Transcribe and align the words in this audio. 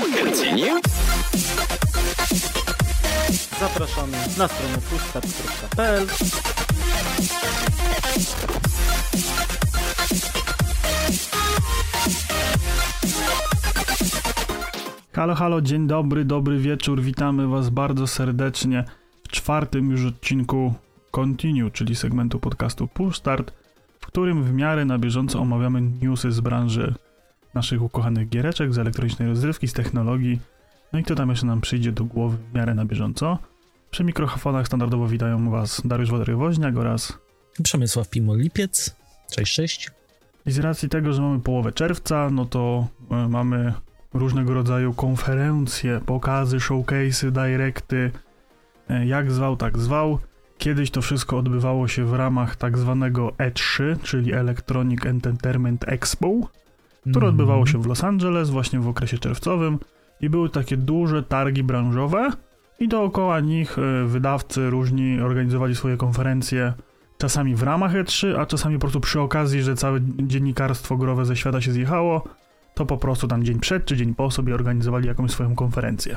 Continue. 0.00 0.80
Zapraszamy 3.60 4.16
na 4.38 4.48
stronę 4.48 4.78
pushstart.pl 4.90 6.06
Halo, 15.12 15.34
halo, 15.34 15.60
dzień 15.60 15.86
dobry, 15.86 16.24
dobry 16.24 16.58
wieczór. 16.58 17.02
Witamy 17.02 17.48
Was 17.48 17.70
bardzo 17.70 18.06
serdecznie 18.06 18.84
w 19.22 19.28
czwartym 19.28 19.90
już 19.90 20.04
odcinku 20.04 20.74
Continue, 21.10 21.70
czyli 21.70 21.96
segmentu 21.96 22.38
podcastu 22.38 22.88
Push 22.88 23.16
Start, 23.16 23.52
w 24.00 24.06
którym 24.06 24.44
w 24.44 24.52
miarę 24.52 24.84
na 24.84 24.98
bieżąco 24.98 25.40
omawiamy 25.40 25.82
newsy 26.02 26.32
z 26.32 26.40
branży 26.40 26.94
naszych 27.54 27.82
ukochanych 27.82 28.28
giereczek, 28.28 28.74
z 28.74 28.78
elektronicznej 28.78 29.28
rozrywki, 29.28 29.68
z 29.68 29.72
technologii. 29.72 30.40
No 30.92 30.98
i 30.98 31.04
kto 31.04 31.14
tam 31.14 31.30
jeszcze 31.30 31.46
nam 31.46 31.60
przyjdzie 31.60 31.92
do 31.92 32.04
głowy 32.04 32.36
w 32.36 32.54
miarę 32.54 32.74
na 32.74 32.84
bieżąco. 32.84 33.38
Przy 33.90 34.04
mikrofonach 34.04 34.66
standardowo 34.66 35.08
witają 35.08 35.50
Was 35.50 35.82
Dariusz 35.84 36.10
Wodry-Woźniak 36.10 36.78
oraz 36.78 37.18
Przemysław 37.62 38.10
Pimo-Lipiec. 38.10 38.94
Cześć, 39.30 39.54
cześć. 39.54 39.90
I 40.46 40.50
z 40.50 40.58
racji 40.58 40.88
tego, 40.88 41.12
że 41.12 41.22
mamy 41.22 41.40
połowę 41.40 41.72
czerwca, 41.72 42.30
no 42.30 42.44
to 42.44 42.88
e, 43.10 43.28
mamy 43.28 43.74
różnego 44.14 44.54
rodzaju 44.54 44.94
konferencje, 44.94 46.00
pokazy, 46.06 46.56
showcase'y, 46.56 47.30
directy, 47.30 48.10
e, 48.90 49.06
jak 49.06 49.32
zwał, 49.32 49.56
tak 49.56 49.78
zwał. 49.78 50.18
Kiedyś 50.58 50.90
to 50.90 51.02
wszystko 51.02 51.38
odbywało 51.38 51.88
się 51.88 52.04
w 52.04 52.12
ramach 52.12 52.56
tak 52.56 52.78
zwanego 52.78 53.28
E3, 53.28 53.96
czyli 54.02 54.32
Electronic 54.32 55.06
Entertainment 55.06 55.88
Expo, 55.88 56.30
które 57.00 57.26
Mm. 57.26 57.28
odbywało 57.28 57.66
się 57.66 57.82
w 57.82 57.86
Los 57.86 58.04
Angeles 58.04 58.50
właśnie 58.50 58.80
w 58.80 58.88
okresie 58.88 59.18
czerwcowym 59.18 59.78
i 60.20 60.30
były 60.30 60.48
takie 60.48 60.76
duże 60.76 61.22
targi 61.22 61.62
branżowe 61.62 62.30
i 62.80 62.88
dookoła 62.88 63.40
nich 63.40 63.78
e, 63.78 64.04
wydawcy 64.06 64.70
różni 64.70 65.20
organizowali 65.20 65.76
swoje 65.76 65.96
konferencje, 65.96 66.72
czasami 67.18 67.54
w 67.54 67.62
ramach 67.62 67.92
E3, 67.92 68.40
a 68.40 68.46
czasami 68.46 68.76
po 68.76 68.80
prostu 68.80 69.00
przy 69.00 69.20
okazji, 69.20 69.62
że 69.62 69.74
całe 69.74 70.00
dziennikarstwo 70.18 70.96
growe 70.96 71.24
ze 71.24 71.36
świata 71.36 71.60
się 71.60 71.72
zjechało, 71.72 72.24
to 72.74 72.86
po 72.86 72.96
prostu 72.96 73.28
tam 73.28 73.44
dzień 73.44 73.60
przed 73.60 73.84
czy 73.84 73.96
dzień 73.96 74.14
po 74.14 74.30
sobie 74.30 74.54
organizowali 74.54 75.08
jakąś 75.08 75.30
swoją 75.30 75.54
konferencję. 75.54 76.16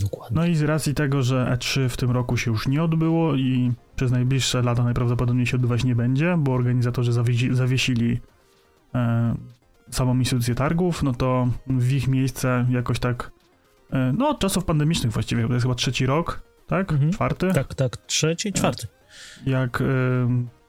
Dokładnie. 0.00 0.36
No 0.36 0.46
i 0.46 0.54
z 0.54 0.62
racji 0.62 0.94
tego, 0.94 1.22
że 1.22 1.56
E3 1.58 1.88
w 1.88 1.96
tym 1.96 2.10
roku 2.10 2.36
się 2.36 2.50
już 2.50 2.68
nie 2.68 2.82
odbyło 2.82 3.34
i 3.34 3.72
przez 3.96 4.10
najbliższe 4.12 4.62
lata 4.62 4.84
najprawdopodobniej 4.84 5.46
się 5.46 5.56
odbywać 5.56 5.84
nie 5.84 5.94
będzie, 5.94 6.36
bo 6.38 6.52
organizatorzy 6.52 7.12
zawiesi, 7.12 7.54
zawiesili 7.54 8.20
samą 9.90 10.18
instytucję 10.18 10.54
targów, 10.54 11.02
no 11.02 11.12
to 11.12 11.48
w 11.66 11.92
ich 11.92 12.08
miejsce 12.08 12.66
jakoś 12.70 12.98
tak, 12.98 13.30
e, 13.92 14.12
no 14.18 14.28
od 14.28 14.38
czasów 14.38 14.64
pandemicznych 14.64 15.12
właściwie, 15.12 15.46
to 15.46 15.52
jest 15.52 15.64
chyba 15.64 15.74
trzeci 15.74 16.06
rok, 16.06 16.42
tak? 16.66 16.92
Mhm. 16.92 17.12
Czwarty? 17.12 17.50
Tak, 17.54 17.74
tak, 17.74 17.96
trzeci, 17.96 18.52
czwarty. 18.52 18.86
Jak 19.46 19.80
e, 19.80 19.84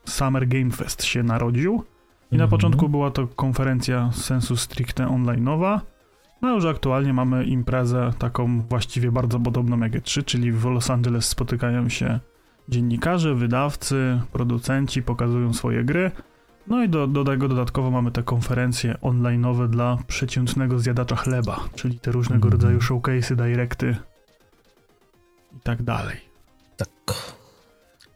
Summer 0.04 0.48
Game 0.48 0.70
Fest 0.70 1.04
się 1.04 1.22
narodził. 1.22 1.84
I 2.32 2.36
na 2.36 2.44
Mhm. 2.44 2.50
początku 2.50 2.88
była 2.88 3.10
to 3.10 3.26
konferencja 3.26 4.10
sensu 4.12 4.56
stricte 4.56 5.04
online'owa, 5.04 5.80
no 6.42 6.54
już 6.54 6.64
aktualnie 6.64 7.12
mamy 7.12 7.44
imprezę 7.44 8.12
taką 8.18 8.60
właściwie 8.60 9.12
bardzo 9.12 9.40
podobną 9.40 9.78
jak 9.80 9.92
E3, 9.92 10.24
czyli 10.24 10.52
w 10.52 10.64
Los 10.64 10.90
Angeles 10.90 11.28
spotykają 11.28 11.88
się 11.88 12.20
dziennikarze, 12.68 13.34
wydawcy, 13.34 14.20
producenci, 14.32 15.02
pokazują 15.02 15.52
swoje 15.52 15.84
gry. 15.84 16.10
No 16.66 16.82
i 16.84 16.88
do, 16.88 17.06
do 17.06 17.24
tego 17.24 17.48
dodatkowo 17.48 17.90
mamy 17.90 18.10
te 18.10 18.22
konferencje 18.22 18.94
online'owe 19.02 19.68
dla 19.68 19.98
przeciętnego 20.06 20.78
zjadacza 20.78 21.16
chleba, 21.16 21.60
czyli 21.74 21.98
te 21.98 22.12
różnego 22.12 22.48
Mhm. 22.48 22.52
rodzaju 22.52 22.78
showcase'y, 22.78 23.36
directy 23.36 23.96
i 25.56 25.60
tak 25.62 25.82
dalej. 25.82 26.16
Tak. 26.76 26.88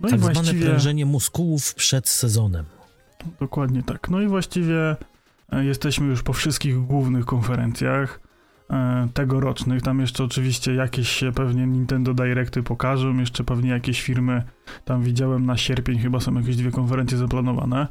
No 0.00 0.08
tak 0.08 0.18
i 0.18 0.22
zwane 0.22 0.34
właściwie... 0.34 0.66
prężenie 0.66 1.06
muskułów 1.06 1.74
przed 1.74 2.08
sezonem. 2.08 2.64
Dokładnie 3.40 3.82
tak. 3.82 4.10
No 4.10 4.20
i 4.20 4.28
właściwie 4.28 4.96
e, 5.52 5.64
jesteśmy 5.64 6.06
już 6.06 6.22
po 6.22 6.32
wszystkich 6.32 6.76
głównych 6.86 7.24
konferencjach 7.24 8.20
e, 8.70 9.08
tegorocznych. 9.14 9.82
Tam 9.82 10.00
jeszcze 10.00 10.24
oczywiście 10.24 10.74
jakieś 10.74 11.08
się 11.08 11.32
pewnie 11.32 11.66
Nintendo 11.66 12.14
Directy 12.14 12.62
pokażą, 12.62 13.18
jeszcze 13.18 13.44
pewnie 13.44 13.70
jakieś 13.70 14.02
firmy, 14.02 14.42
tam 14.84 15.02
widziałem 15.02 15.46
na 15.46 15.56
sierpień 15.56 15.98
chyba 15.98 16.20
są 16.20 16.34
jakieś 16.34 16.56
dwie 16.56 16.70
konferencje 16.70 17.18
zaplanowane, 17.18 17.86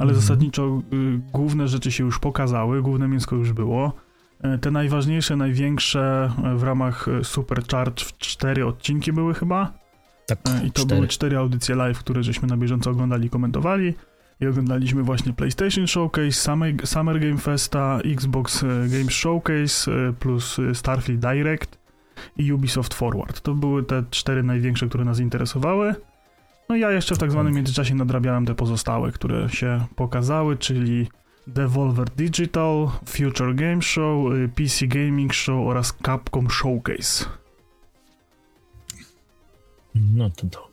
ale 0.00 0.08
Mhm. 0.10 0.20
zasadniczo 0.20 0.82
y, 0.92 1.20
główne 1.32 1.68
rzeczy 1.68 1.92
się 1.92 2.04
już 2.04 2.18
pokazały, 2.18 2.82
główne 2.82 3.08
mięsko 3.08 3.36
już 3.36 3.52
było. 3.52 3.92
E, 4.40 4.58
Te 4.58 4.70
najważniejsze, 4.70 5.36
największe 5.36 6.30
e, 6.44 6.54
w 6.56 6.62
ramach 6.62 7.08
e, 7.08 7.24
Supercharge 7.24 8.04
cztery 8.18 8.66
odcinki 8.66 9.12
były 9.12 9.34
chyba. 9.34 9.72
Tak, 10.26 10.38
I 10.64 10.70
to 10.72 10.82
cztery. 10.82 10.94
były 10.96 11.08
cztery 11.08 11.36
audycje 11.36 11.74
live, 11.74 11.98
które 11.98 12.22
żeśmy 12.22 12.48
na 12.48 12.56
bieżąco 12.56 12.90
oglądali 12.90 13.26
i 13.26 13.30
komentowali. 13.30 13.94
I 14.40 14.46
oglądaliśmy 14.46 15.02
właśnie 15.02 15.32
PlayStation 15.32 15.86
Showcase, 15.86 16.32
Summer, 16.84 17.20
Game 17.20 17.36
Festa, 17.38 17.98
Xbox 18.04 18.64
Games 18.64 19.10
Showcase 19.12 19.90
plus 20.20 20.56
Starfield 20.74 21.20
Direct 21.20 21.78
i 22.36 22.52
Ubisoft 22.52 22.94
Forward. 22.94 23.40
To 23.40 23.54
były 23.54 23.82
te 23.84 24.04
cztery 24.10 24.42
największe, 24.42 24.88
które 24.88 25.04
nas 25.04 25.20
interesowały. 25.20 25.94
No 26.70 26.76
i 26.76 26.80
ja 26.80 26.90
jeszcze 26.90 27.14
w 27.14 27.18
tak 27.18 27.30
zwanym 27.32 27.54
międzyczasie 27.54 27.94
nadrabiałem 27.94 28.46
te 28.46 28.54
pozostałe, 28.54 29.12
które 29.12 29.48
się 29.48 29.84
pokazały, 29.96 30.56
czyli 30.56 31.08
Devolver 31.46 32.10
Digital, 32.10 32.90
Future 33.06 33.54
Game 33.54 33.82
Show, 33.82 34.32
e, 34.32 34.48
PC 34.48 34.86
Gaming 34.86 35.34
Show 35.34 35.66
oraz 35.68 35.94
Capcom 36.06 36.50
Showcase. 36.50 37.24
No 39.94 40.30
to 40.30 40.46
to. 40.46 40.68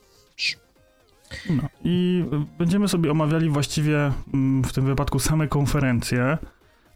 No 1.50 1.64
i 1.84 2.26
będziemy 2.58 2.88
sobie 2.88 3.12
omawiali 3.12 3.50
właściwie 3.50 4.12
mm, 4.34 4.64
w 4.64 4.74
tym 4.74 4.86
wypadku 4.86 5.20
same 5.20 5.48
konferencje, 5.48 6.38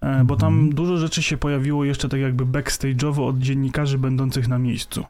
e, 0.01 0.23
bo 0.23 0.35
tam 0.35 0.53
Mhm. 0.53 0.75
dużo 0.75 0.97
rzeczy 0.97 1.23
się 1.23 1.37
pojawiło 1.37 1.85
jeszcze 1.85 2.09
tak 2.09 2.19
jakby 2.19 2.45
backstage'owo 2.45 3.27
od 3.27 3.37
dziennikarzy 3.37 3.97
będących 3.97 4.47
na 4.47 4.59
miejscu. 4.59 5.05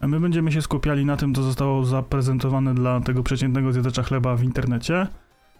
My 0.00 0.20
będziemy 0.20 0.52
się 0.52 0.62
skupiali 0.62 1.04
na 1.04 1.16
tym, 1.16 1.34
co 1.34 1.42
zostało 1.42 1.84
zaprezentowane 1.84 2.74
dla 2.74 3.00
tego 3.00 3.22
przeciętnego 3.22 3.72
zjadacza 3.72 4.02
chleba 4.02 4.36
w 4.36 4.42
internecie, 4.44 5.06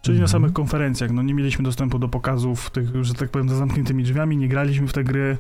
czyli 0.03 0.19
na 0.19 0.25
Mhm. 0.25 0.29
samych 0.29 0.53
konferencjach. 0.53 1.11
No 1.11 1.23
nie 1.23 1.35
mieliśmy 1.35 1.65
dostępu 1.65 1.99
do 1.99 2.09
pokazów 2.09 2.71
tych, 2.71 3.05
że 3.05 3.15
tak 3.15 3.31
powiem, 3.31 3.49
za 3.49 3.57
zamkniętymi 3.57 4.03
drzwiami, 4.05 4.37
nie 4.37 4.49
graliśmy 4.49 4.87
w 4.89 4.93
te 4.93 5.05
gry. 5.05 5.37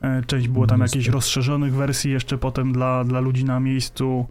E, 0.00 0.22
Część 0.26 0.48
było 0.48 0.66
tam 0.66 0.78
No, 0.78 0.84
jakichś 0.84 1.08
rozszerzonych 1.08 1.74
wersji 1.74 2.10
jeszcze 2.10 2.38
potem 2.38 2.72
dla, 2.72 3.04
dla 3.04 3.20
ludzi 3.20 3.44
na 3.44 3.60
miejscu. 3.60 4.26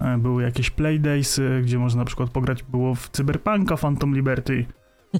E, 0.00 0.18
Były 0.18 0.42
jakieś 0.42 0.70
playdaysy, 0.70 1.60
gdzie 1.64 1.78
można 1.78 1.98
na 1.98 2.04
przykład 2.04 2.30
pograć 2.30 2.62
było 2.62 2.94
w 2.94 3.08
Cyberpunka 3.10 3.76
Phantom 3.76 4.14
Liberty. 4.14 4.66
E, 5.14 5.18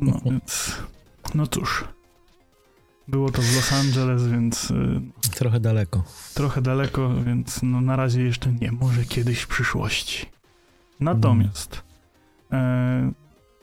No 0.00 0.20
więc, 0.24 0.76
no 1.34 1.46
cóż. 1.46 1.84
Było 3.08 3.30
to 3.30 3.42
w 3.42 3.56
Los 3.56 3.72
Angeles, 3.72 4.28
więc 4.28 4.72
Trochę 5.30 5.60
daleko. 5.60 6.04
trochę 6.34 6.62
daleko, 6.62 7.14
więc 7.26 7.60
no 7.62 7.80
na 7.80 7.96
razie 7.96 8.22
jeszcze 8.22 8.52
nie, 8.52 8.72
może 8.72 9.04
kiedyś 9.04 9.40
w 9.40 9.48
przyszłości. 9.48 10.26
Natomiast 11.00 11.82
e, 12.52 13.12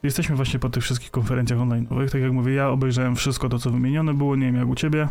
jesteśmy 0.04 0.36
właśnie 0.36 0.60
po 0.60 0.70
tych 0.70 0.84
wszystkich 0.84 1.12
konferencjach 1.12 1.60
online'owych, 1.60 2.10
tak 2.10 2.22
jak 2.22 2.32
mówię, 2.32 2.54
ja 2.54 2.70
obejrzałem 2.70 3.16
wszystko 3.16 3.50
to, 3.50 3.60
co 3.60 3.72
wymienione 3.72 4.14
było, 4.14 4.36
nie 4.36 4.46
wiem 4.46 4.56
jak 4.56 4.68
u 4.68 4.76
ciebie. 4.76 5.08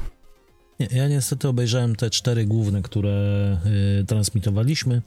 Nie, 0.81 0.89
ja 0.93 1.09
niestety 1.09 1.49
obejrzałem 1.49 1.97
te 1.97 2.11
cztery 2.11 2.45
główne, 2.45 2.83
które 2.83 3.57
y, 4.01 4.05
transmitowaliśmy, 4.05 5.03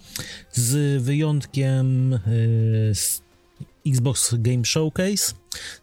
z 0.51 1.03
wyjątkiem 1.03 2.13
y, 2.13 2.19
z 2.93 3.21
Xbox 3.87 4.35
Game 4.37 4.65
Showcase, 4.65 5.33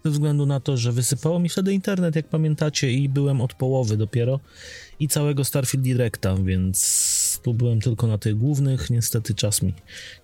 ze 0.04 0.10
względu 0.10 0.47
na 0.47 0.60
to, 0.60 0.76
że 0.76 0.92
wysypało 0.92 1.38
mi 1.38 1.48
wtedy 1.48 1.72
internet, 1.72 2.16
jak 2.16 2.28
pamiętacie, 2.28 2.92
i 2.92 3.08
byłem 3.08 3.41
od 3.41 3.54
połowy 3.54 3.97
dopiero, 3.97 4.41
i 5.00 5.09
całego 5.09 5.44
Starfield 5.44 5.84
Directa, 5.84 6.36
więc 6.36 7.41
tu 7.42 7.54
byłem 7.54 7.80
tylko 7.80 8.07
na 8.07 8.18
tych 8.18 8.39
głównych. 8.39 8.91
Niestety 8.91 9.34
czas 9.34 9.63
mi 9.63 9.74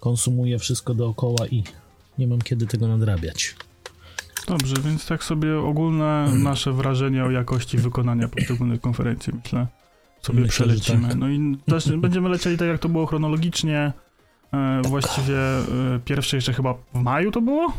konsumuje 0.01 0.59
wszystko 0.59 0.95
dookoła 0.95 1.47
i 1.47 1.63
nie 2.19 2.27
mam 2.27 2.39
kiedy 2.43 2.67
tego 2.67 2.89
nadrabiać. 2.89 3.55
Dobrze, 4.47 4.75
więc 4.85 5.07
tak 5.07 5.25
sobie 5.25 5.59
ogólne 5.59 6.33
nasze 6.35 6.73
wrażenie 6.73 7.25
o 7.25 7.31
jakości 7.31 7.79
wykonania 7.79 8.29
poszczególnych 8.29 8.81
konferencji, 8.81 9.33
myślę, 9.45 9.67
sobie 10.23 10.41
Myślę, 10.41 10.53
przelecimy. 10.53 11.09
tak. 11.09 11.17
No 11.17 11.29
i 11.29 11.57
też 11.67 11.97
będziemy 11.97 12.29
lecieli 12.29 12.59
tak, 12.59 12.69
jak 12.69 12.79
to 12.79 12.89
było 12.89 13.07
chronologicznie. 13.07 13.93
E, 14.53 14.83
właściwie 14.89 15.39
e, 15.39 16.01
pierwsze 16.05 16.37
jeszcze 16.37 16.53
chyba 16.53 16.75
w 16.75 17.01
maju 17.03 17.31
to 17.31 17.41
było? 17.41 17.73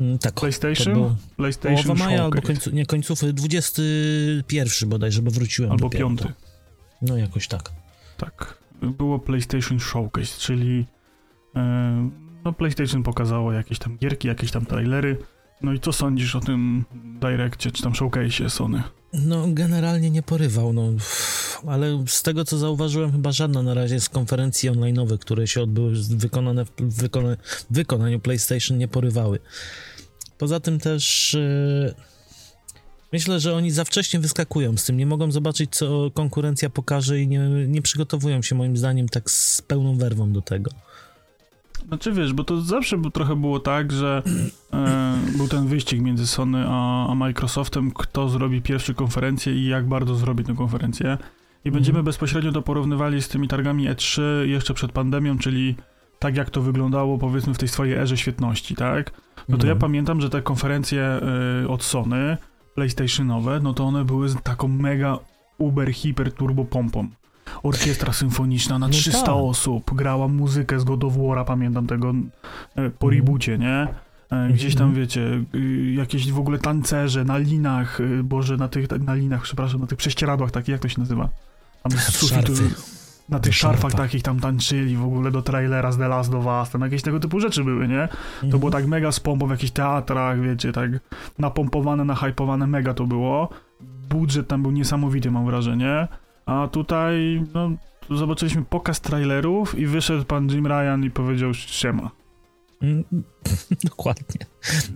Mm, 0.00 0.18
Tak, 0.18 0.34
PlayStation? 0.34 0.92
było 0.94 1.16
PlayStation 1.36 1.82
połowa 1.84 2.04
maja 2.04 2.24
albo 2.24 2.42
końcu, 2.42 2.70
nie, 2.70 2.86
końcówy 2.86 3.32
21 3.32 4.88
bodajże, 4.88 5.22
bo 5.22 5.30
wróciłem 5.30 5.70
Albo 5.72 5.84
dopiero. 5.84 6.06
piąty. 6.08 6.32
No 7.02 7.16
jakoś 7.16 7.48
tak. 7.48 7.72
Tak. 8.16 8.58
Było 8.82 9.18
PlayStation 9.18 9.80
Showcase, 9.80 10.38
czyli 10.38 10.86
e, 11.56 12.10
no 12.44 12.52
PlayStation 12.52 13.02
pokazało 13.02 13.52
jakieś 13.52 13.78
tam 13.78 13.98
gierki, 13.98 14.28
jakieś 14.28 14.50
tam 14.50 14.66
trailery. 14.66 15.16
No 15.62 15.72
i 15.72 15.80
co 15.80 15.92
sądzisz 15.92 16.36
o 16.36 16.40
tym 16.40 16.84
Direccie, 17.20 17.70
czy 17.70 17.82
tam 17.82 17.92
Showcase'ie 17.92 18.50
Sony? 18.50 18.82
No 19.12 19.46
generalnie 19.48 20.10
nie 20.10 20.22
porywał, 20.22 20.72
no 20.72 20.92
ale 21.66 22.04
z 22.06 22.22
tego 22.22 22.44
co 22.44 22.58
zauważyłem, 22.58 23.12
chyba 23.12 23.32
żadna 23.32 23.62
na 23.62 23.74
razie 23.74 24.00
z 24.00 24.08
konferencji 24.08 24.70
online'owych, 24.70 25.18
które 25.18 25.46
się 25.46 25.62
odbyły 25.62 25.94
wykonane 26.10 26.64
w 26.64 26.70
wykona 26.80 27.36
wykonaniu 27.70 28.20
PlayStation 28.20 28.78
nie 28.78 28.88
porywały. 28.88 29.38
Poza 30.38 30.60
tym 30.60 30.78
też 30.78 31.34
yy, 31.34 31.94
myślę, 33.12 33.40
że 33.40 33.54
oni 33.54 33.70
za 33.70 33.84
wcześnie 33.84 34.20
wyskakują 34.20 34.76
z 34.76 34.84
tym, 34.84 34.96
nie 34.96 35.06
mogą 35.06 35.32
zobaczyć 35.32 35.76
co 35.76 36.10
konkurencja 36.10 36.70
pokaże 36.70 37.20
i 37.20 37.28
nie, 37.28 37.38
nie 37.66 37.82
przygotowują 37.82 38.42
się 38.42 38.54
moim 38.54 38.76
zdaniem 38.76 39.08
tak 39.08 39.30
z 39.30 39.62
pełną 39.62 39.96
werwą 39.96 40.32
do 40.32 40.42
tego. 40.42 40.70
Znaczy 41.88 42.12
wiesz, 42.12 42.32
bo 42.32 42.44
to 42.44 42.60
zawsze 42.60 43.02
trochę 43.12 43.36
było 43.36 43.60
tak, 43.60 43.92
że 43.92 44.22
e, 44.72 45.14
był 45.36 45.48
ten 45.48 45.66
wyścig 45.66 46.00
między 46.00 46.26
Sony 46.26 46.64
a, 46.68 47.08
a, 47.08 47.14
Microsoftem, 47.14 47.90
kto 47.90 48.28
zrobi 48.28 48.62
pierwszą 48.62 48.94
konferencję 48.94 49.54
i 49.54 49.66
jak 49.66 49.88
bardzo 49.88 50.14
zrobi 50.14 50.44
tę 50.44 50.54
konferencję. 50.54 51.18
I 51.64 51.70
będziemy 51.70 51.98
mhm. 51.98 52.04
bezpośrednio 52.04 52.52
to 52.52 52.62
porównywali 52.62 53.22
z 53.22 53.28
tymi 53.28 53.48
targami 53.48 53.88
E3 53.88 54.22
jeszcze 54.44 54.74
przed 54.74 54.92
pandemią, 54.92 55.38
czyli 55.38 55.74
tak 56.18 56.36
jak 56.36 56.50
to 56.50 56.62
wyglądało 56.62 57.18
powiedzmy 57.18 57.54
w 57.54 57.58
tej 57.58 57.68
swojej 57.68 57.94
erze 57.94 58.16
świetności, 58.16 58.74
tak? 58.74 59.12
No 59.48 59.58
to 59.58 59.66
ja 59.66 59.72
mhm. 59.72 59.78
pamiętam, 59.78 60.20
że 60.20 60.30
te 60.30 60.42
konferencje 60.42 61.20
y, 61.64 61.68
od 61.68 61.82
Sony, 61.82 62.36
PlayStationowe, 62.74 63.60
no 63.60 63.74
to 63.74 63.84
one 63.84 64.04
były 64.04 64.28
taką 64.42 64.68
mega 64.68 65.18
uber, 65.58 65.92
hiper, 65.92 66.32
turbo 66.32 66.64
pompą. 66.64 67.08
Orkiestra 67.62 68.12
symfoniczna 68.12 68.78
na 68.78 68.88
300 68.88 69.20
no 69.20 69.26
tak. 69.26 69.34
osób, 69.34 69.94
grała 69.94 70.28
muzykę 70.28 70.80
z 70.80 70.84
God 70.84 71.04
of 71.04 71.14
War'a, 71.14 71.44
pamiętam 71.44 71.86
tego 71.86 72.10
e, 72.10 72.90
po 72.90 73.06
mhm. 73.06 73.12
reboocie, 73.12 73.58
nie? 73.58 73.88
E, 74.30 74.48
gdzieś 74.52 74.74
tam, 74.74 74.88
mhm. 74.88 75.02
wiecie, 75.02 75.44
y, 75.54 75.92
jakieś 75.92 76.32
w 76.32 76.38
ogóle 76.38 76.58
tancerze 76.58 77.24
na 77.24 77.38
linach, 77.38 78.00
y, 78.00 78.22
boże, 78.22 78.56
na 78.56 78.68
tych, 78.68 78.90
na 78.90 79.14
linach, 79.14 79.42
przepraszam, 79.42 79.80
na 79.80 79.86
tych 79.86 79.98
prześcieradłach 79.98 80.50
takich, 80.50 80.68
jak 80.68 80.80
to 80.80 80.88
się 80.88 81.00
nazywa? 81.00 81.28
Tam 81.82 81.92
sufit, 81.92 82.50
na 83.28 83.40
tych 83.40 83.54
szarfach 83.54 83.92
takich 83.92 84.22
tam 84.22 84.40
tańczyli 84.40 84.96
w 84.96 85.04
ogóle 85.04 85.30
do 85.30 85.42
trailera 85.42 85.92
z 85.92 85.98
The 85.98 86.08
Last 86.08 86.34
of 86.34 86.46
Us, 86.46 86.70
tam 86.70 86.80
jakieś 86.80 87.02
tego 87.02 87.20
typu 87.20 87.40
rzeczy 87.40 87.64
były, 87.64 87.88
nie? 87.88 88.08
To 88.40 88.46
było 88.58 88.68
mhm. 88.68 88.72
tak 88.72 88.86
mega 88.86 89.12
z 89.12 89.20
pompą 89.20 89.46
w 89.46 89.50
jakichś 89.50 89.72
teatrach, 89.72 90.40
wiecie, 90.40 90.72
tak 90.72 90.90
napompowane, 91.38 92.04
nahypowane, 92.04 92.66
mega 92.66 92.94
to 92.94 93.06
było. 93.06 93.48
Budżet 94.08 94.48
tam 94.48 94.62
był 94.62 94.70
niesamowity, 94.70 95.30
mam 95.30 95.46
wrażenie. 95.46 96.08
A 96.46 96.68
tutaj, 96.68 97.44
no, 97.54 97.70
zobaczyliśmy 98.16 98.64
pokaz 98.64 99.00
trailerów 99.00 99.78
i 99.78 99.86
wyszedł 99.86 100.24
pan 100.24 100.48
Jim 100.48 100.66
Ryan 100.66 101.04
i 101.04 101.10
powiedział 101.10 101.54
siema. 101.54 102.10
Mm, 102.82 103.04
dokładnie. 103.84 104.46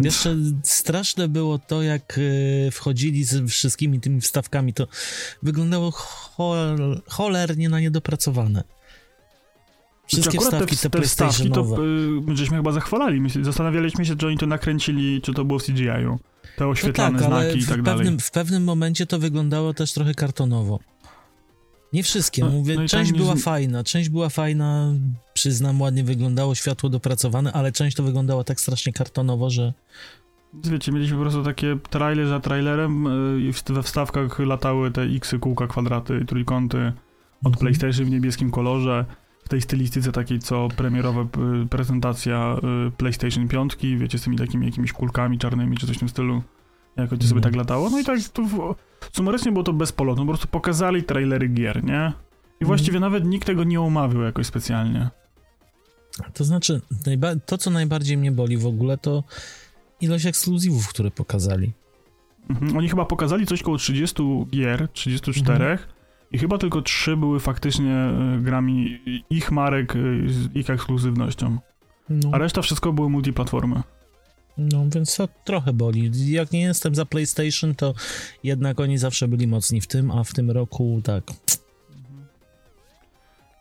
Jeszcze 0.00 0.36
straszne 0.62 1.28
było 1.28 1.58
to, 1.58 1.82
jak 1.82 2.18
e, 2.18 2.70
wchodzili 2.70 3.24
z 3.24 3.50
wszystkimi 3.50 4.00
tymi 4.00 4.20
wstawkami. 4.20 4.74
To 4.74 4.86
wyglądało 5.42 5.90
chol 5.90 7.00
cholernie 7.08 7.68
na 7.68 7.80
niedopracowane. 7.80 8.64
Wszystkie 10.06 10.38
znaczy, 10.38 10.44
wstawki 10.44 10.76
te, 10.76 10.90
te 10.90 11.00
wstawki 11.00 11.50
to 11.50 11.64
my 12.26 12.36
żeśmy 12.36 12.56
chyba 12.56 12.72
zachwalali. 12.72 13.20
My 13.20 13.28
zastanawialiśmy 13.42 14.06
się, 14.06 14.16
czy 14.16 14.26
oni 14.26 14.38
to 14.38 14.46
nakręcili, 14.46 15.22
czy 15.22 15.34
to 15.34 15.44
było 15.44 15.58
w 15.58 15.64
CGI-u. 15.64 16.18
Te 16.56 16.66
oświetlane 16.66 17.12
no 17.12 17.18
tak, 17.18 17.28
znaki 17.28 17.58
i 17.58 17.60
tak 17.60 17.68
pewnym, 17.68 17.84
dalej. 17.84 18.16
W 18.20 18.30
pewnym 18.30 18.64
momencie 18.64 19.06
to 19.06 19.18
wyglądało 19.18 19.74
też 19.74 19.92
trochę 19.92 20.14
kartonowo. 20.14 20.78
Nie 21.92 22.02
wszystkie, 22.02 22.44
no, 22.44 22.50
mówię, 22.50 22.76
no 22.76 22.88
część 22.88 23.12
była 23.12 23.34
nie... 23.34 23.40
fajna, 23.40 23.84
część 23.84 24.08
była 24.08 24.28
fajna, 24.28 24.92
przyznam, 25.34 25.80
ładnie 25.80 26.04
wyglądało, 26.04 26.54
światło 26.54 26.90
dopracowane, 26.90 27.52
ale 27.52 27.72
część 27.72 27.96
to 27.96 28.02
wyglądała 28.02 28.44
tak 28.44 28.60
strasznie 28.60 28.92
kartonowo, 28.92 29.50
że... 29.50 29.72
Wiecie, 30.54 30.92
mieliśmy 30.92 31.16
po 31.16 31.22
prostu 31.22 31.42
takie 31.42 31.78
trailer 31.90 32.28
za 32.28 32.40
trailerem 32.40 33.06
y, 33.06 33.40
i 33.40 33.72
we 33.72 33.82
wstawkach 33.82 34.38
latały 34.38 34.90
te 34.90 35.02
x 35.02 35.34
kółka, 35.40 35.66
kwadraty, 35.66 36.24
trójkąty 36.24 36.92
od 37.40 37.46
mhm. 37.46 37.56
PlayStation 37.56 38.06
w 38.06 38.10
niebieskim 38.10 38.50
kolorze, 38.50 39.04
w 39.44 39.48
tej 39.48 39.60
stylistyce 39.60 40.12
takiej, 40.12 40.38
co 40.38 40.68
premierowa 40.76 41.26
prezentacja 41.70 42.56
y, 42.88 42.90
PlayStation 42.90 43.48
5, 43.48 43.76
wiecie, 43.82 44.18
z 44.18 44.22
tymi 44.22 44.36
takimi 44.36 44.66
jakimiś 44.66 44.92
kulkami 44.92 45.38
czarnymi, 45.38 45.76
czy 45.76 45.86
coś 45.86 45.96
w 45.96 45.98
tym 45.98 46.08
stylu. 46.08 46.42
Jakoś 46.98 47.18
mm. 47.18 47.28
sobie 47.28 47.40
tak 47.40 47.56
latało. 47.56 47.90
No 47.90 47.98
i 47.98 48.04
tak 48.04 48.18
to 48.32 48.42
w, 48.42 48.74
sumarycznie 49.12 49.52
było 49.52 49.64
to 49.64 49.72
bez 49.72 49.92
polotu. 49.92 50.20
Po 50.20 50.26
prostu 50.28 50.48
pokazali 50.48 51.02
trailery 51.02 51.48
gier, 51.48 51.84
nie? 51.84 52.12
I 52.60 52.64
mm. 52.64 52.66
właściwie 52.66 53.00
nawet 53.00 53.24
nikt 53.24 53.46
tego 53.46 53.64
nie 53.64 53.80
omawiał 53.80 54.22
jakoś 54.22 54.46
specjalnie. 54.46 55.10
To 56.34 56.44
znaczy, 56.44 56.80
to 57.46 57.58
co 57.58 57.70
najbardziej 57.70 58.16
mnie 58.16 58.32
boli 58.32 58.56
w 58.56 58.66
ogóle, 58.66 58.98
to 58.98 59.24
ilość 60.00 60.26
ekskluzywów, 60.26 60.88
które 60.88 61.10
pokazali. 61.10 61.72
Mhm. 62.50 62.76
Oni 62.76 62.88
chyba 62.88 63.04
pokazali 63.04 63.46
coś 63.46 63.62
koło 63.62 63.76
30 63.76 64.22
gier, 64.50 64.88
34 64.92 65.64
mhm. 65.64 65.78
i 66.32 66.38
chyba 66.38 66.58
tylko 66.58 66.82
3 66.82 67.16
były 67.16 67.40
faktycznie 67.40 67.94
e, 67.94 68.38
grami 68.42 69.00
ich 69.30 69.52
marek 69.52 69.96
e, 69.96 69.98
z 70.28 70.56
ich 70.56 70.70
ekskluzywnością. 70.70 71.58
No. 72.08 72.30
A 72.32 72.38
reszta 72.38 72.62
wszystko 72.62 72.92
były 72.92 73.10
multiplatformy. 73.10 73.82
No, 74.58 74.84
więc 74.94 75.16
to 75.16 75.28
trochę 75.44 75.72
boli. 75.72 76.30
Jak 76.30 76.52
nie 76.52 76.60
jestem 76.60 76.94
za 76.94 77.06
PlayStation, 77.06 77.74
to 77.74 77.94
jednak 78.44 78.80
oni 78.80 78.98
zawsze 78.98 79.28
byli 79.28 79.46
mocni 79.46 79.80
w 79.80 79.86
tym, 79.86 80.10
a 80.10 80.24
w 80.24 80.32
tym 80.32 80.50
roku 80.50 81.00
tak. 81.04 81.24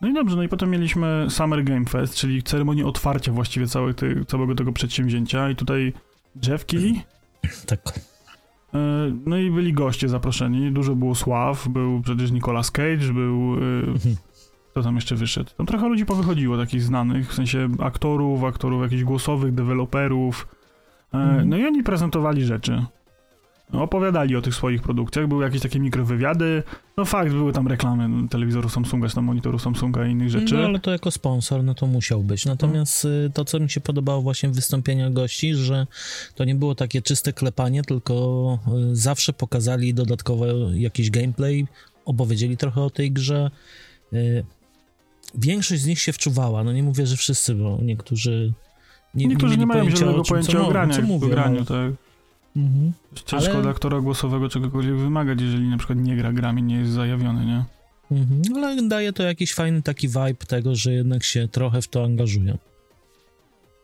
No 0.00 0.08
i 0.08 0.14
dobrze, 0.14 0.36
no 0.36 0.42
i 0.42 0.48
potem 0.48 0.70
mieliśmy 0.70 1.26
Summer 1.30 1.64
Game 1.64 1.84
Fest, 1.84 2.14
czyli 2.14 2.42
ceremonię 2.42 2.86
otwarcia 2.86 3.32
właściwie 3.32 3.66
całej 3.66 3.94
całego 4.28 4.54
tego 4.54 4.72
przedsięwzięcia 4.72 5.50
i 5.50 5.56
tutaj 5.56 5.92
Jeff 6.48 6.66
Keighley. 6.66 7.02
Tak. 7.66 7.80
E, 8.74 8.78
no 9.26 9.36
i 9.36 9.50
byli 9.50 9.72
goście 9.72 10.08
zaproszeni, 10.08 10.72
dużo 10.72 10.94
było 10.94 11.14
sław, 11.14 11.68
był 11.68 12.02
przecież 12.02 12.30
Nicolas 12.30 12.70
Cage, 12.70 13.12
był... 13.12 13.54
E, 13.54 13.86
mhm. 13.86 14.16
Kto 14.70 14.82
tam 14.82 14.94
jeszcze 14.94 15.16
wyszedł? 15.16 15.50
Tam 15.56 15.66
trochę 15.66 15.88
ludzi 15.88 16.06
powychodziło, 16.06 16.56
takich 16.56 16.82
znanych, 16.82 17.30
w 17.30 17.34
sensie 17.34 17.68
aktorów, 17.78 18.44
aktorów 18.44 18.82
jakichś 18.82 19.04
głosowych, 19.04 19.54
deweloperów. 19.54 20.48
No 21.44 21.56
i 21.56 21.66
oni 21.66 21.82
prezentowali 21.82 22.44
rzeczy. 22.44 22.84
Opowiadali 23.72 24.36
o 24.36 24.42
tych 24.42 24.54
swoich 24.54 24.82
produkcjach, 24.82 25.26
były 25.28 25.44
jakieś 25.44 25.62
takie 25.62 25.80
mikrowywiady. 25.80 26.62
No 26.96 27.04
fakt, 27.04 27.32
były 27.32 27.52
tam 27.52 27.68
reklamy 27.68 28.28
telewizoru 28.28 28.68
Samsunga, 28.68 29.08
tam 29.08 29.24
monitoru 29.24 29.58
Samsunga 29.58 30.06
i 30.06 30.10
innych 30.10 30.30
rzeczy. 30.30 30.54
No 30.54 30.64
ale 30.64 30.78
to 30.78 30.90
jako 30.90 31.10
sponsor, 31.10 31.64
no 31.64 31.74
to 31.74 31.86
musiał 31.86 32.22
być. 32.22 32.46
Natomiast 32.46 33.02
hmm. 33.02 33.32
to, 33.32 33.44
co 33.44 33.60
mi 33.60 33.70
się 33.70 33.80
podobało 33.80 34.22
właśnie 34.22 34.48
w 34.48 34.54
wystąpieniach 34.54 35.12
gości, 35.12 35.54
że 35.54 35.86
to 36.34 36.44
nie 36.44 36.54
było 36.54 36.74
takie 36.74 37.02
czyste 37.02 37.32
klepanie, 37.32 37.82
tylko 37.82 38.58
y, 38.92 38.96
zawsze 38.96 39.32
pokazali 39.32 39.94
dodatkowo 39.94 40.46
jakiś 40.72 41.10
gameplay, 41.10 41.66
opowiedzieli 42.04 42.56
trochę 42.56 42.80
o 42.80 42.90
tej 42.90 43.12
grze. 43.12 43.50
Y, 44.12 44.44
większość 45.34 45.82
z 45.82 45.86
nich 45.86 46.00
się 46.00 46.12
wczuwała, 46.12 46.64
no 46.64 46.72
nie 46.72 46.82
mówię, 46.82 47.06
że 47.06 47.16
wszyscy, 47.16 47.54
bo 47.54 47.78
niektórzy 47.82 48.52
nie, 49.14 49.26
Niektórzy 49.26 49.54
nie, 49.54 49.60
nie 49.60 49.66
mają 49.66 49.90
zielonego 49.90 50.22
pojęcia 50.22 50.60
o, 50.60 50.68
graniu, 50.68 50.94
co 50.94 51.02
mówię, 51.02 51.28
graniu, 51.28 51.60
no. 51.60 51.64
tak. 51.64 51.92
Mhm. 52.56 52.92
Ciężko 53.24 53.50
Ale... 53.50 53.60
od 53.60 53.66
aktora 53.66 54.00
głosowego 54.00 54.48
czegokolwiek 54.48 54.96
wymagać, 54.96 55.40
jeżeli 55.40 55.68
na 55.68 55.78
przykład 55.78 55.98
nie 55.98 56.16
gra 56.16 56.32
grami, 56.32 56.62
nie 56.62 56.76
jest 56.76 56.90
zajawiony, 56.90 57.46
nie? 57.46 57.64
Mhm. 58.10 58.42
Ale 58.56 58.88
daje 58.88 59.12
to 59.12 59.22
jakiś 59.22 59.54
fajny 59.54 59.82
taki 59.82 60.08
vibe 60.08 60.46
tego, 60.48 60.74
że 60.74 60.92
jednak 60.92 61.24
się 61.24 61.48
trochę 61.48 61.82
w 61.82 61.88
to 61.88 62.04
angażują. 62.04 62.58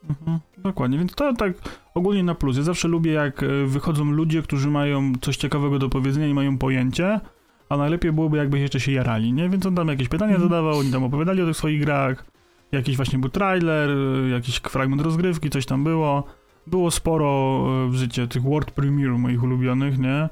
Mhm, 0.09 0.39
dokładnie, 0.59 0.99
więc 0.99 1.15
to 1.15 1.35
tak 1.35 1.53
ogólnie 1.95 2.23
na 2.23 2.35
plus. 2.35 2.57
Ja 2.57 2.63
zawsze 2.63 2.89
lubię, 2.89 3.13
jak 3.13 3.43
e, 3.43 3.67
wychodzą 3.67 4.05
ludzie, 4.05 4.43
którzy 4.43 4.71
mają 4.71 5.13
coś 5.21 5.37
ciekawego 5.37 5.79
do 5.79 5.89
powiedzenia 5.89 6.27
i 6.27 6.35
mają 6.35 6.59
pojęcie, 6.59 7.21
a 7.69 7.77
najlepiej 7.77 8.13
byłoby, 8.13 8.37
jakby 8.37 8.59
jeszcze 8.59 8.81
się 8.81 8.93
jarali, 8.93 9.33
nie? 9.33 9.49
Więc 9.49 9.67
on 9.67 9.75
tam 9.75 9.89
jakieś 9.89 10.09
pytania 10.09 10.35
mhm. 10.35 10.51
zadawał, 10.51 10.79
oni 10.79 10.93
tam 10.93 11.05
opowiadali 11.05 11.43
o 11.43 11.47
tych 11.47 11.57
swoich 11.57 11.81
grach, 11.81 12.25
Jakiś 12.73 12.97
właśnie 12.97 13.19
był 13.19 13.31
trailer, 13.31 13.91
jakiś 14.31 14.57
fragment 14.57 15.03
rozgrywki, 15.03 15.51
coś 15.51 15.67
tam 15.67 15.85
było. 15.85 16.25
Było 16.67 16.91
sporo 16.91 17.61
e, 17.87 17.91
w 17.91 17.95
życiu 17.95 18.27
tych 18.27 18.43
World 18.43 18.71
Premiere 18.71 19.19
moich 19.19 19.43
ulubionych, 19.43 19.99
nie? 19.99 20.29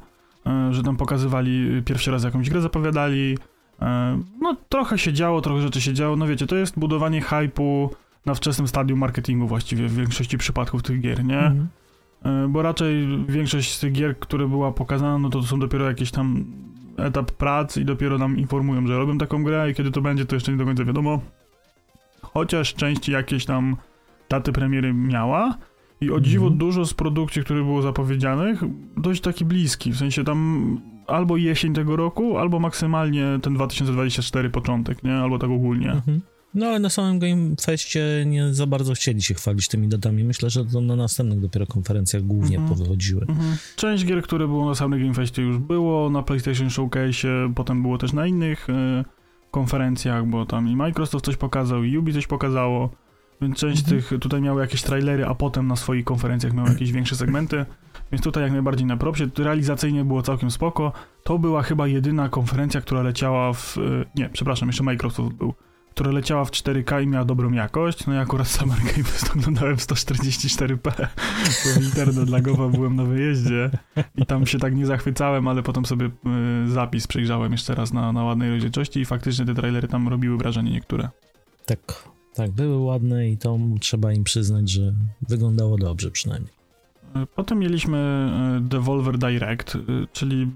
E, 0.47 0.69
że 0.71 0.83
tam 0.83 0.97
pokazywali 0.97 1.83
pierwszy 1.85 2.11
raz 2.11 2.25
jakąś 2.25 2.51
grę, 2.51 2.61
zapowiadali. 2.61 3.39
E, 3.83 4.21
no 4.41 4.57
trochę 4.69 4.99
się 4.99 5.13
działo, 5.13 5.41
trochę 5.41 5.63
rzeczy 5.63 5.81
się 5.81 5.95
działo. 5.95 6.17
No 6.17 6.27
wiecie, 6.27 6.47
to 6.47 6.57
jest 6.57 6.79
budowanie 6.79 7.21
hypu 7.21 7.91
na 8.27 8.35
wczesnym 8.35 8.69
stadium 8.69 8.99
marketingu 8.99 9.47
właściwie 9.47 9.89
w 9.89 9.95
większości 9.95 10.39
przypadków 10.39 10.83
tych 10.83 11.01
gier, 11.01 11.25
nie? 11.25 11.39
Mhm. 11.39 11.69
Bo 12.49 12.63
raczej 12.63 13.25
większość 13.29 13.75
z 13.75 13.81
tych 13.81 13.93
gier, 13.93 14.19
które 14.19 14.49
była 14.49 14.73
pokazana, 14.73 15.19
no 15.19 15.31
to, 15.31 15.41
to 15.41 15.47
są 15.47 15.59
dopiero 15.59 15.87
jakieś 15.87 16.11
tam 16.11 16.45
etap 16.97 17.31
prac 17.33 17.77
i 17.77 17.85
dopiero 17.85 18.19
nam 18.19 18.39
informują, 18.39 18.87
że 18.87 18.99
robią 18.99 19.19
taką 19.19 19.45
grę 19.45 19.71
i 19.71 19.75
kiedy 19.75 19.91
to 19.91 20.01
będzie, 20.01 20.27
to 20.27 20.37
jeszcze 20.37 20.53
nie 20.53 20.59
do 20.59 20.65
końca 20.65 20.85
wiadomo 20.85 21.21
chociaż 22.33 22.75
część 22.75 23.09
jakieś 23.09 23.45
tam 23.45 23.77
daty 24.29 24.53
premiery 24.53 24.93
miała. 24.95 25.59
I 26.01 26.11
o 26.11 26.21
dziwo 26.21 26.47
mm 26.47 26.57
-hmm. 26.57 26.61
dużo 26.61 26.85
z 26.85 26.95
produkcji, 26.95 27.43
które 27.43 27.63
było 27.63 27.83
zapowiedzianych, 27.83 28.61
dość 28.97 29.21
taki 29.21 29.45
bliski, 29.45 29.93
w 29.93 29.99
sensie 29.99 30.25
tam 30.25 30.81
albo 31.07 31.37
jesień 31.37 31.75
tego 31.75 31.97
roku, 31.97 32.39
albo 32.39 32.59
maksymalnie 32.59 33.25
ten 33.43 33.55
2024 33.55 34.51
początek, 34.51 35.03
nie? 35.03 35.15
Albo 35.15 35.39
tak 35.39 35.51
ogólnie. 35.51 35.91
Mm 35.91 36.01
-hmm. 36.01 36.21
No 36.55 36.67
ale 36.67 36.79
na 36.79 36.91
samym 36.91 37.19
Game 37.19 37.57
Festie 37.61 38.25
nie 38.27 38.55
za 38.55 38.67
bardzo 38.67 38.95
chcieli 38.95 39.23
się 39.23 39.35
chwalić 39.35 39.69
tymi 39.69 39.89
datami. 39.89 40.25
Myślę, 40.25 40.51
że 40.51 40.65
to 40.65 40.81
na 40.81 40.97
następnych 40.97 41.41
dopiero 41.41 41.67
konferencjach 41.67 42.23
głównie 42.23 42.57
Mhm. 42.59 42.69
powychodziły. 42.69 43.27
Mhm. 43.29 43.57
Część 43.77 44.05
gier, 44.05 44.23
które 44.23 44.47
było 44.47 44.69
na 44.69 44.75
samym 44.75 45.01
Game 45.01 45.15
Festie 45.15 45.43
już 45.43 45.59
było, 45.59 46.11
na 46.11 46.23
PlayStation 46.23 46.71
Showcase, 46.71 47.29
potem 47.55 47.83
było 47.83 47.99
też 47.99 48.13
na 48.13 48.27
innych 48.27 48.71
e, 48.71 49.05
konferencjach, 49.53 50.27
bo 50.27 50.47
tam 50.47 50.69
i 50.69 50.77
Microsoft 50.77 51.25
coś 51.25 51.37
pokazał, 51.37 51.85
i 51.85 51.99
Ubi 51.99 52.13
coś 52.13 52.27
pokazało, 52.27 52.91
więc 53.41 53.57
część 53.57 53.83
Mhm. 53.85 54.03
tych 54.03 54.21
tutaj 54.21 54.41
miały 54.41 54.61
jakieś 54.61 54.83
trailery, 54.83 55.27
a 55.27 55.35
potem 55.35 55.67
na 55.67 55.77
swoich 55.77 56.05
konferencjach 56.05 56.53
miały 56.53 56.69
jakieś 56.69 56.93
większe 56.93 57.17
segmenty, 57.17 57.65
więc 58.13 58.25
tutaj 58.25 58.43
jak 58.43 58.53
najbardziej 58.53 58.87
na 58.87 58.97
propsie. 58.97 59.25
Realizacyjnie 59.39 60.05
było 60.05 60.23
całkiem 60.23 60.51
spoko. 60.51 60.93
To 61.25 61.39
była 61.39 61.63
chyba 61.63 61.87
jedyna 61.87 62.29
konferencja, 62.29 62.81
która 62.81 63.03
leciała 63.03 63.53
w... 63.53 63.79
e, 63.79 63.81
Nie, 64.17 64.29
przepraszam, 64.29 64.69
jeszcze 64.69 64.83
Microsoft 64.85 65.33
był 65.35 65.55
która 65.95 66.11
leciała 66.11 66.45
w 66.45 66.51
4K 66.51 67.03
i 67.03 67.07
miała 67.07 67.25
dobrą 67.25 67.53
jakość. 67.53 68.07
No 68.07 68.13
ja 68.13 68.21
akurat 68.21 68.49
Summer 68.49 68.79
Game 68.79 69.05
Fest 69.05 69.31
oglądałem 69.37 69.77
w 69.77 69.87
144p, 69.87 71.07
bo 71.65 71.81
internet 71.85 72.29
lagowa 72.29 72.69
byłem 72.69 72.97
na 72.97 73.05
wyjeździe 73.05 73.71
i 74.17 74.27
tam 74.27 74.47
się 74.47 74.59
tak 74.59 74.75
nie 74.75 74.87
zachwycałem, 74.87 75.49
ale 75.49 75.63
potem 75.63 75.87
sobie 75.87 76.07
y, 76.07 76.71
zapis 76.71 77.07
przejrzałem 77.07 77.53
jeszcze 77.53 77.75
raz 77.75 77.93
na, 77.93 78.13
na 78.13 78.25
ładnej 78.25 78.51
rozdzielczości 78.51 79.01
i 79.01 79.05
faktycznie 79.05 79.47
te 79.47 79.55
trailery 79.55 79.89
tam 79.89 80.09
robiły 80.09 80.37
wrażenie 80.37 80.71
niektóre. 80.71 81.09
Tak, 81.67 82.09
tak, 82.35 82.51
były 82.51 82.79
ładne 82.79 83.31
i 83.31 83.37
to 83.37 83.59
trzeba 83.81 84.13
im 84.13 84.25
przyznać, 84.25 84.71
że 84.71 84.93
wyglądało 85.29 85.79
dobrze 85.79 86.11
przynajmniej. 86.11 86.53
Potem 87.35 87.59
mieliśmy 87.59 88.31
y, 88.59 88.69
Devolver 88.69 89.19
Direct, 89.19 89.75
y, 89.75 89.81
czyli 90.13 90.51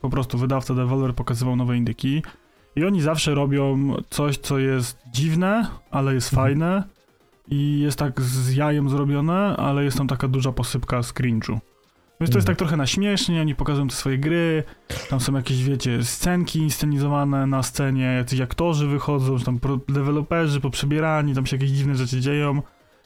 po 0.00 0.10
prostu 0.10 0.38
wydawca 0.38 0.74
Devolver 0.74 1.14
pokazywał 1.14 1.56
nowe 1.56 1.76
indyki 1.76 2.22
i 2.76 2.84
oni 2.84 3.00
zawsze 3.02 3.34
robią 3.34 3.94
coś, 4.10 4.38
co 4.38 4.58
jest 4.58 4.98
dziwne, 5.12 5.66
ale 5.90 6.14
jest 6.14 6.32
Mhm. 6.32 6.46
fajne 6.48 6.82
i 7.48 7.80
jest 7.80 7.98
tak 7.98 8.20
z 8.20 8.54
jajem 8.54 8.88
zrobione, 8.90 9.56
ale 9.56 9.84
jest 9.84 9.98
tam 9.98 10.06
taka 10.08 10.28
duża 10.28 10.52
posypka 10.52 11.02
z 11.02 11.12
cringe'u. 11.12 11.58
Więc 12.20 12.32
to 12.32 12.38
jest 12.38 12.44
Mhm. 12.44 12.44
tak 12.46 12.56
trochę 12.58 12.76
na 12.76 12.86
śmiesznie, 12.86 13.40
oni 13.40 13.54
pokazują 13.54 13.88
te 13.88 13.94
swoje 13.94 14.18
gry, 14.18 14.62
tam 15.10 15.20
są 15.20 15.34
jakieś, 15.34 15.64
wiecie, 15.64 16.04
scenki 16.04 16.58
inscenizowane 16.58 17.46
na 17.46 17.62
scenie, 17.62 18.02
jacyś 18.04 18.40
aktorzy 18.40 18.86
wychodzą, 18.86 19.38
tam 19.38 19.58
deweloperzy 19.88 20.60
poprzebierani, 20.60 21.34
tam 21.34 21.46
się 21.46 21.56
jakieś 21.56 21.70
dziwne 21.70 21.94
rzeczy 21.94 22.20
dzieją. 22.20 22.62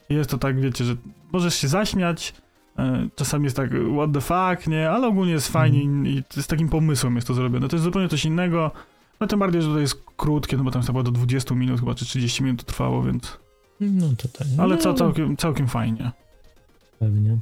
I 0.09 0.13
jest 0.13 0.29
to 0.29 0.37
tak, 0.37 0.61
wiecie, 0.61 0.85
że 0.85 0.95
możesz 1.31 1.55
się 1.55 1.67
zaśmiać, 1.67 2.33
e, 2.79 3.07
czasami 3.15 3.43
jest 3.43 3.55
tak 3.55 3.69
what 3.97 4.11
the 4.13 4.21
fuck, 4.21 4.67
nie, 4.67 4.89
ale 4.89 5.07
ogólnie 5.07 5.31
jest 5.31 5.51
fajnie 5.51 5.83
i, 5.83 6.23
i 6.37 6.41
z 6.41 6.47
takim 6.47 6.69
pomysłem 6.69 7.15
jest 7.15 7.27
to 7.27 7.33
zrobione. 7.33 7.67
To 7.67 7.75
jest 7.75 7.83
zupełnie 7.83 8.09
coś 8.09 8.25
innego, 8.25 8.71
no 9.21 9.27
tym 9.27 9.39
bardziej, 9.39 9.61
że 9.61 9.67
to 9.67 9.79
jest 9.79 10.03
krótkie, 10.17 10.57
no 10.57 10.63
bo 10.63 10.71
tam 10.71 10.81
chyba 10.81 11.03
do 11.03 11.11
20 11.11 11.55
minut 11.55 11.79
chyba, 11.79 11.95
czy 11.95 12.05
30 12.05 12.43
minut 12.43 12.63
trwało, 12.63 13.03
więc... 13.03 13.37
No 13.79 14.07
to 14.17 14.27
tak. 14.27 14.47
Ale 14.57 14.75
no, 14.75 14.81
co, 14.81 14.93
całkiem, 14.93 15.37
całkiem 15.37 15.67
fajnie. 15.67 16.11
Pewnie. 16.99 17.37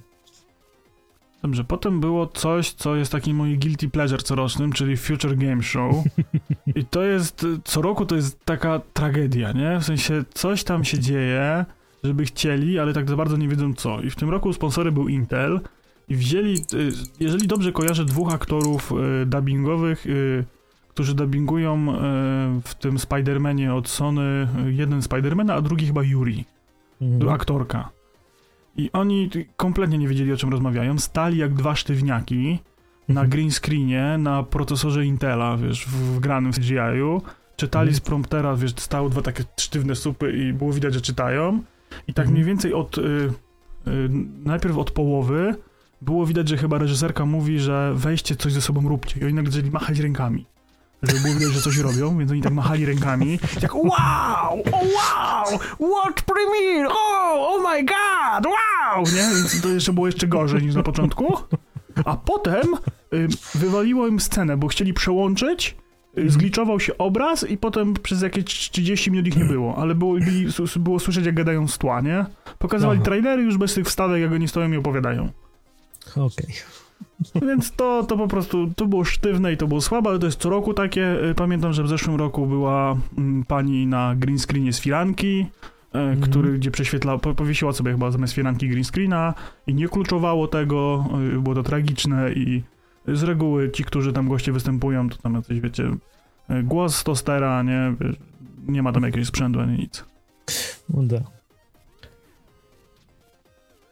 Dobrze, 1.41 1.63
potem 1.63 2.00
było 2.00 2.27
coś, 2.27 2.72
co 2.72 2.96
jest 2.96 3.12
takim 3.12 3.38
moim 3.38 3.60
guilty 3.60 3.89
pleasure 3.89 4.24
corocznym, 4.24 4.72
czyli 4.74 4.98
Future 4.98 5.36
Game 5.36 5.63
Show. 5.63 5.96
I 6.75 6.86
to 6.86 7.03
jest, 7.03 7.46
co 7.63 7.81
roku 7.81 8.05
to 8.05 8.15
jest 8.15 8.46
taka 8.46 8.81
tragedia, 8.93 9.51
nie? 9.51 9.79
W 9.79 9.86
sensie 9.86 10.24
coś 10.34 10.63
tam 10.63 10.84
się 10.84 11.00
dzieje, 11.00 11.65
żeby 12.03 12.25
chcieli, 12.25 12.79
ale 12.79 12.93
tak 12.93 13.10
za 13.10 13.15
bardzo 13.15 13.38
nie 13.38 13.48
wiedzą 13.48 13.74
co. 13.74 14.01
I 14.01 14.10
w 14.10 14.15
tym 14.15 14.29
roku 14.29 14.53
sponsorem 14.53 14.93
był 14.93 15.07
Intel 15.07 15.62
i 16.10 16.15
wzięli, 16.15 16.53
y, 16.53 16.91
jeżeli 17.19 17.48
dobrze 17.48 17.72
kojarzę, 17.72 18.05
dwóch 18.05 18.34
aktorów 18.34 18.91
y, 19.22 19.25
dubbingowych, 19.25 20.05
y, 20.05 20.46
którzy 20.97 21.13
dubbingują 21.15 21.75
y, 21.77 22.61
w 22.63 22.75
tym 22.79 22.97
Spider-Manie 22.97 23.73
od 23.73 23.87
Sony, 23.89 24.47
y, 24.67 24.73
jeden 24.73 24.99
Spider-Mana, 24.99 25.51
a 25.53 25.61
drugi 25.61 25.85
chyba 25.85 26.03
Yuri 26.03 26.45
Mhm. 27.01 27.29
aktorka. 27.29 27.89
I 28.77 28.89
oni 28.93 29.29
kompletnie 29.57 29.97
nie 29.97 30.07
wiedzieli, 30.07 30.33
o 30.33 30.37
czym 30.37 30.49
rozmawiają. 30.49 30.97
Stali 30.99 31.37
jak 31.37 31.53
dwa 31.53 31.75
sztywniaki 31.75 32.59
na 33.07 33.21
Mhm. 33.21 33.29
green 33.29 33.51
screenie, 33.51 34.15
na 34.19 34.43
procesorze 34.43 35.05
Intela, 35.05 35.57
wiesz, 35.57 35.85
w 35.85 36.15
wgranym 36.15 36.51
CGI-u. 36.53 37.21
Czytali 37.55 37.87
Mhm. 37.89 37.95
z 37.97 37.99
promptera, 38.01 38.55
wiesz, 38.55 38.71
stały 38.77 39.09
dwa 39.09 39.21
takie 39.21 39.43
sztywne 39.59 39.95
supy 39.95 40.31
i 40.31 40.53
było 40.53 40.73
widać, 40.73 40.93
że 40.93 41.01
czytają. 41.01 41.63
I 42.07 42.13
tak 42.13 42.25
Mhm. 42.25 42.33
mniej 42.33 42.45
więcej 42.45 42.73
od... 42.73 42.97
Y, 42.97 43.01
y, 43.01 43.29
najpierw 44.45 44.77
od 44.77 44.91
połowy 44.91 45.55
było 46.01 46.25
widać, 46.25 46.49
że 46.49 46.57
chyba 46.57 46.77
reżyserka 46.77 47.25
mówi, 47.25 47.59
że 47.59 47.91
weźcie 47.95 48.35
coś 48.35 48.53
ze 48.53 48.61
sobą 48.61 48.89
róbcie. 48.89 49.19
I 49.19 49.23
oni 49.25 49.33
nagle 49.33 49.51
zaczęli 49.51 49.71
machać 49.71 49.99
rękami. 49.99 50.45
Żeby 51.03 51.19
było 51.19 51.33
widać, 51.33 51.53
że 51.53 51.61
coś 51.61 51.77
robią, 51.77 52.17
więc 52.17 52.31
oni 52.31 52.41
tak 52.41 52.53
machali 52.53 52.85
rękami. 52.85 53.39
Tak 53.61 53.75
wow! 53.75 54.63
Oh 54.73 54.85
wow! 54.95 55.59
What 55.91 56.21
premiere! 56.21 56.89
Oh! 56.89 57.33
Oh 57.37 57.71
my 57.71 57.83
god! 57.83 58.45
Wow! 58.45 59.03
Nie? 59.05 59.35
Więc 59.35 59.61
to 59.61 59.69
jeszcze 59.69 59.93
było 59.93 60.05
jeszcze 60.05 60.27
gorzej 60.27 60.61
niż 60.63 60.75
na 60.75 60.83
początku. 60.83 61.37
A 62.05 62.17
potem 62.17 62.73
y, 63.13 63.27
wywaliło 63.55 64.07
im 64.07 64.19
scenę, 64.19 64.57
bo 64.57 64.67
chcieli 64.67 64.93
przełączyć, 64.93 65.77
y, 66.17 66.29
zgliczował 66.29 66.79
się 66.79 66.97
obraz 66.97 67.49
i 67.49 67.57
potem 67.57 67.93
przez 67.93 68.21
jakieś 68.21 68.45
30 68.45 69.11
minut 69.11 69.27
ich 69.27 69.35
nie 69.35 69.45
było, 69.45 69.75
ale 69.77 69.95
było, 69.95 70.13
byli, 70.13 70.47
było 70.75 70.99
słyszeć 70.99 71.25
jak 71.25 71.35
gadają 71.35 71.67
z 71.67 71.77
tła, 71.77 72.01
nie? 72.01 72.25
Pokazywali 72.59 72.97
Aha. 72.97 73.05
trailery 73.05 73.43
już 73.43 73.57
bez 73.57 73.73
tych 73.73 73.85
wstawek, 73.85 74.21
jak 74.21 74.31
oni 74.31 74.47
stoją 74.47 74.71
i 74.71 74.77
opowiadają. 74.77 75.29
Okej. 76.15 76.55
Więc 77.47 77.71
to, 77.71 78.03
to 78.03 78.17
po 78.17 78.27
prostu, 78.27 78.67
to 78.75 78.85
było 78.87 79.03
sztywne 79.03 79.53
i 79.53 79.57
to 79.57 79.67
było 79.67 79.81
słabe, 79.81 80.09
ale 80.09 80.19
to 80.19 80.25
jest 80.25 80.39
co 80.39 80.49
roku 80.49 80.73
takie. 80.73 81.29
Y, 81.29 81.35
Pamiętam, 81.35 81.73
że 81.73 81.83
w 81.83 81.87
zeszłym 81.87 82.15
roku 82.15 82.47
była 82.47 82.97
mm, 83.17 83.43
pani 83.45 83.87
na 83.87 84.15
green 84.15 84.39
screenie 84.39 84.73
z 84.73 84.79
firanki, 84.79 85.45
Mhm. 85.93 86.21
który, 86.21 86.57
gdzie 86.59 86.71
prześwietlała, 86.71 87.17
po- 87.19 87.33
powiesiła 87.35 87.73
sobie 87.73 87.91
chyba 87.91 88.11
zamiast 88.11 88.33
firanki 88.33 88.69
green 88.69 88.83
screena 88.83 89.33
i 89.67 89.73
nie 89.73 89.87
kluczowało 89.87 90.47
tego, 90.47 91.05
y, 91.37 91.39
było 91.41 91.55
to 91.55 91.63
tragiczne 91.63 92.33
i 92.33 92.63
z 93.07 93.23
reguły 93.23 93.71
ci, 93.71 93.83
którzy 93.83 94.13
tam 94.13 94.29
goście 94.29 94.51
występują, 94.51 95.09
to 95.09 95.17
tam 95.17 95.33
jacyś, 95.33 95.59
wiecie, 95.59 95.83
głos 96.63 97.03
tostera, 97.03 97.63
nie, 97.63 97.93
nie 98.67 98.83
ma 98.83 98.91
tam 98.91 99.03
jakiegoś 99.03 99.27
sprzętu 99.27 99.59
ani 99.59 99.77
nic. 99.77 100.05
No 100.89 101.03
da. 101.03 101.17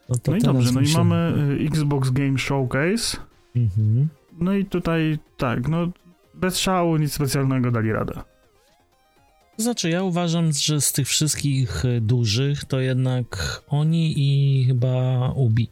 No, 0.08 0.16
No 0.28 0.36
i 0.36 0.40
dobrze, 0.40 0.72
no 0.72 0.80
i 0.80 0.86
się- 0.86 0.98
mamy 0.98 1.32
y, 1.60 1.66
Xbox 1.66 2.10
Game 2.10 2.38
Showcase, 2.38 3.16
Mhm. 3.56 4.08
no 4.38 4.54
i 4.54 4.64
tutaj 4.64 5.18
tak, 5.36 5.68
no 5.68 5.88
bez 6.34 6.58
szału, 6.58 6.96
nic 6.96 7.12
specjalnego 7.12 7.70
dali 7.70 7.92
radę. 7.92 8.20
Znaczy, 9.58 9.90
ja 9.90 10.02
uważam, 10.02 10.52
że 10.52 10.80
z 10.80 10.92
tych 10.92 11.08
wszystkich 11.08 11.84
y, 11.84 12.00
dużych, 12.00 12.64
to 12.64 12.80
jednak 12.80 13.60
oni 13.68 14.14
i 14.16 14.64
chyba 14.64 15.28
Ubi. 15.30 15.68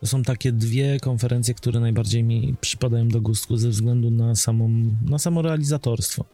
To 0.00 0.06
są 0.06 0.22
takie 0.22 0.52
dwie 0.52 1.00
konferencje, 1.00 1.54
które 1.54 1.80
najbardziej 1.80 2.24
mi 2.24 2.54
przypadają 2.60 3.08
do 3.08 3.20
gustu 3.20 3.56
ze 3.56 3.68
względu 3.68 4.10
na 4.10 4.34
samą, 4.34 4.70
na 5.08 5.18
samo 5.18 5.42
realizatorstwo. 5.42 6.24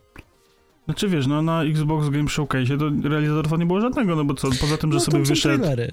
Znaczy 0.85 1.09
wiesz, 1.09 1.27
no 1.27 1.43
na 1.43 1.63
Xbox 1.65 2.09
Game 2.09 2.29
Showcase 2.29 2.79
to 2.79 3.09
realizatorstwa 3.09 3.57
nie 3.57 3.67
było 3.67 3.81
żadnego, 3.81 4.17
no 4.17 4.25
bo 4.25 4.35
co, 4.35 4.49
poza 4.61 4.77
tym, 4.77 4.93
że 4.93 4.99
No, 4.99 5.05
sobie 5.05 5.19
wyszedł, 5.25 5.65
trailery. 5.65 5.93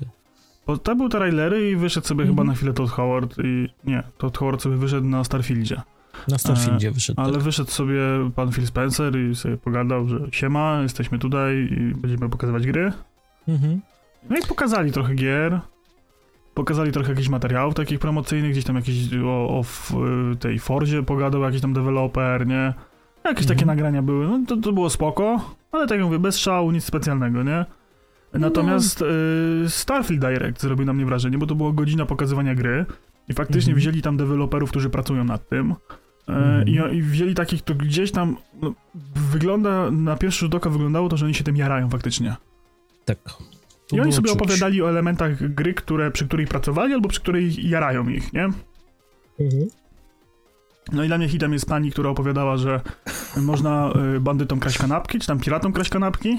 Bo 0.68 0.77
to 0.77 0.96
był 0.96 1.10
trailery 1.10 1.70
i 1.72 1.75
wyszedł 1.75 2.08
sobie 2.08 2.22
Mhm. 2.24 2.36
chyba 2.38 2.44
na 2.51 2.56
chwilę 2.58 2.74
Todd 2.74 2.89
Howard 2.89 3.36
i 3.44 3.70
nie, 3.84 4.03
Todd 4.18 4.38
Howard 4.38 4.62
sobie 4.62 4.75
wyszedł 4.77 5.08
na 5.08 5.24
Starfieldzie, 5.24 5.82
Na 6.27 6.38
Starfieldzie 6.38 6.91
wyszedł. 6.91 7.22
ale 7.22 7.34
tak. 7.34 7.41
wyszedł 7.41 7.72
sobie 7.72 8.00
pan 8.36 8.51
Phil 8.51 8.68
Spencer 8.68 9.15
i 9.20 9.36
sobie 9.36 9.58
pogadał, 9.58 10.08
że 10.08 10.20
siema, 10.32 10.80
jesteśmy 10.82 11.20
tutaj 11.20 11.56
i 11.72 11.96
będziemy 11.96 12.30
pokazywać 12.30 12.68
gry. 12.68 12.94
Mhm. 13.48 13.82
No 14.30 14.38
i 14.38 14.41
pokazali 14.48 14.91
trochę 14.91 15.15
gier, 15.15 15.60
pokazali 16.53 16.91
trochę 16.91 17.10
jakichś 17.10 17.30
materiałów 17.30 17.74
takich 17.74 18.00
promocyjnych, 18.00 18.51
gdzieś 18.51 18.63
tam 18.63 18.75
jakieś 18.75 19.13
o, 19.25 19.27
o 19.60 19.63
y, 20.32 20.36
tej 20.36 20.60
Forzie 20.60 21.03
pogadał 21.03 21.41
jakiś 21.41 21.62
tam 21.62 21.74
deweloper, 21.74 22.48
nie? 22.48 22.74
Jakieś 23.25 23.46
takie 23.46 23.62
Mhm. 23.62 23.68
nagrania 23.77 24.01
były, 24.01 24.27
no 24.27 24.39
to, 24.48 24.58
to 24.58 24.74
było 24.74 24.89
spoko, 24.89 25.56
ale 25.72 25.88
tak 25.88 25.98
jak 25.98 26.06
mówię, 26.08 26.20
bez 26.20 26.38
szału, 26.38 26.72
nic 26.72 26.84
specjalnego, 26.84 27.44
nie? 27.44 27.65
Natomiast 28.34 29.02
y, 29.02 29.06
Starfield 29.70 30.22
Direct 30.22 30.62
zrobił 30.62 30.86
na 30.86 30.94
mnie 30.94 31.06
wrażenie, 31.06 31.38
bo 31.38 31.48
to 31.48 31.56
była 31.56 31.72
godzina 31.72 32.06
pokazywania 32.06 32.56
gry 32.56 32.86
i 33.28 33.34
faktycznie 33.34 33.72
Mhm. 33.72 33.78
wzięli 33.78 34.02
tam 34.02 34.18
deweloperów, 34.18 34.70
którzy 34.70 34.90
pracują 34.90 35.24
nad 35.24 35.50
tym. 35.50 35.72
E, 35.72 36.34
Mhm. 36.34 36.68
i, 36.94 36.98
I 36.98 37.02
wzięli 37.02 37.36
takich, 37.36 37.62
to 37.62 37.76
gdzieś 37.76 38.12
tam 38.12 38.38
no, 38.62 38.74
wygląda, 39.32 39.92
na 39.92 40.16
pierwszy 40.16 40.40
rzut 40.40 40.56
oka 40.56 40.70
wyglądało 40.70 41.10
to, 41.10 41.18
że 41.18 41.26
oni 41.26 41.34
się 41.36 41.44
tym 41.44 41.56
jarają 41.58 41.90
faktycznie. 41.90 42.36
Tak. 43.06 43.18
To 43.90 43.96
I 43.96 44.00
oni 44.00 44.14
sobie 44.14 44.30
czuć. 44.30 44.38
opowiadali 44.42 44.82
o 44.82 44.90
elementach 44.90 45.54
gry, 45.54 45.74
które, 45.74 46.12
przy 46.12 46.28
których 46.28 46.48
pracowali, 46.48 46.94
albo 46.94 47.10
przy 47.10 47.20
której 47.22 47.70
jarają 47.70 48.10
ich, 48.10 48.34
nie? 48.34 48.44
Mhm. 49.40 49.68
No 50.94 51.04
i 51.04 51.08
dla 51.08 51.18
mnie 51.18 51.30
hitem 51.30 51.54
jest 51.54 51.66
pani, 51.70 51.92
która 51.92 52.10
opowiadała, 52.10 52.58
że 52.58 52.82
można 53.38 53.94
y, 54.16 54.20
bandytom 54.20 54.60
kraść 54.60 54.78
kanapki, 54.78 55.20
czy 55.20 55.28
tam 55.28 55.40
piratom 55.40 55.74
kraść 55.74 55.90
kanapki. 55.90 56.38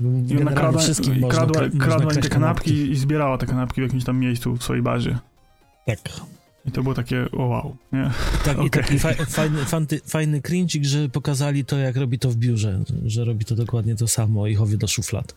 Generalnie 0.00 0.44
nakrada, 0.44 0.78
wszystkim 0.78 1.20
można, 1.20 1.28
kradła, 1.28 1.62
kradła 1.78 2.14
im 2.14 2.20
te 2.20 2.28
kanapki, 2.28 2.70
kanapki 2.70 2.90
i 2.90 2.96
zbierała 2.96 3.38
te 3.38 3.46
kanapki 3.46 3.80
w 3.80 3.84
jakimś 3.84 4.04
tam 4.04 4.18
miejscu 4.18 4.56
w 4.56 4.62
swojej 4.62 4.82
bazie. 4.82 5.18
Tak. 5.86 5.98
I 6.66 6.72
to 6.72 6.82
było 6.82 6.94
takie 6.94 7.30
o 7.30 7.42
wow, 7.42 7.76
nie? 7.92 8.10
Tak, 8.44 8.54
okay. 8.54 8.66
i 8.66 8.70
taki 8.70 8.98
fa 8.98 9.12
fajny, 9.12 9.64
fanty, 9.64 10.00
fajny 10.06 10.42
cringe, 10.42 10.78
że 10.82 11.08
pokazali 11.08 11.64
to, 11.64 11.76
jak 11.76 11.96
robi 11.96 12.18
to 12.18 12.30
w 12.30 12.36
biurze, 12.36 12.84
że 13.06 13.24
robi 13.24 13.44
to 13.44 13.54
dokładnie 13.54 13.96
to 13.96 14.08
samo 14.08 14.46
i 14.46 14.54
chowie 14.54 14.76
do 14.76 14.86
szuflad. 14.86 15.34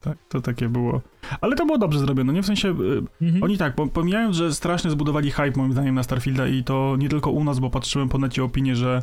Tak, 0.00 0.18
to 0.28 0.40
takie 0.40 0.68
było. 0.68 1.00
Ale 1.40 1.56
to 1.56 1.66
było 1.66 1.78
dobrze 1.78 1.98
zrobione, 1.98 2.32
nie? 2.32 2.42
W 2.42 2.46
sensie, 2.46 2.68
y, 2.68 3.02
mhm. 3.22 3.42
oni 3.42 3.58
tak, 3.58 3.74
pomijając, 3.92 4.36
że 4.36 4.54
strasznie 4.54 4.90
zbudowali 4.90 5.30
hype 5.30 5.52
moim 5.56 5.72
zdaniem 5.72 5.94
na 5.94 6.02
Starfielda 6.02 6.48
i 6.48 6.64
to 6.64 6.96
nie 6.98 7.08
tylko 7.08 7.30
u 7.30 7.44
nas, 7.44 7.58
bo 7.58 7.70
patrzyłem 7.70 8.08
po 8.08 8.18
necie 8.18 8.44
opinię, 8.44 8.76
że 8.76 9.02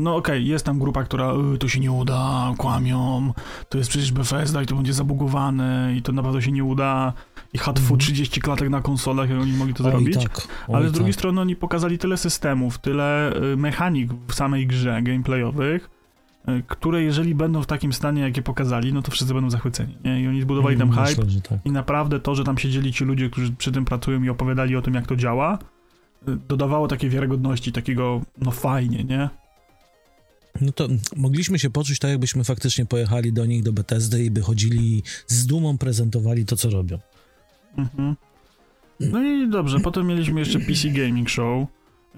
no 0.00 0.16
okej, 0.16 0.38
okay, 0.38 0.48
jest 0.48 0.64
tam 0.64 0.78
grupa, 0.78 1.04
która 1.04 1.32
y, 1.54 1.58
to 1.58 1.68
się 1.68 1.80
nie 1.80 1.92
uda, 1.92 2.54
kłamią, 2.58 3.32
to 3.68 3.78
jest 3.78 3.90
przecież 3.90 4.12
Bethesda 4.12 4.62
i 4.62 4.66
to 4.66 4.74
będzie 4.74 4.92
zabugowane 4.92 5.94
i 5.96 6.02
to 6.02 6.12
naprawdę 6.12 6.42
się 6.42 6.52
nie 6.52 6.64
uda 6.64 7.12
i 7.52 7.58
HTW 7.58 7.96
30 7.96 8.40
klatek 8.40 8.70
na 8.70 8.80
konsolach, 8.80 9.30
jak 9.30 9.40
oni 9.40 9.52
mogli 9.52 9.74
to 9.74 9.84
o, 9.84 9.90
zrobić. 9.90 10.22
Tak. 10.22 10.48
O, 10.68 10.76
Ale 10.76 10.88
z 10.88 10.92
drugiej 10.92 11.12
tak. 11.12 11.18
strony 11.18 11.40
oni 11.40 11.56
pokazali 11.56 11.98
tyle 11.98 12.16
systemów, 12.16 12.78
tyle 12.78 13.36
y, 13.52 13.56
mechanik 13.56 14.10
w 14.28 14.34
samej 14.34 14.66
grze 14.66 15.02
gameplayowych, 15.02 15.90
y, 16.48 16.62
które 16.66 17.02
jeżeli 17.02 17.34
będą 17.34 17.62
w 17.62 17.66
takim 17.66 17.92
stanie, 17.92 18.22
jakie 18.22 18.42
pokazali, 18.42 18.92
no 18.92 19.02
to 19.02 19.10
wszyscy 19.10 19.34
będą 19.34 19.50
zachwyceni. 19.50 19.96
Nie? 20.04 20.22
I 20.22 20.28
oni 20.28 20.42
zbudowali 20.42 20.78
tam 20.78 20.88
Myślę, 20.88 21.04
hype 21.04 21.40
tak. 21.48 21.58
i 21.64 21.70
naprawdę 21.70 22.20
to, 22.20 22.34
że 22.34 22.44
tam 22.44 22.58
siedzieli 22.58 22.92
ci 22.92 23.04
ludzie, 23.04 23.30
którzy 23.30 23.52
przy 23.52 23.72
tym 23.72 23.84
pracują 23.84 24.22
i 24.22 24.28
opowiadali 24.28 24.76
o 24.76 24.82
tym, 24.82 24.94
jak 24.94 25.06
to 25.06 25.16
działa, 25.16 25.58
y, 26.28 26.36
dodawało 26.48 26.88
takiej 26.88 27.10
wiarygodności, 27.10 27.72
takiego 27.72 28.20
no 28.38 28.50
fajnie, 28.50 29.04
nie? 29.04 29.41
no 30.60 30.72
to 30.72 30.88
mogliśmy 31.16 31.58
się 31.58 31.70
poczuć 31.70 31.98
tak, 31.98 32.10
jakbyśmy 32.10 32.44
faktycznie 32.44 32.86
pojechali 32.86 33.32
do 33.32 33.46
nich, 33.46 33.62
do 33.62 33.72
Bethesdy 33.72 34.24
i 34.24 34.30
by 34.30 34.40
chodzili 34.40 35.02
z 35.26 35.46
dumą, 35.46 35.78
prezentowali 35.78 36.44
to, 36.44 36.56
co 36.56 36.70
robią. 36.70 36.98
Mhm. 37.76 38.16
No 39.00 39.22
i 39.22 39.48
dobrze, 39.48 39.80
potem 39.80 40.06
mieliśmy 40.06 40.40
jeszcze 40.40 40.60
PC 40.60 40.88
Gaming 40.88 41.30
Show. 41.30 41.66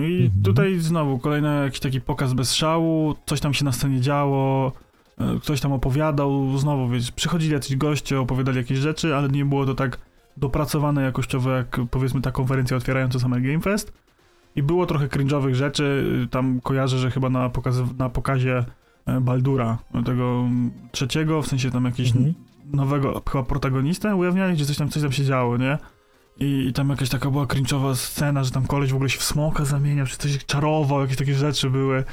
I 0.00 0.24
mhm. 0.24 0.42
tutaj 0.42 0.78
znowu 0.78 1.18
kolejny 1.18 1.64
jakiś 1.64 1.80
taki 1.80 2.00
pokaz 2.00 2.32
bez 2.32 2.54
szału, 2.54 3.14
coś 3.26 3.40
tam 3.40 3.54
się 3.54 3.64
na 3.64 3.72
scenie 3.72 4.00
działo, 4.00 4.72
e, 5.18 5.38
ktoś 5.42 5.60
tam 5.60 5.72
opowiadał, 5.72 6.58
znowu 6.58 6.88
wiesz, 6.88 7.12
przychodzili 7.12 7.52
jacyś 7.52 7.76
goście, 7.76 8.20
opowiadali 8.20 8.56
jakieś 8.56 8.78
rzeczy, 8.78 9.16
ale 9.16 9.28
nie 9.28 9.44
było 9.44 9.66
to 9.66 9.74
tak 9.74 9.98
dopracowane 10.36 11.02
jakościowo 11.02 11.50
jak 11.50 11.80
powiedzmy 11.90 12.20
ta 12.20 12.32
konferencja 12.32 12.76
otwierająca 12.76 13.18
Summer 13.18 13.42
Game 13.42 13.60
Fest. 13.60 13.92
I 14.56 14.62
było 14.62 14.86
trochę 14.86 15.08
cringe'owych 15.08 15.54
rzeczy, 15.54 16.06
tam 16.30 16.60
kojarzę, 16.60 16.98
że 16.98 17.10
chyba 17.10 17.30
na, 17.30 17.48
pokaz, 17.48 17.76
na 17.98 18.08
pokazie 18.08 18.64
e, 19.06 19.20
Baldura, 19.20 19.78
e, 19.94 20.02
tego 20.02 20.40
mm, 20.40 20.70
trzeciego, 20.92 21.42
w 21.42 21.46
sensie 21.46 21.70
tam 21.70 21.84
jakiegoś 21.84 22.16
mhm. 22.16 22.34
nowego 22.72 23.22
chyba 23.30 23.44
protagonistę 23.44 24.16
ujawniali, 24.16 24.54
gdzie 24.54 24.66
coś 24.66 24.76
tam, 24.76 24.88
coś 24.88 25.02
tam 25.02 25.12
się 25.12 25.24
działo, 25.24 25.56
nie? 25.56 25.78
I, 26.40 26.66
I, 26.68 26.72
tam 26.72 26.90
jakaś 26.90 27.08
taka 27.08 27.30
była 27.30 27.44
cringe'owa 27.44 27.94
scena, 27.94 28.44
że 28.44 28.50
tam 28.50 28.66
koleś 28.66 28.92
w 28.92 28.94
ogóle 28.94 29.10
się 29.10 29.18
w 29.18 29.24
smoka 29.24 29.64
zamieniał, 29.64 30.06
czy 30.06 30.16
coś 30.16 30.44
czarował, 30.46 31.00
jakieś 31.00 31.16
takie 31.16 31.34
rzeczy 31.34 31.70
były. 31.70 32.04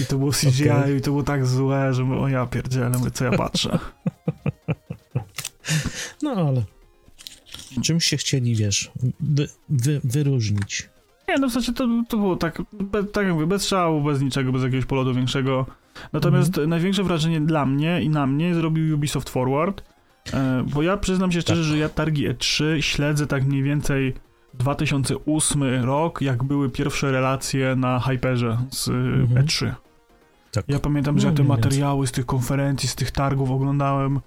I 0.00 0.06
to 0.06 0.18
było 0.18 0.30
CGI 0.32 0.70
okay. 0.70 0.96
i 0.96 1.00
to 1.00 1.10
było 1.10 1.22
tak 1.22 1.46
złe, 1.46 1.94
że 1.94 2.04
mówię, 2.04 2.20
o 2.20 2.28
ja 2.28 2.46
pierdzielę, 2.46 2.98
mówię, 2.98 3.10
co 3.10 3.24
ja 3.24 3.32
patrzę. 3.32 3.78
No 6.22 6.30
ale 6.30 6.64
czym 7.82 8.00
się 8.00 8.16
chcieli, 8.16 8.54
wiesz, 8.54 8.90
wy, 9.20 9.48
wy, 9.68 10.00
wyróżnić? 10.04 10.88
Nie, 11.28 11.38
no 11.38 11.48
w 11.48 11.52
sensie 11.52 11.72
to, 11.72 11.88
to 12.08 12.16
było 12.16 12.36
tak, 12.36 12.62
be, 12.72 13.04
tak 13.04 13.24
jak 13.24 13.34
mówię, 13.34 13.46
bez 13.46 13.66
szału, 13.66 14.02
bez 14.02 14.20
niczego, 14.20 14.52
bez 14.52 14.62
jakiegoś 14.62 14.86
polotu 14.86 15.14
większego. 15.14 15.66
Natomiast 16.12 16.48
mhm. 16.48 16.70
największe 16.70 17.02
wrażenie 17.02 17.40
dla 17.40 17.66
mnie 17.66 18.02
i 18.02 18.08
na 18.08 18.26
mnie 18.26 18.54
zrobił 18.54 18.94
Ubisoft 18.94 19.30
Forward, 19.30 19.82
e, 20.32 20.64
bo 20.74 20.82
ja 20.82 20.96
przyznam 20.96 21.32
się 21.32 21.40
szczerze, 21.40 21.62
tak. 21.62 21.70
że 21.70 21.78
ja 21.78 21.88
targi 21.88 22.28
E3 22.28 22.80
śledzę 22.80 23.26
tak 23.26 23.44
mniej 23.44 23.62
więcej 23.62 24.14
2008 24.54 25.84
rok, 25.84 26.22
jak 26.22 26.44
były 26.44 26.70
pierwsze 26.70 27.12
relacje 27.12 27.76
na 27.76 28.00
Hyperze 28.00 28.58
z. 28.70 28.88
Mhm. 28.88 29.38
E 29.38 29.42
E3. 29.42 29.72
Tak. 30.52 30.64
Ja 30.68 30.78
pamiętam, 30.78 31.18
że 31.18 31.26
ja 31.26 31.30
no, 31.30 31.36
te 31.36 31.44
materiały 31.44 32.06
z 32.06 32.12
tych 32.12 32.26
konferencji, 32.26 32.88
z 32.88 32.94
tych 32.94 33.10
targów 33.10 33.50
oglądałem 33.50 34.20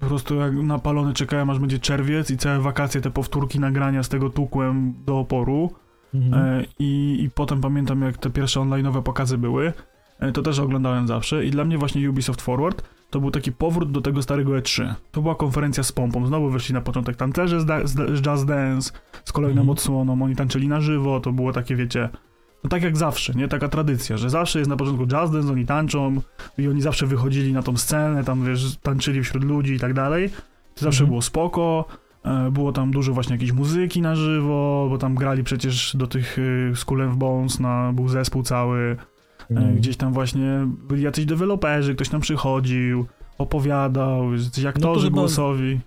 po 0.00 0.06
prostu 0.06 0.34
jak 0.34 0.54
napalony 0.54 1.14
czekałem 1.14 1.50
aż 1.50 1.58
będzie 1.58 1.78
czerwiec 1.78 2.30
i 2.30 2.36
całe 2.36 2.60
wakacje 2.60 3.00
te 3.00 3.10
powtórki 3.10 3.60
nagrania 3.60 4.02
z 4.02 4.08
tego 4.08 4.30
tukłem 4.30 4.94
do 5.06 5.18
oporu. 5.18 5.70
Mhm. 6.14 6.34
E, 6.34 6.64
I, 6.78 7.22
I 7.22 7.30
potem 7.30 7.60
pamiętam, 7.60 8.02
jak 8.02 8.18
te 8.18 8.30
pierwsze 8.30 8.60
online'owe 8.60 9.02
pokazy 9.02 9.38
były, 9.38 9.72
e, 10.20 10.32
to 10.32 10.42
też 10.42 10.58
oglądałem 10.58 11.08
zawsze 11.08 11.44
i 11.44 11.50
dla 11.50 11.64
mnie 11.64 11.78
właśnie 11.78 12.10
Ubisoft 12.10 12.42
Forward 12.42 12.82
to 13.10 13.20
był 13.20 13.30
taki 13.30 13.52
powrót 13.52 13.92
do 13.92 14.00
tego 14.00 14.22
starego 14.22 14.52
E3. 14.52 14.94
To 15.12 15.22
była 15.22 15.34
konferencja 15.34 15.82
z 15.82 15.92
pompą, 15.92 16.26
znowu 16.26 16.50
wyszli 16.50 16.74
na 16.74 16.80
początek 16.80 17.16
tancerze 17.16 17.60
z, 17.60 17.64
da, 17.64 17.86
z 17.86 18.22
Jazz 18.22 18.44
Dance, 18.44 18.92
z 19.24 19.32
kolejną 19.32 19.60
mhm. 19.60 19.70
odsłoną, 19.70 20.22
oni 20.22 20.36
tańczyli 20.36 20.68
na 20.68 20.80
żywo, 20.80 21.20
to 21.20 21.32
było 21.32 21.52
takie, 21.52 21.76
wiecie, 21.76 22.08
no 22.64 22.70
tak 22.70 22.82
jak 22.82 22.96
zawsze, 22.96 23.32
nie? 23.34 23.48
Taka 23.48 23.68
tradycja, 23.68 24.16
że 24.16 24.30
zawsze 24.30 24.58
jest 24.58 24.68
na 24.68 24.76
początku 24.76 25.06
Jazz 25.06 25.30
Dance, 25.30 25.52
oni 25.52 25.66
tańczą 25.66 26.20
i 26.58 26.68
oni 26.68 26.82
zawsze 26.82 27.06
wychodzili 27.06 27.52
na 27.52 27.62
tą 27.62 27.76
scenę, 27.76 28.24
tam 28.24 28.44
wiesz, 28.44 28.76
tańczyli 28.76 29.22
wśród 29.22 29.44
ludzi 29.44 29.74
i 29.74 29.78
tak 29.78 29.94
dalej. 29.94 30.30
To 30.74 30.84
zawsze 30.84 31.00
mhm. 31.00 31.08
było 31.08 31.22
spoko, 31.22 31.84
E, 32.24 32.50
było 32.50 32.72
tam 32.72 32.90
dużo 32.90 33.12
właśnie 33.12 33.34
jakiejś 33.34 33.52
muzyki 33.52 34.02
na 34.02 34.16
żywo, 34.16 34.86
bo 34.90 34.98
tam 34.98 35.14
grali 35.14 35.44
przecież 35.44 35.96
do 35.96 36.06
tych 36.06 36.38
y, 36.38 36.72
Skull 36.74 37.02
and 37.02 37.14
Bones, 37.14 37.60
na, 37.60 37.92
był 37.92 38.08
zespół 38.08 38.42
cały. 38.42 38.96
Mm. 39.50 39.76
Gdzieś 39.76 39.96
tam 39.96 40.12
właśnie 40.12 40.68
byli 40.88 41.02
jacyś 41.02 41.24
deweloperzy, 41.24 41.94
ktoś 41.94 42.08
tam 42.08 42.20
przychodził, 42.20 43.06
opowiadał, 43.38 44.32
jacyś 44.32 44.64
no 44.64 44.70
aktorzy 44.70 45.04
no 45.04 45.10
chyba, 45.10 45.20
głosowi. 45.20 45.80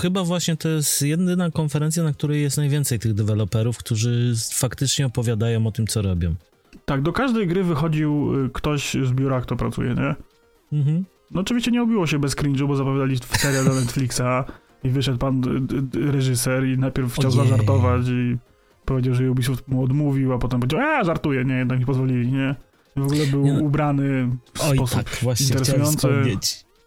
Chyba 0.00 0.24
właśnie 0.24 0.56
to 0.56 0.68
jest 0.68 1.02
jedyna 1.02 1.50
konferencja, 1.50 2.02
na 2.02 2.12
której 2.12 2.42
jest 2.42 2.56
najwięcej 2.56 2.98
tych 2.98 3.14
deweloperów, 3.14 3.78
którzy 3.78 4.32
faktycznie 4.52 5.06
opowiadają 5.06 5.66
o 5.66 5.72
tym, 5.72 5.86
co 5.86 6.02
robią. 6.02 6.34
Tak, 6.84 7.02
do 7.02 7.12
każdej 7.12 7.46
gry 7.46 7.64
wychodził 7.64 8.44
y, 8.44 8.50
ktoś 8.50 8.96
z 9.04 9.12
biura, 9.12 9.40
kto 9.40 9.56
pracuje, 9.56 9.94
nie? 9.94 10.14
Mhm. 10.78 11.04
No 11.30 11.40
oczywiście 11.40 11.70
nie 11.70 11.82
obiło 11.82 12.06
się 12.06 12.18
bez 12.18 12.36
cringe'u, 12.36 12.68
bo 12.68 12.76
zapowiadali 12.76 13.18
serial 13.18 13.64
dla 13.64 13.74
Netflixa. 13.74 14.44
I 14.84 14.88
wyszedł 14.88 15.18
pan 15.18 15.42
reżyser 15.94 16.66
i 16.66 16.78
najpierw 16.78 17.14
chciał 17.14 17.30
Ojej. 17.30 17.48
zażartować 17.48 18.08
i 18.08 18.36
powiedział, 18.84 19.14
że 19.14 19.30
Ubisoft 19.30 19.68
mu 19.68 19.82
odmówił, 19.82 20.32
a 20.32 20.38
potem 20.38 20.60
powiedział, 20.60 20.80
a 20.80 21.04
żartuję, 21.04 21.44
nie, 21.44 21.54
jednak 21.54 21.78
nie 21.80 21.86
pozwolili, 21.86 22.32
nie? 22.32 22.54
W 22.96 23.02
ogóle 23.02 23.26
był 23.26 23.46
no. 23.46 23.60
ubrany 23.60 24.28
w 24.54 24.60
Oj, 24.60 24.76
sposób 24.76 25.02
tak, 25.02 25.18
właśnie 25.22 25.46
interesujący. 25.46 26.08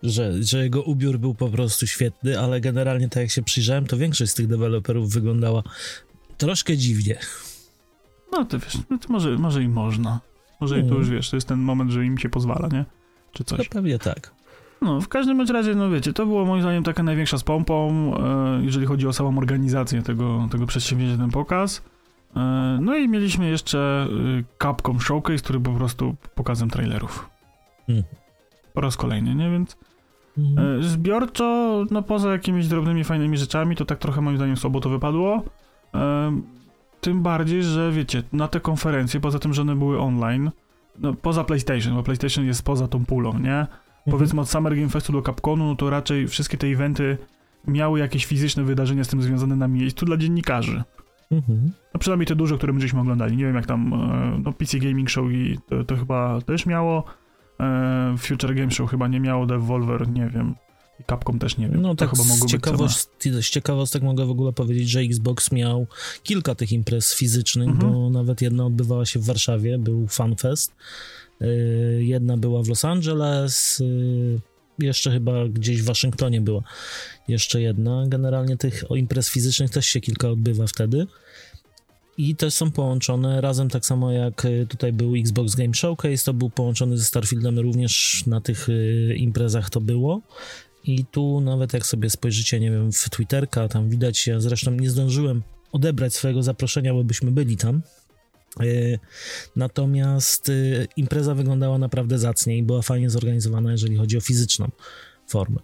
Że, 0.04 0.44
że 0.44 0.64
jego 0.64 0.84
ubiór 0.84 1.20
był 1.20 1.36
po 1.36 1.50
prostu 1.50 1.88
świetny, 1.88 2.40
ale 2.40 2.62
generalnie 2.62 3.10
tak 3.10 3.24
jak 3.24 3.32
się 3.32 3.44
przyjrzałem, 3.44 3.86
to 3.86 3.98
większość 3.98 4.32
z 4.32 4.36
tych 4.36 4.48
deweloperów 4.48 5.10
wyglądała 5.10 5.64
troszkę 6.38 6.78
dziwnie. 6.78 7.20
No 8.32 8.46
to 8.46 8.60
wiesz, 8.60 8.78
no 8.90 8.98
to 8.98 9.14
może, 9.14 9.38
może 9.38 9.64
i 9.64 9.68
można. 9.68 10.20
Może 10.62 10.80
i 10.80 10.82
to 10.82 10.88
mm. 10.88 11.00
już 11.00 11.10
wiesz, 11.10 11.30
to 11.30 11.38
jest 11.38 11.48
ten 11.48 11.60
moment, 11.60 11.92
że 11.92 12.06
im 12.06 12.18
się 12.18 12.30
pozwala, 12.30 12.68
nie? 12.68 12.86
Czy 13.32 13.44
coś. 13.44 13.60
No 13.60 13.66
pewnie 13.70 14.00
tak. 14.00 14.32
No, 14.82 15.02
w 15.02 15.08
każdym 15.08 15.38
bądź 15.38 15.50
razie, 15.50 15.76
no 15.76 15.90
wiecie, 15.90 16.14
to 16.14 16.26
było 16.26 16.46
moim 16.46 16.62
zdaniem 16.62 16.84
taka 16.84 17.04
największa 17.04 17.38
z 17.38 17.44
pompą, 17.44 18.14
e, 18.18 18.60
jeżeli 18.64 18.86
chodzi 18.86 19.08
o 19.08 19.14
samą 19.14 19.38
organizację 19.38 20.02
tego, 20.02 20.48
tego 20.52 20.66
przedsięwzięcia, 20.66 21.18
ten 21.18 21.30
pokaz. 21.30 21.82
E, 22.36 22.40
no 22.82 22.96
i 22.96 23.08
mieliśmy 23.08 23.50
jeszcze 23.50 24.08
e, 24.40 24.44
Capcom 24.64 25.00
Showcase, 25.02 25.44
który 25.44 25.60
po 25.60 25.72
prostu 25.72 26.16
pokazem 26.36 26.70
trailerów. 26.70 27.30
Mm. 27.90 28.04
Po 28.74 28.82
raz 28.82 28.98
kolejny, 28.98 29.36
nie? 29.36 29.52
Więc 29.52 29.78
mm. 30.38 30.84
zbiorczo, 30.84 31.86
no 31.92 32.02
poza 32.02 32.32
jakimiś 32.32 32.68
drobnymi, 32.68 33.04
fajnymi 33.04 33.38
rzeczami, 33.38 33.76
to 33.76 33.86
tak 33.86 34.00
trochę 34.00 34.22
moim 34.22 34.38
zdaniem 34.38 34.58
słabo 34.58 34.80
to 34.80 34.90
wypadło. 34.90 35.44
Tym 37.02 37.24
bardziej, 37.24 37.64
że 37.64 37.92
wiecie, 37.92 38.24
na 38.34 38.48
te 38.48 38.60
konferencje, 38.60 39.20
poza 39.20 39.40
tym, 39.40 39.54
że 39.54 39.62
one 39.62 39.76
były 39.76 40.00
online, 40.00 40.52
no 41.00 41.14
poza 41.14 41.44
PlayStation, 41.44 41.94
bo 41.94 42.04
PlayStation 42.04 42.46
jest 42.46 42.66
poza 42.66 42.88
tą 42.88 43.06
pulą, 43.06 43.40
nie? 43.40 43.68
powiedzmy 44.12 44.42
od 44.42 44.50
Summer 44.50 44.76
Game 44.76 44.90
Festu 44.90 45.14
do 45.14 45.22
Capcomu, 45.22 45.66
no 45.66 45.76
to 45.76 45.90
raczej 45.90 46.28
wszystkie 46.28 46.58
te 46.58 46.68
eventy 46.68 47.18
miały 47.68 48.00
jakieś 48.00 48.26
fizyczne 48.26 48.64
wydarzenia 48.64 49.04
z 49.04 49.08
tym 49.08 49.22
związane 49.22 49.56
na 49.56 49.68
miejscu 49.68 50.06
dla 50.06 50.18
dziennikarzy. 50.18 50.84
Mhm. 51.32 51.72
No 51.94 52.00
przynajmniej 52.00 52.28
te 52.28 52.36
duże, 52.36 52.58
które 52.58 52.74
my 52.74 52.82
żeśmy 52.82 53.00
oglądali. 53.00 53.38
Nie 53.38 53.46
wiem 53.46 53.56
jak 53.56 53.66
tam, 53.66 53.94
e, 53.94 54.42
no 54.44 54.54
PC 54.54 54.80
Gaming 54.80 55.10
Show 55.10 55.32
i 55.32 55.58
to, 55.70 55.84
to 55.84 55.96
chyba 55.96 56.42
też 56.42 56.66
miało. 56.66 57.04
E, 57.60 58.16
Future 58.18 58.56
Game 58.56 58.72
Show 58.72 58.90
chyba 58.90 59.08
nie 59.08 59.20
miało, 59.20 59.46
Devolver 59.46 60.10
nie 60.10 60.30
wiem. 60.30 60.56
I 61.00 61.04
Capcom 61.04 61.40
też 61.40 61.58
nie 61.58 61.70
wiem. 61.70 61.82
No 61.82 61.90
to 61.90 61.96
tak, 61.96 62.10
chyba 62.10 62.24
z, 62.24 62.46
ciekawost, 62.46 63.12
z 63.42 63.50
ciekawostek 63.50 64.04
mogę 64.04 64.26
w 64.26 64.30
ogóle 64.30 64.54
powiedzieć, 64.54 64.90
że 64.90 65.00
Xbox 65.00 65.52
miał 65.52 65.88
kilka 66.24 66.56
tych 66.56 66.72
imprez 66.72 67.16
fizycznych, 67.16 67.70
mhm. 67.70 67.94
bo 67.94 68.10
nawet 68.10 68.42
jedna 68.42 68.66
odbywała 68.66 69.06
się 69.06 69.20
w 69.20 69.26
Warszawie, 69.26 69.80
był 69.80 70.08
FanFest 70.08 70.76
Y, 71.42 72.04
jedna 72.04 72.38
była 72.38 72.64
w 72.64 72.68
Los 72.68 72.86
Angeles, 72.86 73.80
y, 73.80 74.40
jeszcze 74.80 75.12
chyba 75.12 75.48
gdzieś 75.48 75.82
w 75.82 75.86
Waszyngtonie 75.86 76.42
była. 76.42 76.64
Jeszcze 77.28 77.62
jedna. 77.62 78.06
Generalnie 78.08 78.58
tych 78.58 78.84
imprez 78.96 79.30
fizycznych 79.30 79.72
też 79.72 79.86
się 79.86 80.02
kilka 80.02 80.30
odbywa 80.30 80.68
wtedy. 80.68 81.08
I 82.18 82.36
też 82.36 82.54
są 82.54 82.72
połączone 82.72 83.42
razem, 83.42 83.70
tak 83.70 83.86
samo 83.86 84.12
jak 84.12 84.46
y, 84.46 84.68
tutaj 84.70 84.94
był 84.94 85.16
Xbox 85.16 85.56
Game 85.56 85.74
Showcase, 85.74 86.26
to 86.26 86.34
był 86.34 86.50
połączony 86.50 86.98
ze 86.98 87.06
Starfieldem, 87.06 87.60
również 87.60 88.24
na 88.28 88.42
tych 88.42 88.68
imprezach 89.16 89.70
to 89.70 89.82
było. 89.82 90.22
I 90.84 91.06
tu 91.06 91.42
nawet 91.42 91.74
jak 91.74 91.86
sobie 91.86 92.10
spojrzycie, 92.10 92.60
nie 92.60 92.72
wiem, 92.72 92.92
w 92.92 93.10
Twitterka, 93.10 93.68
tam 93.68 93.90
widać, 93.90 94.28
ja 94.28 94.40
zresztą 94.40 94.72
nie 94.72 94.90
zdążyłem 94.90 95.44
odebrać 95.72 96.16
swojego 96.16 96.44
zaproszenia, 96.44 96.94
bo 96.94 97.04
byśmy 97.04 97.32
byli 97.32 97.58
tam, 97.58 97.82
natomiast 99.56 100.50
y, 100.50 100.88
impreza 100.98 101.36
wyglądała 101.36 101.78
naprawdę 101.78 102.18
zacnie 102.20 102.58
i 102.58 102.64
była 102.64 102.82
fajnie 102.82 103.10
zorganizowana, 103.10 103.72
jeżeli 103.72 103.98
chodzi 103.98 104.18
o 104.18 104.22
fizyczną 104.22 104.70
formę. 105.28 105.60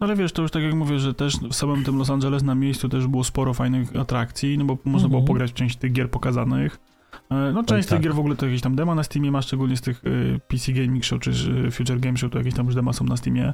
Ale 0.00 0.16
wiesz, 0.16 0.32
to 0.32 0.42
już 0.42 0.50
tak 0.50 0.62
jak 0.62 0.74
mówię, 0.74 0.98
że 0.98 1.14
też 1.14 1.36
w 1.50 1.54
samym 1.54 1.84
tym 1.84 1.98
Los 1.98 2.10
Angeles 2.10 2.42
na 2.42 2.54
miejscu 2.54 2.88
też 2.88 3.06
było 3.06 3.24
sporo 3.24 3.54
fajnych 3.54 3.96
atrakcji, 3.96 4.58
no 4.58 4.64
bo 4.64 4.78
można 4.84 5.08
było 5.08 5.20
Mhm. 5.20 5.26
pograć 5.26 5.50
w 5.50 5.54
część 5.54 5.76
tych 5.76 5.92
gier 5.92 6.10
pokazanych. 6.10 6.78
E, 7.30 7.52
No 7.52 7.62
część 7.64 7.72
Oj, 7.72 7.82
z 7.82 7.86
tych 7.86 7.90
tak. 7.96 8.02
gier 8.02 8.14
w 8.14 8.18
ogóle 8.18 8.36
to 8.36 8.46
jakieś 8.46 8.60
tam 8.60 8.76
dema 8.76 8.94
na 8.94 9.02
Steamie 9.02 9.30
ma, 9.30 9.42
szczególnie 9.42 9.76
z 9.76 9.80
tych 9.80 10.04
y, 10.04 10.40
PC 10.48 10.72
Gaming 10.72 11.04
Show 11.04 11.20
czy 11.20 11.30
y, 11.66 11.70
Future 11.70 12.00
Game 12.00 12.16
Show, 12.16 12.32
to 12.32 12.38
jakieś 12.38 12.54
tam 12.54 12.66
już 12.66 12.74
dema 12.74 12.92
są 12.92 13.04
na 13.04 13.16
Steamie. 13.16 13.52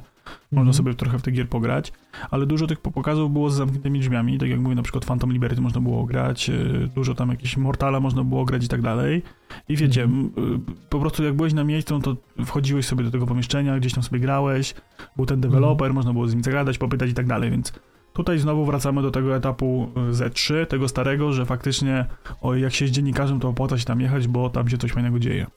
Można 0.51 0.69
Mhm. 0.69 0.73
sobie 0.73 0.93
trochę 0.93 1.19
w 1.19 1.21
te 1.21 1.31
gier 1.31 1.49
pograć, 1.49 1.93
ale 2.31 2.45
dużo 2.45 2.67
tych 2.67 2.79
pokazów 2.81 3.33
było 3.33 3.49
z 3.49 3.55
zamkniętymi 3.55 3.99
drzwiami, 3.99 4.37
tak 4.37 4.49
jak 4.49 4.59
mówię, 4.59 4.75
na 4.75 4.81
przykład 4.83 5.05
Phantom 5.05 5.33
Liberty 5.33 5.61
można 5.61 5.81
było 5.81 6.05
grać, 6.05 6.49
y, 6.49 6.89
dużo 6.95 7.13
tam 7.15 7.29
jakieś 7.29 7.57
Mortala 7.57 7.99
można 7.99 8.23
było 8.23 8.45
grać 8.45 8.65
i 8.65 8.67
tak 8.67 8.81
dalej. 8.81 9.21
I 9.69 9.75
wiecie, 9.77 10.03
Mhm. 10.03 10.31
m, 10.37 10.43
y, 10.55 10.59
po 10.89 10.99
prostu 10.99 11.23
jak 11.23 11.33
byłeś 11.33 11.53
na 11.53 11.63
miejscu, 11.63 11.93
no 11.95 12.01
to 12.01 12.15
wchodziłeś 12.45 12.85
sobie 12.85 13.03
do 13.03 13.11
tego 13.11 13.25
pomieszczenia, 13.25 13.79
gdzieś 13.79 13.93
tam 13.93 14.03
sobie 14.03 14.19
grałeś, 14.19 14.73
był 15.15 15.25
ten 15.25 15.41
deweloper, 15.41 15.85
Mhm. 15.85 15.95
można 15.95 16.13
było 16.13 16.27
z 16.27 16.33
nim 16.33 16.43
zagadać, 16.43 16.77
popytać 16.77 17.09
i 17.09 17.13
tak 17.13 17.27
dalej, 17.27 17.51
więc 17.51 17.73
tutaj 18.13 18.39
znowu 18.39 18.65
wracamy 18.65 19.01
do 19.01 19.11
tego 19.11 19.35
etapu 19.35 19.89
y, 20.09 20.13
Z3, 20.13 20.65
tego 20.65 20.87
starego, 20.87 21.33
że 21.33 21.45
faktycznie 21.45 22.05
o, 22.41 22.55
jak 22.55 22.73
się 22.73 22.85
jest 22.85 22.95
dziennikarzem, 22.95 23.39
to 23.39 23.49
opłaca 23.49 23.77
się 23.77 23.85
tam 23.85 24.01
jechać, 24.01 24.27
bo 24.27 24.49
tam 24.49 24.69
się 24.69 24.77
coś 24.77 24.91
fajnego 24.91 25.19
dzieje. 25.19 25.47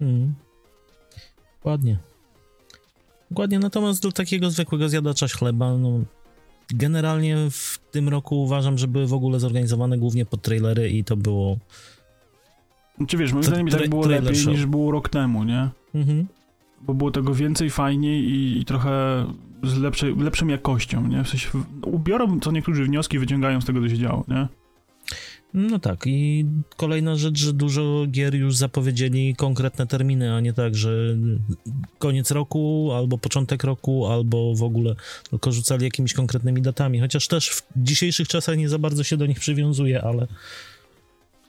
Mhm. 0.00 0.34
Ładnie. 1.64 1.98
Dokładnie, 3.30 3.58
natomiast 3.58 4.02
do 4.02 4.12
takiego 4.12 4.50
zwykłego 4.50 4.88
zjadacza 4.88 5.28
chleba, 5.28 5.76
no, 5.76 6.00
generalnie 6.74 7.36
w 7.50 7.78
tym 7.90 8.08
roku 8.08 8.42
uważam, 8.42 8.78
że 8.78 8.88
były 8.88 9.06
w 9.06 9.14
ogóle 9.14 9.40
zorganizowane 9.40 9.98
głównie 9.98 10.26
pod 10.26 10.42
trailery 10.42 10.90
i 10.90 11.04
to 11.04 11.16
było... 11.16 11.58
Czy 13.06 13.16
wiesz, 13.16 13.32
moim 13.32 13.44
zdaniem 13.44 13.68
i 13.68 13.70
tak 13.70 13.88
było 13.88 14.06
lepiej 14.06 14.36
show. 14.36 14.52
niż 14.52 14.66
było 14.66 14.90
rok 14.90 15.08
temu, 15.08 15.44
nie? 15.44 15.68
Mhm. 15.94 16.26
bo 16.82 16.94
było 16.94 17.10
tego 17.10 17.34
więcej, 17.34 17.70
fajniej 17.70 18.24
i, 18.24 18.60
i 18.60 18.64
trochę 18.64 19.26
z 19.62 19.78
lepszej, 19.78 20.16
lepszą 20.16 20.46
jakością, 20.46 21.08
nie? 21.08 21.24
W 21.24 21.28
sensie 21.28 21.48
ubiorą 21.82 22.40
co 22.40 22.52
niektórzy 22.52 22.84
wnioski, 22.84 23.18
wyciągają 23.18 23.60
z 23.60 23.64
tego, 23.64 23.80
co 23.80 23.88
się 23.88 23.98
działo, 23.98 24.24
nie? 24.28 24.48
No 25.54 25.78
tak, 25.78 26.06
i 26.06 26.46
kolejna 26.76 27.16
rzecz, 27.16 27.38
że 27.38 27.52
dużo 27.52 28.06
gier 28.10 28.34
już 28.34 28.56
zapowiedzieli 28.56 29.34
konkretne 29.36 29.86
terminy, 29.86 30.34
a 30.34 30.40
nie 30.40 30.52
tak, 30.52 30.74
że 30.74 31.16
koniec 31.98 32.30
roku, 32.30 32.90
albo 32.94 33.18
początek 33.18 33.64
roku, 33.64 34.06
albo 34.06 34.54
w 34.54 34.62
ogóle 34.62 34.94
tylko 35.30 35.52
rzucali 35.52 35.84
jakimiś 35.84 36.14
konkretnymi 36.14 36.62
datami, 36.62 37.00
chociaż 37.00 37.28
też 37.28 37.50
w 37.50 37.62
dzisiejszych 37.76 38.28
czasach 38.28 38.56
nie 38.56 38.68
za 38.68 38.78
bardzo 38.78 39.04
się 39.04 39.16
do 39.16 39.26
nich 39.26 39.40
przywiązuje, 39.40 40.04
ale 40.04 40.26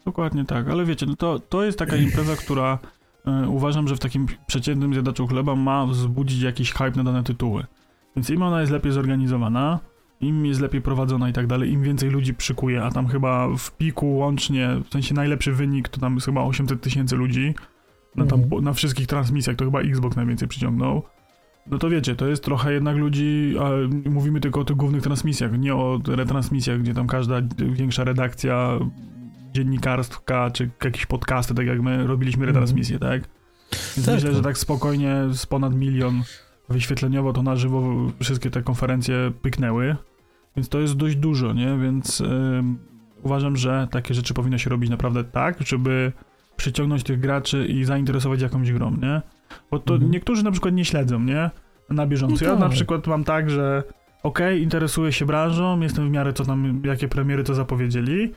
Dokładnie 0.05 0.45
tak, 0.45 0.67
ale 0.67 0.85
wiecie, 0.85 1.05
no 1.05 1.15
to, 1.15 1.39
to 1.39 1.63
jest 1.63 1.79
taka 1.79 1.95
impreza, 2.05 2.35
która 2.35 2.79
e, 3.25 3.49
uważam, 3.49 3.87
że 3.87 3.95
w 3.95 3.99
takim 3.99 4.27
przeciętnym 4.47 4.93
zjadaczu 4.93 5.27
chleba 5.27 5.55
ma 5.55 5.85
wzbudzić 5.85 6.41
jakiś 6.41 6.71
hype 6.71 6.91
na 6.91 7.03
dane 7.03 7.23
tytuły. 7.23 7.65
Więc 8.15 8.29
im 8.29 8.41
ona 8.41 8.59
jest 8.61 8.71
lepiej 8.71 8.91
zorganizowana, 8.91 9.79
im 10.21 10.45
jest 10.45 10.61
lepiej 10.61 10.81
prowadzona 10.81 11.29
i 11.29 11.33
tak 11.33 11.47
dalej, 11.47 11.71
im 11.71 11.83
więcej 11.83 12.09
ludzi 12.09 12.33
przykuje, 12.33 12.83
a 12.83 12.91
tam 12.91 13.07
chyba 13.07 13.47
w 13.57 13.71
piku 13.77 14.15
łącznie, 14.15 14.69
w 14.85 14.91
sensie 14.93 15.13
najlepszy 15.15 15.51
wynik 15.53 15.89
to 15.89 15.99
tam 16.01 16.13
jest 16.13 16.25
chyba 16.25 16.41
800 16.41 16.81
tysięcy 16.81 17.15
ludzi 17.15 17.53
na, 18.15 18.25
tam, 18.25 18.39
Mhm. 18.43 18.63
na 18.63 18.73
wszystkich 18.73 19.07
transmisjach, 19.07 19.55
to 19.55 19.65
chyba 19.65 19.81
Xbox 19.81 20.15
najwięcej 20.15 20.47
przyciągnął. 20.47 21.03
No 21.71 21.77
to 21.77 21.89
wiecie, 21.89 22.15
to 22.15 22.27
jest 22.27 22.43
trochę 22.43 22.73
jednak 22.73 22.97
ludzi, 22.97 23.55
a 23.61 23.69
mówimy 24.09 24.39
tylko 24.39 24.59
o 24.59 24.65
tych 24.65 24.75
głównych 24.75 25.01
transmisjach, 25.03 25.59
nie 25.59 25.75
o 25.75 25.99
retransmisjach, 26.07 26.79
gdzie 26.81 26.93
tam 26.93 27.07
każda 27.07 27.35
większa 27.57 28.03
redakcja 28.03 28.79
dziennikarska, 29.53 30.51
czy 30.51 30.69
jakieś 30.83 31.05
podcasty, 31.05 31.53
tak 31.55 31.65
jak 31.67 31.81
my 31.81 32.07
robiliśmy 32.07 32.41
Mhm. 32.43 32.47
retransmisje, 32.55 32.99
tak? 32.99 33.21
Więc 33.97 34.05
Tak, 34.05 34.15
myślę, 34.15 34.33
że 34.33 34.41
tak 34.41 34.57
spokojnie 34.57 35.15
z 35.29 35.45
ponad 35.45 35.75
milion 35.75 36.21
wyświetleniowo 36.69 37.33
to 37.33 37.43
na 37.43 37.55
żywo 37.55 37.83
wszystkie 38.23 38.49
te 38.51 38.61
konferencje 38.61 39.31
pyknęły. 39.41 39.95
Więc 40.55 40.69
to 40.69 40.79
jest 40.79 40.93
dość 40.97 41.15
dużo, 41.15 41.53
nie? 41.53 41.77
Więc 41.77 42.21
ym, 42.21 42.77
uważam, 43.23 43.57
że 43.57 43.87
takie 43.91 44.13
rzeczy 44.13 44.33
powinno 44.33 44.57
się 44.57 44.69
robić 44.69 44.89
naprawdę 44.89 45.23
tak, 45.23 45.61
żeby 45.61 46.11
przyciągnąć 46.57 47.03
tych 47.03 47.19
graczy 47.19 47.65
i 47.65 47.83
zainteresować 47.83 48.41
jakąś 48.41 48.71
grą, 48.71 48.91
nie? 48.91 49.21
Bo 49.71 49.79
to 49.79 49.93
Mhm. 49.93 50.11
niektórzy 50.11 50.43
na 50.43 50.51
przykład 50.51 50.73
nie 50.73 50.85
śledzą, 50.85 51.19
nie? 51.19 51.49
Na 51.89 52.07
bieżąco. 52.07 52.45
No 52.45 52.51
Ja 52.51 52.55
na 52.59 52.65
tak. 52.65 52.71
przykład 52.71 53.07
mam 53.07 53.23
tak, 53.23 53.49
że 53.49 53.83
okej, 54.23 54.61
interesuję 54.61 55.11
się 55.11 55.25
branżą, 55.25 55.79
jestem 55.79 56.07
w 56.07 56.11
miarę 56.11 56.33
co 56.33 56.45
tam, 56.45 56.81
jakie 56.85 57.07
premiery 57.07 57.43
to 57.43 57.53
zapowiedzieli, 57.53 58.33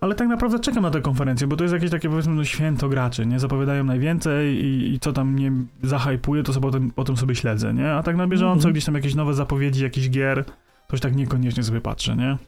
ale 0.00 0.14
tak 0.14 0.28
naprawdę 0.28 0.58
czekam 0.58 0.82
na 0.82 0.90
tę 0.90 1.00
konferencję, 1.00 1.46
bo 1.46 1.56
to 1.56 1.64
jest 1.64 1.74
jakieś 1.74 1.90
takie 1.90 2.08
powiedzmy 2.08 2.34
no, 2.34 2.44
święto 2.44 2.88
graczy, 2.88 3.26
nie? 3.26 3.38
Zapowiadają 3.40 3.84
najwięcej 3.84 4.64
i, 4.64 4.94
i 4.94 5.00
co 5.00 5.12
tam 5.12 5.32
mnie 5.32 5.52
zahajpuje, 5.82 6.42
to 6.42 6.52
sobie 6.52 6.66
potem, 6.66 6.90
potem 6.90 7.16
sobie 7.16 7.34
śledzę, 7.34 7.74
nie? 7.74 7.90
A 7.92 8.02
tak 8.02 8.16
na 8.16 8.26
bieżąco, 8.26 8.54
Mhm. 8.58 8.72
gdzieś 8.72 8.84
tam 8.84 8.94
jakieś 8.94 9.14
nowe 9.14 9.34
zapowiedzi, 9.34 9.82
jakichś 9.82 10.08
gier, 10.08 10.44
już 10.92 11.00
tak 11.00 11.16
niekoniecznie 11.16 11.62
sobie 11.62 11.80
patrzę, 11.80 12.16
nie? 12.16 12.38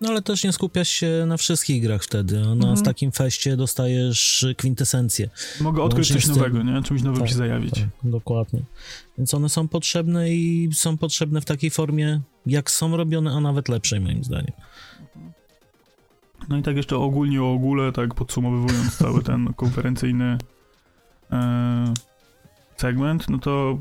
No 0.00 0.08
ale 0.08 0.22
też 0.22 0.44
nie 0.44 0.52
skupiasz 0.52 0.88
się 0.88 1.24
na 1.26 1.36
wszystkich 1.36 1.82
grach 1.82 2.02
wtedy, 2.02 2.38
a 2.38 2.44
na 2.44 2.52
Mhm. 2.52 2.76
w 2.76 2.82
takim 2.82 3.12
feście 3.12 3.56
dostajesz 3.56 4.46
kwintesencję. 4.56 5.30
Mogę 5.60 5.82
odkryć 5.82 6.10
Łącznie 6.10 6.28
coś 6.28 6.36
nowego, 6.36 6.62
nie? 6.62 6.82
Czymś 6.82 7.02
nowym 7.02 7.20
Tak, 7.20 7.28
się 7.28 7.34
zajawić. 7.34 7.74
Tak, 7.74 7.88
dokładnie. 8.04 8.60
Więc 9.18 9.34
one 9.34 9.48
są 9.48 9.68
potrzebne 9.68 10.30
i 10.30 10.68
są 10.72 10.98
potrzebne 10.98 11.40
w 11.40 11.44
takiej 11.44 11.70
formie, 11.70 12.20
jak 12.46 12.70
są 12.70 12.96
robione, 12.96 13.30
a 13.32 13.40
nawet 13.40 13.68
lepszej 13.68 14.00
moim 14.00 14.24
zdaniem. 14.24 14.52
No 16.48 16.56
i 16.56 16.62
tak 16.62 16.76
jeszcze 16.76 16.96
ogólnie 16.96 17.42
o 17.42 17.52
ogóle, 17.52 17.92
tak 17.92 18.14
podsumowując 18.14 18.96
cały 18.96 19.22
ten 19.22 19.52
konferencyjny 19.56 20.38
e, 21.32 21.94
segment, 22.76 23.30
no 23.30 23.38
to 23.38 23.78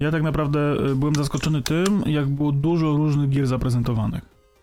ja 0.00 0.10
tak 0.10 0.22
naprawdę 0.22 0.60
e, 0.72 0.94
byłem 0.94 1.14
zaskoczony 1.14 1.62
tym, 1.62 2.02
jak 2.06 2.28
było 2.28 2.52
dużo 2.52 2.96
różnych 2.96 3.30
gier 3.30 3.46
zaprezentowanych. 3.46 4.22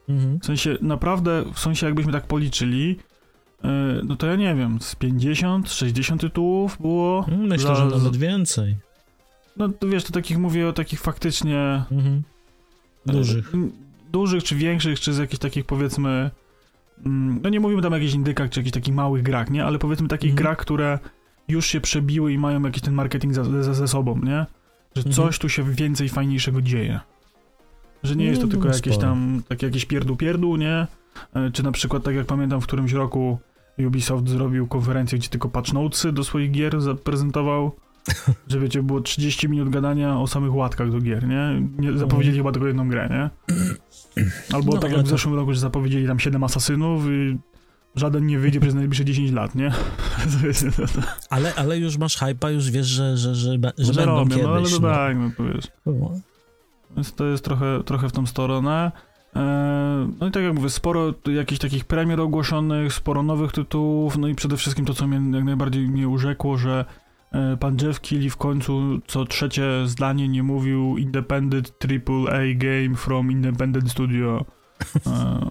Mhm. 0.09 0.39
W 0.39 0.45
sensie, 0.45 0.77
naprawdę, 0.81 1.43
w 1.53 1.59
sensie 1.59 1.85
jakbyśmy 1.85 2.11
tak 2.11 2.27
policzyli, 2.27 2.97
e, 3.63 3.69
no 4.03 4.15
to 4.15 4.27
ja 4.27 4.35
nie 4.35 4.55
wiem, 4.55 4.81
z 4.81 4.95
50, 4.95 5.71
60 5.71 6.21
tytułów 6.21 6.77
było. 6.81 7.25
Myślę, 7.37 7.67
za- 7.67 7.75
że 7.75 7.85
nawet 7.85 8.17
więcej. 8.17 8.75
No 9.57 9.69
to 9.69 9.87
wiesz, 9.87 10.03
to 10.03 10.11
takich 10.11 10.37
mówię 10.37 10.67
o 10.67 10.73
takich 10.73 10.99
faktycznie... 10.99 11.83
Mhm. 11.91 12.23
Dużych. 13.05 13.55
E, 13.55 13.57
dużych 14.11 14.43
czy 14.43 14.55
większych, 14.55 14.99
czy 14.99 15.13
z 15.13 15.17
jakichś 15.17 15.39
takich 15.39 15.65
powiedzmy. 15.65 16.31
Mm, 17.05 17.39
No 17.43 17.49
nie 17.49 17.59
mówimy 17.59 17.81
tam 17.81 17.93
o 17.93 17.95
jakichś 17.95 18.13
indykach, 18.13 18.49
czy 18.49 18.59
jakichś 18.59 18.73
takich 18.73 18.93
małych 18.95 19.23
grach, 19.23 19.49
nie? 19.49 19.65
Ale 19.65 19.79
powiedzmy 19.79 20.07
takich 20.07 20.31
Mhm. 20.31 20.43
grach, 20.43 20.57
które 20.57 20.99
już 21.47 21.65
się 21.65 21.81
przebiły 21.81 22.33
i 22.33 22.37
mają 22.37 22.61
jakiś 22.63 22.81
ten 22.81 22.93
marketing 22.93 23.33
za, 23.33 23.43
za, 23.63 23.73
ze 23.73 23.87
sobą, 23.87 24.15
nie? 24.23 24.45
Że 24.95 24.99
Mhm. 25.05 25.13
coś 25.15 25.39
tu 25.39 25.49
się 25.49 25.63
więcej 25.63 26.09
fajniejszego 26.09 26.61
dzieje. 26.61 26.99
Że 28.03 28.15
nie 28.15 28.25
No, 28.25 28.29
jest 28.29 28.41
to 28.41 28.47
tylko 28.47 28.61
było 28.61 28.73
jakieś 28.75 28.93
sporo. 28.93 29.07
tam, 29.07 29.41
takie 29.47 29.65
jakieś 29.65 29.85
pierdu 29.85 30.15
pierdu, 30.15 30.55
nie? 30.55 30.87
E, 31.35 31.51
Czy 31.53 31.63
na 31.63 31.71
przykład, 31.71 32.03
tak 32.03 32.15
jak 32.15 32.25
pamiętam, 32.25 32.61
w 32.61 32.67
którymś 32.67 32.91
roku 32.93 33.39
Ubisoft 33.87 34.27
zrobił 34.29 34.67
konferencję, 34.67 35.19
gdzie 35.19 35.29
tylko 35.29 35.49
patch 35.49 35.73
notesy 35.73 36.11
do 36.11 36.23
swoich 36.23 36.51
gier 36.51 36.81
zaprezentował. 36.81 37.71
Że 38.47 38.59
wiecie, 38.59 38.83
było 38.83 39.01
30 39.01 39.49
minut 39.49 39.69
gadania 39.69 40.19
o 40.19 40.27
samych 40.27 40.55
łatkach 40.55 40.91
do 40.91 40.99
gier, 41.01 41.27
nie? 41.27 41.61
nie 41.79 41.97
zapowiedzieli 41.97 42.37
chyba 42.37 42.51
tylko 42.51 42.67
jedną 42.67 42.89
grę, 42.89 43.09
nie? 43.11 43.29
Albo 44.55 44.73
No, 44.73 44.77
tak 44.79 44.91
jak 44.91 45.01
w 45.05 45.07
zeszłym 45.09 45.35
roku, 45.35 45.53
że 45.53 45.59
zapowiedzieli 45.59 46.07
tam 46.07 46.19
7 46.19 46.43
asasynów 46.43 47.03
i 47.05 47.37
żaden 47.95 48.25
nie 48.25 48.39
wyjdzie 48.39 48.59
przez 48.59 48.75
najbliższe 48.75 49.05
10 49.05 49.31
lat, 49.31 49.55
nie? 49.55 49.71
Ale, 51.29 51.55
ale 51.55 51.77
już 51.77 51.97
masz 51.97 52.17
hypa, 52.17 52.49
już 52.51 52.71
wiesz, 52.71 52.87
że, 52.87 53.17
że, 53.17 53.35
że, 53.35 53.51
że 53.77 53.85
Że 53.85 53.93
będą 53.93 54.15
robią, 54.15 54.29
kiedyś. 54.29 54.43
no 54.43 54.49
ale 54.53 54.69
to 54.69 54.79
no. 54.79 54.89
tak, 54.89 55.17
no 55.17 55.31
to 55.37 55.43
wiesz. 55.43 55.67
Więc 56.95 57.13
to 57.15 57.25
jest 57.25 57.43
trochę, 57.43 57.83
trochę 57.85 58.09
w 58.09 58.11
tą 58.11 58.25
stronę. 58.25 58.91
Eee, 59.35 59.43
No 60.19 60.27
i 60.27 60.31
tak 60.31 60.43
jak 60.43 60.53
mówię, 60.53 60.69
sporo 60.69 61.13
jakichś 61.33 61.59
takich 61.59 61.85
premier 61.85 62.21
ogłoszonych, 62.21 62.93
sporo 62.93 63.23
nowych 63.23 63.51
tytułów, 63.51 64.17
no 64.17 64.27
i 64.27 64.35
przede 64.35 64.57
wszystkim 64.57 64.85
to, 64.85 64.93
co 64.93 65.07
mnie 65.07 65.37
jak 65.37 65.45
najbardziej 65.45 65.87
mnie 65.87 66.07
urzekło, 66.07 66.57
że 66.57 66.79
e, 66.79 66.85
pan 67.59 67.77
Jeff 67.81 67.99
Keighley 67.99 68.29
w 68.29 68.37
końcu 68.37 68.99
co 69.07 69.25
trzecie 69.25 69.63
zdanie 69.85 70.27
nie 70.27 70.43
mówił 70.43 70.97
Independent 70.97 71.73
AAA 71.83 72.39
Game 72.55 72.95
from 72.95 73.31
Independent 73.31 73.91
Studio. 73.91 74.45
E, 75.07 75.49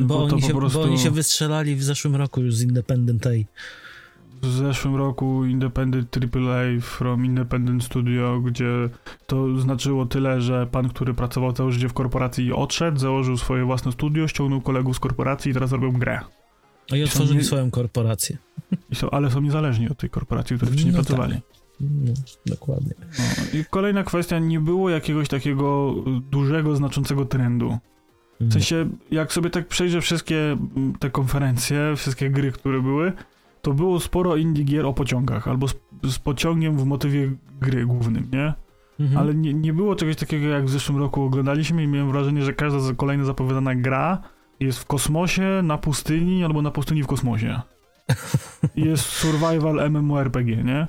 Bo, 0.04 0.28
to 0.28 0.34
oni 0.34 0.42
się, 0.42 0.54
prostu- 0.54 0.78
bo 0.78 0.84
oni 0.84 0.98
się 0.98 1.10
wystrzelali 1.10 1.76
w 1.76 1.82
zeszłym 1.82 2.16
roku 2.16 2.40
już 2.40 2.54
z 2.54 2.62
Independent 2.62 3.26
A. 3.26 3.30
w 4.42 4.46
zeszłym 4.46 4.96
roku 4.96 5.44
Independent 5.44 6.16
AAA 6.16 6.80
from 6.80 7.24
Independent 7.24 7.84
Studio, 7.84 8.40
gdzie 8.40 8.88
to 9.26 9.58
znaczyło 9.58 10.06
tyle, 10.06 10.40
że 10.40 10.66
pan, 10.66 10.88
który 10.88 11.14
pracował 11.14 11.52
całe 11.52 11.72
życie 11.72 11.88
w 11.88 11.92
korporacji 11.92 12.52
odszedł, 12.52 12.98
założył 12.98 13.36
swoje 13.36 13.64
własne 13.64 13.92
studio, 13.92 14.28
ściągnął 14.28 14.60
kolegów 14.60 14.96
z 14.96 15.00
korporacji 15.00 15.50
i 15.50 15.54
teraz 15.54 15.72
robią 15.72 15.92
grę. 15.92 16.20
No 16.90 16.96
i 16.96 17.02
otworzyli 17.04 17.38
nie- 17.38 17.44
swoją 17.44 17.70
korporację. 17.70 18.36
Są, 18.94 19.10
ale 19.10 19.30
są 19.30 19.40
niezależni 19.40 19.88
od 19.88 19.98
tej 19.98 20.10
korporacji, 20.10 20.56
w 20.56 20.58
której 20.58 20.72
wcześniej 20.72 20.94
No 20.94 21.02
pracowali. 21.02 21.40
No, 21.80 22.12
dokładnie. 22.46 22.92
No. 23.00 23.60
I 23.60 23.64
kolejna 23.70 24.04
kwestia, 24.04 24.38
nie 24.38 24.60
było 24.60 24.90
jakiegoś 24.90 25.28
takiego 25.28 25.94
dużego, 26.30 26.76
znaczącego 26.76 27.24
trendu. 27.24 27.78
W 28.40 28.52
sensie, 28.52 28.88
jak 29.10 29.32
sobie 29.32 29.50
tak 29.50 29.68
przejrzę 29.68 30.00
wszystkie 30.00 30.36
mm, 30.36 30.94
te 30.98 31.10
konferencje, 31.10 31.92
wszystkie 31.96 32.30
gry, 32.30 32.52
które 32.52 32.82
były, 32.82 33.12
to 33.62 33.72
było 33.72 34.00
sporo 34.00 34.36
indie 34.36 34.64
gier 34.64 34.86
o 34.86 34.92
pociągach, 34.92 35.48
albo 35.48 35.68
z, 35.68 35.74
z 36.02 36.18
pociągiem 36.18 36.78
w 36.78 36.84
motywie 36.84 37.32
gry 37.60 37.86
głównym, 37.86 38.28
nie? 38.32 38.52
Mhm. 39.00 39.18
Ale 39.18 39.34
nie, 39.34 39.54
nie 39.54 39.72
było 39.72 39.94
czegoś 39.96 40.16
takiego, 40.16 40.46
jak 40.46 40.64
w 40.64 40.70
zeszłym 40.70 40.98
roku 40.98 41.22
oglądaliśmy 41.22 41.82
i 41.82 41.86
miałem 41.86 42.10
wrażenie, 42.12 42.42
że 42.42 42.52
każda 42.52 42.78
kolejna 42.96 43.24
zapowiadana 43.24 43.74
gra 43.74 44.22
jest 44.64 44.78
w 44.78 44.86
kosmosie, 44.86 45.60
na 45.62 45.78
pustyni 45.78 46.44
albo 46.44 46.62
na 46.62 46.70
pustyni 46.70 47.02
w 47.02 47.06
kosmosie. 47.06 47.60
I 48.76 48.80
jest 48.88 49.04
survival 49.04 49.90
MMORPG, 49.90 50.64
nie? 50.64 50.86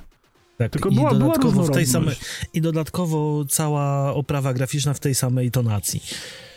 tak. 0.58 0.70
Tylko 0.70 0.88
I 0.88 0.94
była, 0.94 1.10
była 1.14 1.20
dodatkowo 1.20 1.62
w 1.62 1.70
tej 1.70 1.86
samej, 1.86 2.14
I 2.54 2.60
dodatkowo 2.60 3.44
cała 3.48 4.14
oprawa 4.14 4.54
graficzna 4.54 4.94
w 4.94 5.00
tej 5.00 5.14
samej 5.14 5.50
tonacji. 5.50 6.02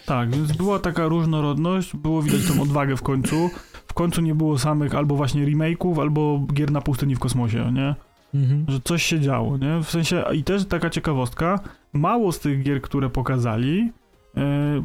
Tak, 0.05 0.35
więc 0.35 0.51
była 0.51 0.79
taka 0.79 1.07
różnorodność, 1.07 1.95
było 1.95 2.21
widać 2.21 2.41
tą 2.47 2.61
odwagę 2.61 2.97
w 2.97 3.01
końcu. 3.01 3.49
W 3.87 3.93
końcu 3.93 4.21
nie 4.21 4.35
było 4.35 4.57
samych 4.57 4.95
albo 4.95 5.15
właśnie 5.15 5.45
remake'ów, 5.45 6.01
albo 6.01 6.45
gier 6.53 6.71
na 6.71 6.81
pustyni 6.81 7.15
w 7.15 7.19
kosmosie, 7.19 7.71
nie? 7.73 7.95
Mhm. 8.33 8.65
Że 8.67 8.79
coś 8.83 9.03
się 9.03 9.19
działo, 9.19 9.57
nie? 9.57 9.79
W 9.83 9.89
sensie, 9.89 10.23
i 10.33 10.43
też 10.43 10.65
taka 10.65 10.89
ciekawostka, 10.89 11.59
mało 11.93 12.31
z 12.31 12.39
tych 12.39 12.63
gier, 12.63 12.81
które 12.81 13.09
pokazali, 13.09 13.91
e, 14.37 14.83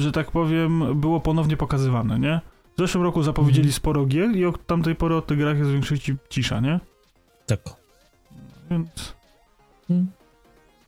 że 0.00 0.12
tak 0.12 0.30
powiem, 0.30 1.00
było 1.00 1.20
ponownie 1.20 1.56
pokazywane, 1.56 2.18
nie? 2.18 2.40
W 2.76 2.80
zeszłym 2.80 3.04
roku 3.04 3.22
zapowiedzieli 3.22 3.68
Mhm. 3.68 3.72
sporo 3.72 4.06
gier 4.06 4.36
i 4.36 4.44
od 4.44 4.66
tamtej 4.66 4.94
pory 4.94 5.14
o 5.16 5.22
tych 5.22 5.38
grach 5.38 5.58
jest 5.58 5.70
w 5.70 5.72
większości 5.72 6.16
cisza, 6.28 6.60
nie? 6.60 6.80
Tak. 7.46 7.60
Więc... 8.70 9.14
Mm. 9.90 10.06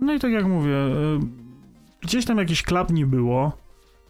No 0.01 0.14
i 0.14 0.18
tak 0.20 0.33
jak 0.33 0.46
mówię, 0.46 0.77
e, 0.77 0.90
gdzieś 2.01 2.25
tam 2.25 2.38
jakiś 2.38 2.62
klap 2.62 2.90
nie 2.90 3.07
było. 3.07 3.53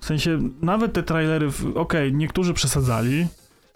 W 0.00 0.04
sensie, 0.04 0.38
nawet 0.62 0.92
te 0.92 1.02
trailery, 1.02 1.48
okej, 1.74 2.14
niektórzy 2.14 2.54
przesadzali, 2.54 3.26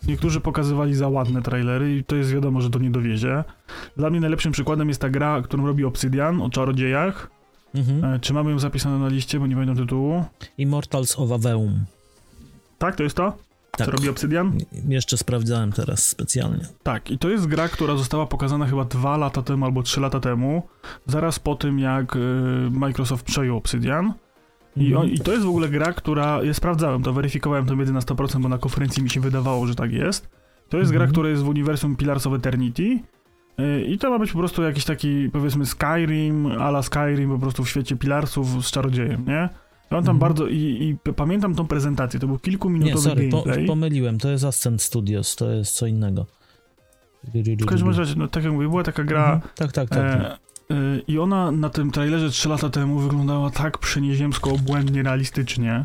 niektórzy 0.07 0.41
pokazywali 0.41 0.95
za 0.95 1.09
ładne 1.09 1.43
trailery 1.43 1.97
i 1.97 2.05
to 2.05 2.17
jest 2.17 2.33
wiadomo, 2.33 2.61
że 2.61 2.71
to 2.71 2.79
nie 2.79 2.91
dowiezie. 2.91 3.45
Dla 3.97 4.11
mnie 4.11 4.21
najlepszym 4.21 4.53
przykładem 4.53 4.89
jest 4.89 5.01
ta 5.01 5.11
gra, 5.11 5.43
którą 5.43 5.67
robi 5.67 5.85
Obsidian 5.85 6.43
o 6.43 6.51
czarodziejach. 6.51 7.31
Mhm. 7.75 8.05
E, 8.05 8.21
Czy 8.21 8.33
mamy 8.35 8.51
ją 8.51 8.59
zapisaną 8.59 8.99
na 8.99 9.09
liście, 9.09 9.41
bo 9.41 9.47
nie 9.47 9.55
pamiętam 9.55 9.77
tytułu. 9.77 10.25
Immortals 10.59 11.19
of 11.19 11.33
Aveum. 11.33 11.85
Tak, 12.79 12.97
to 12.97 13.03
jest 13.03 13.17
to? 13.17 13.37
Tak. 13.71 13.87
Co 13.87 13.93
robi 13.93 14.09
Obsidian? 14.09 14.59
Jeszcze 14.89 15.17
sprawdzałem 15.17 15.73
teraz 15.73 16.07
specjalnie. 16.09 16.65
Tak, 16.83 17.11
i 17.11 17.19
to 17.19 17.29
jest 17.29 17.47
gra, 17.47 17.69
która 17.69 17.97
została 17.97 18.27
pokazana 18.27 18.67
chyba 18.67 18.85
dwa 18.85 19.17
lata 19.17 19.43
temu 19.43 19.65
albo 19.65 19.83
trzy 19.83 20.01
lata 20.01 20.21
temu, 20.21 20.63
zaraz 21.07 21.39
po 21.39 21.55
tym 21.55 21.79
jak 21.79 22.17
y, 22.17 22.19
Microsoft 22.71 23.27
przejął 23.27 23.57
Obsidian. 23.57 24.13
I, 24.77 24.87
Mhm. 24.87 25.03
on, 25.03 25.09
I 25.09 25.19
to 25.19 25.33
jest 25.33 25.45
w 25.45 25.49
ogóle 25.49 25.69
gra, 25.69 25.93
która. 25.93 26.43
Ja 26.43 26.55
sprawdzałem 26.55 27.03
to, 27.03 27.13
weryfikowałem 27.13 27.67
to 27.67 27.77
wiedzy 27.77 27.93
na 27.93 28.01
100%, 28.01 28.43
bo 28.43 28.49
na 28.49 28.59
konferencji 28.59 29.03
mi 29.03 29.11
się 29.11 29.21
wydawało, 29.21 29.67
że 29.67 29.75
tak 29.75 29.93
jest. 29.93 30.29
To 30.69 30.79
jest 30.79 30.91
gra, 30.91 31.01
Mhm. 31.01 31.13
która 31.13 31.29
jest 31.29 31.43
w 31.43 31.49
uniwersum 31.49 31.97
Pillars 31.97 32.27
of 32.27 32.35
Eternity. 32.35 32.99
I 33.89 33.99
to 33.99 34.11
ma 34.11 34.19
być 34.19 34.33
po 34.33 34.39
prostu 34.39 34.63
jakiś 34.63 34.85
taki, 34.85 35.31
powiedzmy, 35.33 35.67
Skyrim, 35.67 36.47
ala 36.47 36.83
Skyrim, 36.83 37.31
po 37.31 37.39
prostu 37.39 37.65
w 37.65 37.69
świecie 37.69 37.97
Pilarsów 37.97 38.67
z 38.67 38.71
czarodziejem, 38.71 39.25
nie? 39.27 39.49
I 39.93 39.95
on 39.95 40.05
tam 40.05 40.17
Mhm. 40.17 40.19
bardzo. 40.19 40.47
I, 40.47 40.59
I 41.07 41.13
pamiętam 41.13 41.55
tą 41.55 41.67
prezentację, 41.67 42.21
to 42.21 42.27
był 42.27 42.37
Nie, 42.37 42.41
kilkuminutowy 42.41 43.01
sorry, 43.01 43.29
po, 43.29 43.45
pomyliłem. 43.67 44.19
To 44.19 44.29
jest 44.29 44.45
Ascent 44.45 44.83
Studios, 44.83 45.37
to 45.37 45.51
jest 45.51 45.75
co 45.75 45.87
innego. 45.87 46.27
w 47.61 47.67
każdym 47.67 47.89
razie, 47.89 48.15
no, 48.17 48.29
tak 48.29 48.45
jak 48.45 48.53
mówię, 48.53 48.69
była 48.69 48.83
taka 48.83 49.05
gra. 49.05 49.25
Mhm. 49.35 49.41
Tak, 49.55 49.73
tak, 49.73 49.89
tak. 49.89 49.99
E, 49.99 50.33
e, 50.71 50.99
I 51.09 51.19
ona 51.19 51.51
na 51.51 51.69
tym 51.71 51.91
trailerze 51.91 52.31
3 52.31 52.49
lata 52.49 52.69
temu 52.71 52.99
wyglądała 52.99 53.51
tak 53.51 53.79
przenieziemsko, 53.79 54.51
obłędnie, 54.51 55.03
realistycznie. 55.03 55.85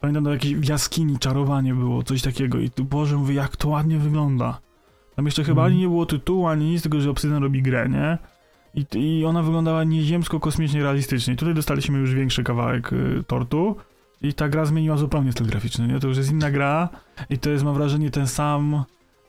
Pamiętam, 0.00 0.24
do 0.24 0.32
jakiejś 0.32 0.54
w 0.54 0.68
jaskini 0.68 1.18
czarowanie 1.18 1.74
było, 1.74 2.02
coś 2.02 2.22
takiego. 2.22 2.58
I 2.58 2.70
tu, 2.70 2.84
Boże, 2.84 3.16
mówię, 3.16 3.34
jak 3.34 3.56
to 3.56 3.68
ładnie 3.68 3.98
wygląda. 3.98 4.60
Tam 5.16 5.24
jeszcze 5.26 5.44
chyba 5.44 5.62
Mhm. 5.62 5.72
ani 5.72 5.80
nie 5.80 5.88
było 5.88 6.06
tytułu, 6.06 6.46
ani 6.46 6.70
nic, 6.70 6.82
tylko 6.82 7.00
że 7.00 7.10
Obsidian 7.10 7.42
robi 7.42 7.62
grę, 7.62 7.88
nie? 7.88 8.18
I, 8.74 8.86
I 8.94 9.24
ona 9.24 9.42
wyglądała 9.42 9.84
nieziemsko, 9.84 10.40
kosmicznie, 10.40 10.82
realistycznie. 10.82 11.36
Tutaj 11.36 11.54
dostaliśmy 11.54 11.98
już 11.98 12.14
większy 12.14 12.44
kawałek 12.44 12.92
y, 12.92 13.24
tortu. 13.26 13.76
I 14.22 14.34
ta 14.34 14.48
gra 14.48 14.64
zmieniła 14.64 14.96
zupełnie 14.96 15.32
styl 15.32 15.46
graficzny, 15.46 15.86
nie? 15.88 16.00
To 16.00 16.08
już 16.08 16.16
jest 16.16 16.30
inna 16.30 16.50
gra 16.50 16.88
i 17.30 17.38
to 17.38 17.50
jest, 17.50 17.64
mam 17.64 17.74
wrażenie, 17.74 18.10
ten 18.10 18.26
sam 18.26 18.84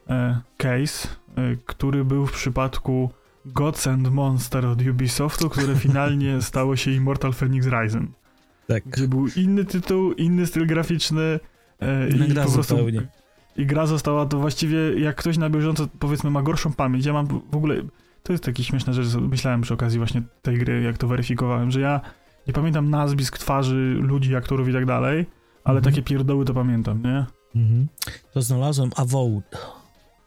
e, 0.09 0.39
case, 0.57 1.07
e, 1.37 1.41
który 1.65 2.05
był 2.05 2.25
w 2.25 2.31
przypadku 2.31 3.09
Gods 3.45 3.87
and 3.87 4.11
Monster 4.11 4.65
od 4.65 4.81
Ubisoftu, 4.81 5.49
które 5.49 5.75
finalnie 5.85 6.41
stało 6.41 6.75
się 6.75 6.91
Immortal 6.91 7.33
Phoenix 7.33 7.67
Rising. 7.67 8.09
tak. 8.67 8.83
Gdzie 8.85 9.07
był 9.07 9.27
inny 9.35 9.65
tytuł, 9.65 10.11
inny 10.11 10.47
styl 10.47 10.67
graficzny 10.67 11.39
Inna 12.15 12.25
i 12.25 12.33
po 12.33 12.51
prostu 12.51 12.63
zupełnie. 12.63 13.07
I 13.57 13.65
gra 13.65 13.85
została 13.85 14.25
to 14.25 14.39
właściwie, 14.39 14.99
jak 14.99 15.15
ktoś 15.15 15.37
na 15.37 15.49
bieżąco 15.49 15.87
powiedzmy 15.99 16.29
ma 16.29 16.41
gorszą 16.41 16.73
pamięć, 16.73 17.05
ja 17.05 17.13
mam 17.13 17.27
w 17.51 17.55
ogóle, 17.55 17.75
to 18.23 18.33
jest 18.33 18.43
taki 18.43 18.63
śmieszna 18.63 18.93
rzecz, 18.93 19.07
myślałem 19.15 19.61
przy 19.61 19.73
okazji 19.73 19.97
właśnie 19.99 20.21
tej 20.41 20.57
gry, 20.57 20.81
jak 20.81 20.97
to 20.97 21.07
weryfikowałem, 21.07 21.71
że 21.71 21.79
ja 21.79 22.01
nie 22.47 22.53
pamiętam 22.53 22.89
nazwisk, 22.89 23.37
twarzy, 23.37 23.97
ludzi, 24.01 24.35
aktorów 24.35 24.69
i 24.69 24.73
tak 24.73 24.85
dalej, 24.85 25.25
ale 25.63 25.77
Mhm. 25.77 25.93
takie 25.93 26.03
pierdoły 26.03 26.45
to 26.45 26.53
pamiętam, 26.53 27.01
nie? 27.03 27.25
Mhm. 27.55 27.87
To 28.33 28.41
znalazłem 28.41 28.89
Avowed. 28.95 29.57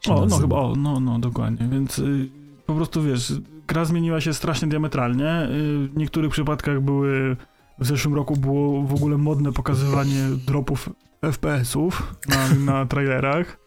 O, 0.09 0.27
no 0.27 0.37
chyba, 0.39 0.57
o, 0.57 0.75
no, 0.77 1.01
no, 1.01 1.19
dokładnie, 1.19 1.69
więc 1.73 1.99
y, 1.99 2.29
po 2.67 2.75
prostu 2.75 3.03
wiesz, 3.03 3.33
gra 3.69 3.85
zmieniła 3.85 4.21
się 4.21 4.35
strasznie 4.35 4.69
diametralnie, 4.69 5.43
y, 5.43 5.89
w 5.89 5.97
niektórych 5.97 6.31
przypadkach 6.33 6.81
były, 6.81 7.37
w 7.79 7.87
zeszłym 7.87 8.15
roku 8.15 8.37
było 8.37 8.83
w 8.83 8.95
ogóle 8.95 9.19
modne 9.19 9.53
pokazywanie 9.53 10.29
dropów 10.47 10.89
FPS-ów 11.23 12.15
na, 12.29 12.55
na 12.73 12.87
trailerach 12.87 13.59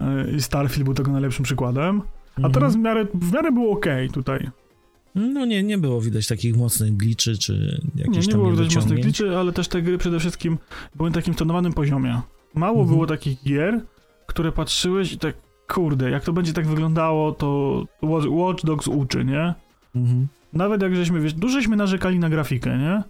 y, 0.00 0.30
i 0.36 0.42
Starfield 0.42 0.84
był 0.84 0.94
tego 0.94 1.12
najlepszym 1.12 1.44
przykładem, 1.44 2.02
a 2.34 2.36
Mhm. 2.36 2.54
teraz 2.54 2.74
w 2.76 2.78
miarę, 2.78 3.06
w 3.14 3.32
miarę 3.32 3.52
było 3.52 3.72
okej 3.72 4.10
tutaj. 4.10 4.50
No 5.14 5.44
nie, 5.46 5.62
nie 5.62 5.78
było 5.78 6.00
widać 6.00 6.26
takich 6.26 6.56
mocnych 6.56 6.96
gliczy, 6.96 7.38
czy 7.38 7.80
Nie, 7.94 8.02
jakichś 8.04 8.26
nie 8.26 8.32
tam 8.32 8.40
było 8.40 8.50
widać 8.52 8.64
mocnych 8.66 8.84
niedociągnięć. 8.98 9.06
liczy, 9.20 9.38
ale 9.38 9.52
też 9.52 9.68
te 9.68 9.82
gry 9.82 9.98
przede 9.98 10.18
wszystkim 10.20 10.58
były 10.94 11.10
na 11.10 11.14
takim 11.14 11.34
tonowanym 11.34 11.72
poziomie. 11.72 12.20
Mało 12.54 12.80
Mhm. 12.80 12.88
było 12.88 13.06
takich 13.06 13.42
gier, 13.44 13.80
które 14.26 14.52
patrzyłeś 14.52 15.12
i 15.12 15.18
tak, 15.18 15.34
kurde, 15.68 16.10
jak 16.10 16.24
to 16.24 16.32
będzie 16.32 16.52
tak 16.52 16.66
wyglądało, 16.66 17.32
to 17.32 17.82
Watch 18.02 18.26
Watch 18.30 18.64
Dogs 18.64 18.88
uczy, 18.88 19.24
nie? 19.24 19.54
Mhm. 19.96 20.26
Nawet 20.54 20.82
jak 20.82 20.96
żeśmy, 20.96 21.20
wiesz, 21.20 21.32
dużo 21.34 21.54
żeśmy 21.60 21.76
narzekali 21.76 22.18
na 22.18 22.30
grafikę, 22.30 22.78
nie? 22.78 23.02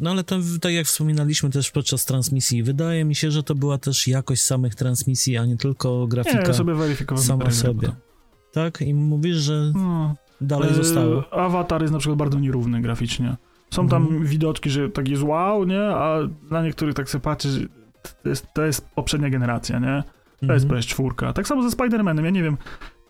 No 0.00 0.10
ale 0.10 0.24
to, 0.24 0.36
tak 0.60 0.72
jak 0.72 0.86
wspominaliśmy 0.86 1.50
też 1.50 1.70
podczas 1.70 2.04
transmisji, 2.04 2.62
wydaje 2.62 3.04
mi 3.04 3.14
się, 3.14 3.30
że 3.30 3.42
to 3.42 3.54
była 3.54 3.78
też 3.78 4.08
jakość 4.08 4.42
samych 4.42 4.74
transmisji, 4.74 5.36
a 5.36 5.46
nie 5.46 5.56
tylko 5.56 5.98
Nie, 6.02 6.08
grafika. 6.08 6.38
ja 6.48 6.54
sobie 6.54 6.74
sama 7.16 7.50
sobie. 7.50 7.88
Tak? 8.52 8.80
I 8.80 8.94
mówisz, 8.94 9.36
że 9.36 9.72
No. 9.74 10.14
dalej 10.40 10.70
E, 10.70 10.74
zostało. 10.74 11.32
Awatar 11.34 11.80
jest 11.82 11.92
na 11.92 11.98
przykład 11.98 12.18
bardzo 12.18 12.38
nierówny 12.38 12.80
graficznie. 12.80 13.36
Są 13.70 13.88
tam 13.88 14.02
Mhm. 14.02 14.26
widoczki, 14.26 14.70
że 14.70 14.88
tak 14.90 15.08
jest 15.08 15.22
wow, 15.22 15.64
nie? 15.64 15.82
A 15.82 16.18
na 16.50 16.62
niektórych 16.62 16.94
tak 16.94 17.10
sobie 17.10 17.22
patrzy, 17.22 17.68
to 18.22 18.28
jest, 18.28 18.46
to 18.54 18.62
jest 18.62 18.88
poprzednia 18.94 19.30
generacja, 19.30 19.78
nie? 19.78 20.02
To 20.46 20.52
jest 20.52 20.64
Mhm. 20.64 20.82
PS4. 20.82 21.32
Tak 21.32 21.48
samo 21.48 21.62
ze 21.70 21.76
Spider-Manem. 21.76 22.24
Ja 22.24 22.30
nie 22.30 22.42
wiem, 22.42 22.56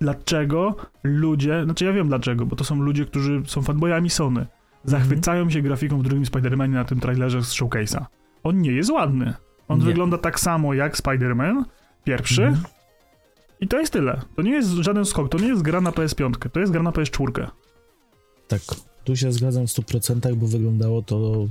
dlaczego 0.01 0.77
ludzie, 1.03 1.65
znaczy 1.65 1.85
ja 1.85 1.93
wiem 1.93 2.09
dlaczego, 2.09 2.47
bo 2.47 2.57
to 2.57 2.65
są 2.65 2.83
ludzie, 2.83 3.05
którzy 3.05 3.43
są 3.47 3.63
fanboyami 3.63 4.11
Sony. 4.11 4.47
Zachwycają 4.85 5.51
się 5.51 5.63
grafiką 5.63 5.99
w 5.99 6.03
drugim 6.03 6.25
Spider-Manie 6.25 6.69
na 6.75 6.85
tym 6.85 7.01
trailerze 7.01 7.43
z 7.43 7.53
showcase'a. 7.53 8.05
On 8.43 8.59
nie 8.61 8.73
jest 8.73 8.91
ładny. 8.91 9.35
On 9.69 9.79
Nie. 9.79 9.85
wygląda 9.85 10.19
tak 10.19 10.41
samo 10.41 10.75
jak 10.75 10.97
Spider-Man, 10.97 11.63
pierwszy, 12.05 12.45
Mhm. 12.45 12.65
i 13.61 13.69
to 13.69 13.79
jest 13.81 13.93
tyle. 13.93 14.21
To 14.37 14.43
nie 14.43 14.51
jest 14.53 14.69
żaden 14.71 15.05
skok, 15.05 15.29
to 15.29 15.39
nie 15.39 15.49
jest 15.49 15.63
gra 15.63 15.81
na 15.81 15.91
PS5, 15.91 16.49
to 16.53 16.61
jest 16.61 16.73
gra 16.73 16.83
na 16.83 16.91
PS4. 16.91 17.47
Tak, 18.49 18.61
tu 19.05 19.17
się 19.17 19.33
zgadzam 19.33 19.67
w 19.67 19.71
100%, 19.71 20.35
bo 20.37 20.47
wyglądało 20.47 21.03
to, 21.03 21.47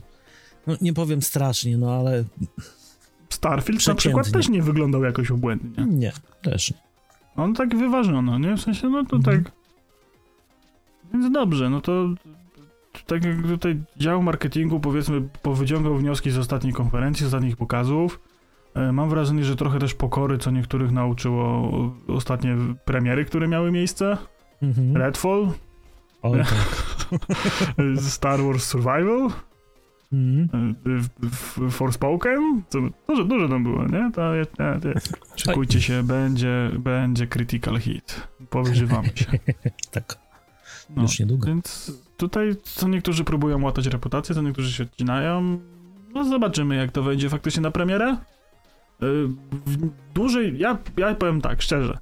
no 0.68 0.76
nie 0.82 0.94
powiem 0.94 1.22
strasznie, 1.22 1.78
no 1.78 1.92
ale 1.94 2.24
Starfield 3.30 3.88
na 3.88 3.96
przykład 3.96 4.32
też 4.32 4.50
nie 4.50 4.62
wyglądał 4.62 5.04
jakoś 5.04 5.32
obłędnie. 5.32 5.86
nie, 5.86 6.12
też 6.42 6.72
nie. 6.72 6.78
On 7.38 7.54
tak 7.54 7.76
wyważono, 7.78 8.40
nie? 8.40 8.58
W 8.58 8.62
sensie, 8.62 8.90
no 8.90 9.06
to 9.06 9.16
Mhm. 9.16 9.44
tak. 9.44 9.52
Więc 11.14 11.32
dobrze, 11.32 11.70
no 11.70 11.82
to 11.82 12.06
tak 13.08 13.24
jak 13.26 13.42
tutaj 13.48 13.82
dział 13.98 14.24
marketingu, 14.24 14.80
powiedzmy, 14.80 15.22
powyciągał 15.42 15.96
wnioski 15.96 16.32
z 16.32 16.38
ostatniej 16.38 16.74
konferencji, 16.74 17.24
z 17.24 17.28
ostatnich 17.28 17.58
pokazów. 17.58 18.20
E, 18.76 18.92
Mam 18.92 19.10
wrażenie, 19.10 19.44
że 19.44 19.56
trochę 19.56 19.80
też 19.80 19.94
pokory, 19.94 20.38
co 20.38 20.52
niektórych 20.52 20.92
nauczyło 20.92 21.72
ostatnie 22.08 22.56
premiery, 22.86 23.26
które 23.26 23.48
miały 23.48 23.72
miejsce. 23.72 24.18
Mhm. 24.62 24.98
Redfall, 24.98 25.48
O, 26.22 26.32
tak. 26.38 26.48
Star 28.02 28.40
Wars 28.44 28.64
Survival, 28.64 29.30
E, 30.14 30.98
w- 31.00 31.10
w- 31.30 31.72
Forspoken. 31.72 32.62
Co, 32.70 32.80
dużo, 33.08 33.24
dużo 33.24 33.48
tam 33.50 33.64
było, 33.64 33.86
nie? 33.86 34.12
To, 34.14 34.36
je- 34.36 34.46
nie, 34.60 34.90
nie. 34.90 34.94
Szykujcie 35.36 35.82
się, 35.82 36.04
będzie, 36.04 36.72
będzie 36.80 37.28
critical 37.28 37.80
hit. 37.80 38.28
Powyżywamy 38.50 39.08
się. 39.16 39.26
tak, 39.92 40.16
No. 40.96 41.02
już 41.02 41.20
niedługo. 41.20 41.48
Więc 41.48 41.92
tutaj 42.18 42.56
co 42.64 42.88
niektórzy 42.88 43.24
próbują 43.24 43.64
łatać 43.64 43.88
reputację, 43.88 44.36
co 44.36 44.42
niektórzy 44.42 44.72
się 44.72 44.84
odcinają. 44.84 45.60
No 46.14 46.26
zobaczymy, 46.26 46.76
jak 46.76 46.92
to 46.92 47.04
wejdzie 47.04 47.30
faktycznie 47.30 47.62
na 47.62 47.72
premierę. 47.72 48.18
Yy, 49.02 49.28
w 49.66 49.78
dłużej, 50.14 50.60
ja, 50.60 50.78
ja 50.98 51.16
powiem 51.16 51.42
tak, 51.42 51.62
szczerze. 51.62 51.98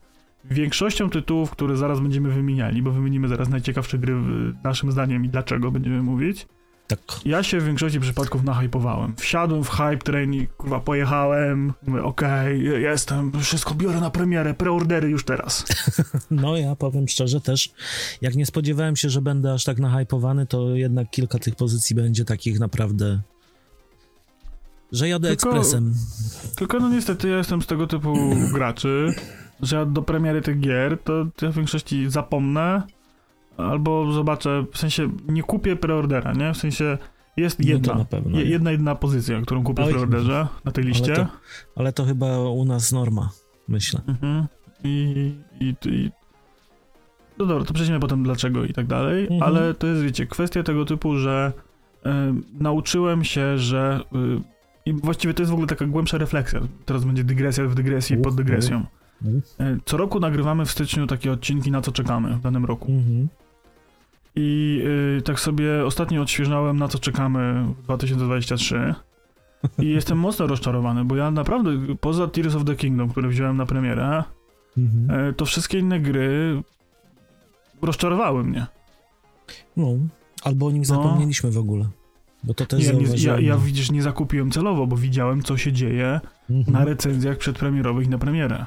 większością 0.52 1.10
tytułów, 1.10 1.52
które 1.52 1.78
zaraz 1.78 2.00
będziemy 2.00 2.30
wymieniali, 2.30 2.82
bo 2.82 2.92
wymienimy 2.92 3.28
zaraz 3.28 3.50
najciekawsze 3.50 3.98
gry 3.98 4.16
naszym 4.64 4.92
zdaniem 4.92 5.26
i 5.26 5.30
dlaczego 5.30 5.72
będziemy 5.72 6.04
mówić, 6.04 6.48
Tak. 6.88 7.00
ja 7.26 7.44
się 7.44 7.60
w 7.60 7.66
większości 7.66 8.00
przypadków 8.00 8.44
nahypowałem. 8.44 9.16
Wsiadłem 9.16 9.64
w 9.64 9.70
hype 9.70 9.98
train 9.98 10.34
i 10.34 10.48
kurwa 10.48 10.80
pojechałem, 10.80 11.74
mówię 11.88 12.04
okej, 12.04 12.64
jestem, 12.64 13.32
wszystko 13.42 13.76
biorę 13.76 14.00
na 14.00 14.10
premierę, 14.10 14.54
preordery 14.54 15.10
już 15.10 15.26
teraz. 15.26 15.66
No 16.32 16.58
ja 16.58 16.76
powiem 16.76 17.08
szczerze 17.08 17.42
też, 17.42 17.70
jak 18.22 18.36
nie 18.36 18.46
spodziewałem 18.46 18.96
się, 18.96 19.10
że 19.10 19.22
będę 19.22 19.54
aż 19.54 19.64
tak 19.64 19.80
nahypowany, 19.80 20.46
to 20.46 20.76
jednak 20.76 21.10
kilka 21.10 21.40
tych 21.40 21.56
pozycji 21.56 21.96
będzie 21.96 22.26
takich 22.26 22.60
naprawdę, 22.60 23.20
że 24.92 25.10
jadę 25.10 25.28
Tylko- 25.28 25.50
ekspresem. 25.50 25.94
Tylko 26.56 26.80
no 26.80 26.90
niestety 26.90 27.30
ja 27.30 27.38
jestem 27.38 27.62
z 27.62 27.68
tego 27.68 27.88
typu 27.88 28.36
graczy, 28.54 29.14
że 29.62 29.76
ja 29.76 29.86
do 29.86 30.02
premiery 30.02 30.42
tych 30.42 30.60
gier 30.60 30.98
to 31.04 31.28
ja 31.42 31.52
w 31.52 31.56
większości 31.56 32.10
zapomnę 32.10 32.84
albo 33.58 34.12
zobaczę, 34.12 34.66
w 34.72 34.78
sensie 34.78 35.10
nie 35.28 35.44
kupię 35.44 35.76
preordera, 35.76 36.34
nie? 36.34 36.54
W 36.54 36.58
sensie 36.58 36.98
jest 37.38 37.60
No 37.60 37.66
jedna, 37.70 38.06
je- 38.34 38.46
jedna 38.46 38.72
jedna 38.72 38.96
pozycja, 38.96 39.42
którą 39.42 39.64
kupię 39.64 39.84
w 39.84 39.90
preorderze 39.90 40.48
na 40.66 40.72
tej 40.72 40.84
liście. 40.84 41.16
to- 41.16 41.28
Ale 41.76 41.94
to 41.94 42.06
chyba 42.06 42.40
u 42.40 42.66
nas 42.66 42.92
norma, 42.92 43.30
myślę. 43.68 44.02
Mhm. 44.08 44.46
I, 44.84 45.34
i, 45.60 45.76
i 45.86 46.12
no 47.38 47.46
dobra, 47.46 47.66
to 47.66 47.74
przejdziemy 47.74 48.00
potem 48.00 48.24
dlaczego 48.24 48.64
i 48.66 48.74
tak 48.74 48.88
dalej, 48.88 49.24
Mhm. 49.24 49.44
ale 49.44 49.74
to 49.74 49.88
jest, 49.88 50.02
wiecie, 50.02 50.26
kwestia 50.28 50.64
tego 50.64 50.86
typu, 50.86 51.18
że 51.18 51.54
y, 52.06 52.10
nauczyłem 52.60 53.24
się, 53.24 53.58
że 53.58 54.00
y, 54.16 54.56
i 54.86 54.94
właściwie 54.94 55.34
to 55.34 55.42
jest 55.42 55.50
w 55.50 55.54
ogóle 55.54 55.68
taka 55.68 55.86
głębsza 55.86 56.18
refleksja. 56.18 56.60
Teraz 56.86 57.06
będzie 57.06 57.24
dygresja 57.24 57.64
w 57.68 57.76
dygresji 57.76 58.18
pod 58.18 58.36
dygresją. 58.36 58.84
Y, 59.26 59.42
Co 59.86 59.98
roku 59.98 60.20
nagrywamy 60.20 60.66
w 60.66 60.72
styczniu 60.72 61.08
takie 61.08 61.32
odcinki, 61.32 61.72
na 61.72 61.82
co 61.82 61.92
czekamy 61.92 62.36
w 62.36 62.42
danym 62.42 62.66
roku. 62.66 62.92
Mhm. 62.92 63.28
I 64.36 64.82
y, 65.18 65.22
tak 65.22 65.40
sobie 65.40 65.86
ostatnio 65.86 66.22
odświeżałem, 66.22 66.78
na 66.78 66.88
co 66.88 67.00
czekamy 67.00 67.66
w 67.80 67.84
2023. 67.84 68.96
I 69.80 69.90
jestem 70.00 70.18
mocno 70.20 70.48
rozczarowany, 70.48 71.06
bo 71.06 71.16
ja 71.16 71.32
naprawdę, 71.32 71.72
poza 72.02 72.28
Tears 72.28 72.56
of 72.56 72.66
the 72.66 72.76
Kingdom, 72.76 73.10
które 73.10 73.30
wziąłem 73.30 73.58
na 73.58 73.66
premierę, 73.66 74.24
Mhm. 74.78 75.30
E, 75.30 75.34
to 75.34 75.46
wszystkie 75.46 75.80
inne 75.80 76.00
gry 76.00 76.62
rozczarowały 77.82 78.44
mnie. 78.44 78.66
No, 79.78 79.88
albo 80.44 80.66
o 80.66 80.72
nim 80.72 80.84
No. 80.90 80.96
zapomnieliśmy 80.96 81.52
w 81.52 81.58
ogóle. 81.58 81.86
Bo 82.44 82.54
to 82.54 82.66
też 82.66 82.88
Nie, 82.88 82.94
nie, 82.94 83.06
ja, 83.18 83.40
ja 83.40 83.58
widzisz, 83.58 83.92
nie 83.92 84.02
zakupiłem 84.02 84.52
celowo, 84.52 84.88
bo 84.88 84.98
widziałem, 84.98 85.44
co 85.44 85.58
się 85.58 85.72
dzieje 85.74 86.20
Mhm. 86.50 86.74
na 86.78 86.86
recenzjach 86.86 87.38
przedpremierowych 87.38 88.10
na 88.10 88.18
premierę. 88.18 88.66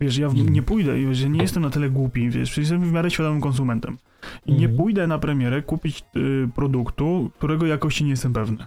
Wiesz, 0.00 0.18
ja 0.18 0.28
w, 0.28 0.32
Mhm. 0.32 0.52
nie 0.52 0.62
pójdę, 0.62 0.94
wiesz, 0.96 1.20
ja 1.20 1.28
nie 1.28 1.42
jestem 1.42 1.62
na 1.62 1.70
tyle 1.70 1.90
głupi, 1.90 2.30
wiesz, 2.30 2.50
przecież 2.50 2.70
jestem 2.70 2.88
w 2.90 2.92
miarę 2.92 3.10
świadomym 3.10 3.40
konsumentem. 3.40 3.98
I 4.46 4.52
nie 4.52 4.58
Mhm. 4.66 4.76
pójdę 4.76 5.06
na 5.06 5.18
premierę 5.18 5.62
kupić 5.62 6.04
y, 6.16 6.48
produktu, 6.54 7.30
którego 7.38 7.66
jakości 7.66 8.04
nie 8.04 8.10
jestem 8.10 8.32
pewny. 8.32 8.66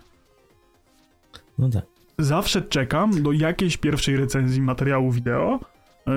No 1.58 1.70
tak. 1.70 1.86
Zawsze 2.18 2.62
czekam 2.62 3.24
do 3.24 3.32
jakiejś 3.32 3.78
pierwszej 3.78 4.18
recenzji 4.18 4.62
materiału 4.62 5.12
wideo, 5.12 5.60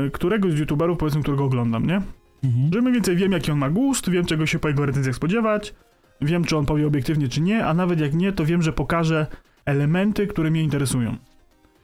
y, 0.06 0.10
któregoś 0.10 0.52
z 0.52 0.58
youtuberów, 0.58 0.98
powiedzmy, 0.98 1.22
którego 1.22 1.44
oglądam, 1.44 1.86
nie? 1.86 2.02
Mhm. 2.44 2.70
Że 2.74 2.80
mniej 2.80 2.94
więcej 2.94 3.16
wiem, 3.16 3.32
jaki 3.32 3.50
on 3.52 3.58
ma 3.58 3.70
gust, 3.70 4.10
wiem, 4.10 4.24
czego 4.24 4.46
się 4.46 4.58
po 4.58 4.68
jego 4.68 4.86
recenzjach 4.86 5.16
spodziewać, 5.16 5.74
wiem, 6.20 6.44
czy 6.44 6.56
on 6.56 6.66
powie 6.66 6.86
obiektywnie, 6.86 7.28
czy 7.28 7.40
nie, 7.40 7.66
a 7.66 7.74
nawet 7.74 8.00
jak 8.00 8.14
nie, 8.14 8.32
to 8.32 8.44
wiem, 8.44 8.62
że 8.62 8.72
pokaże 8.72 9.26
elementy, 9.64 10.26
które 10.26 10.50
mnie 10.50 10.62
interesują. 10.62 11.16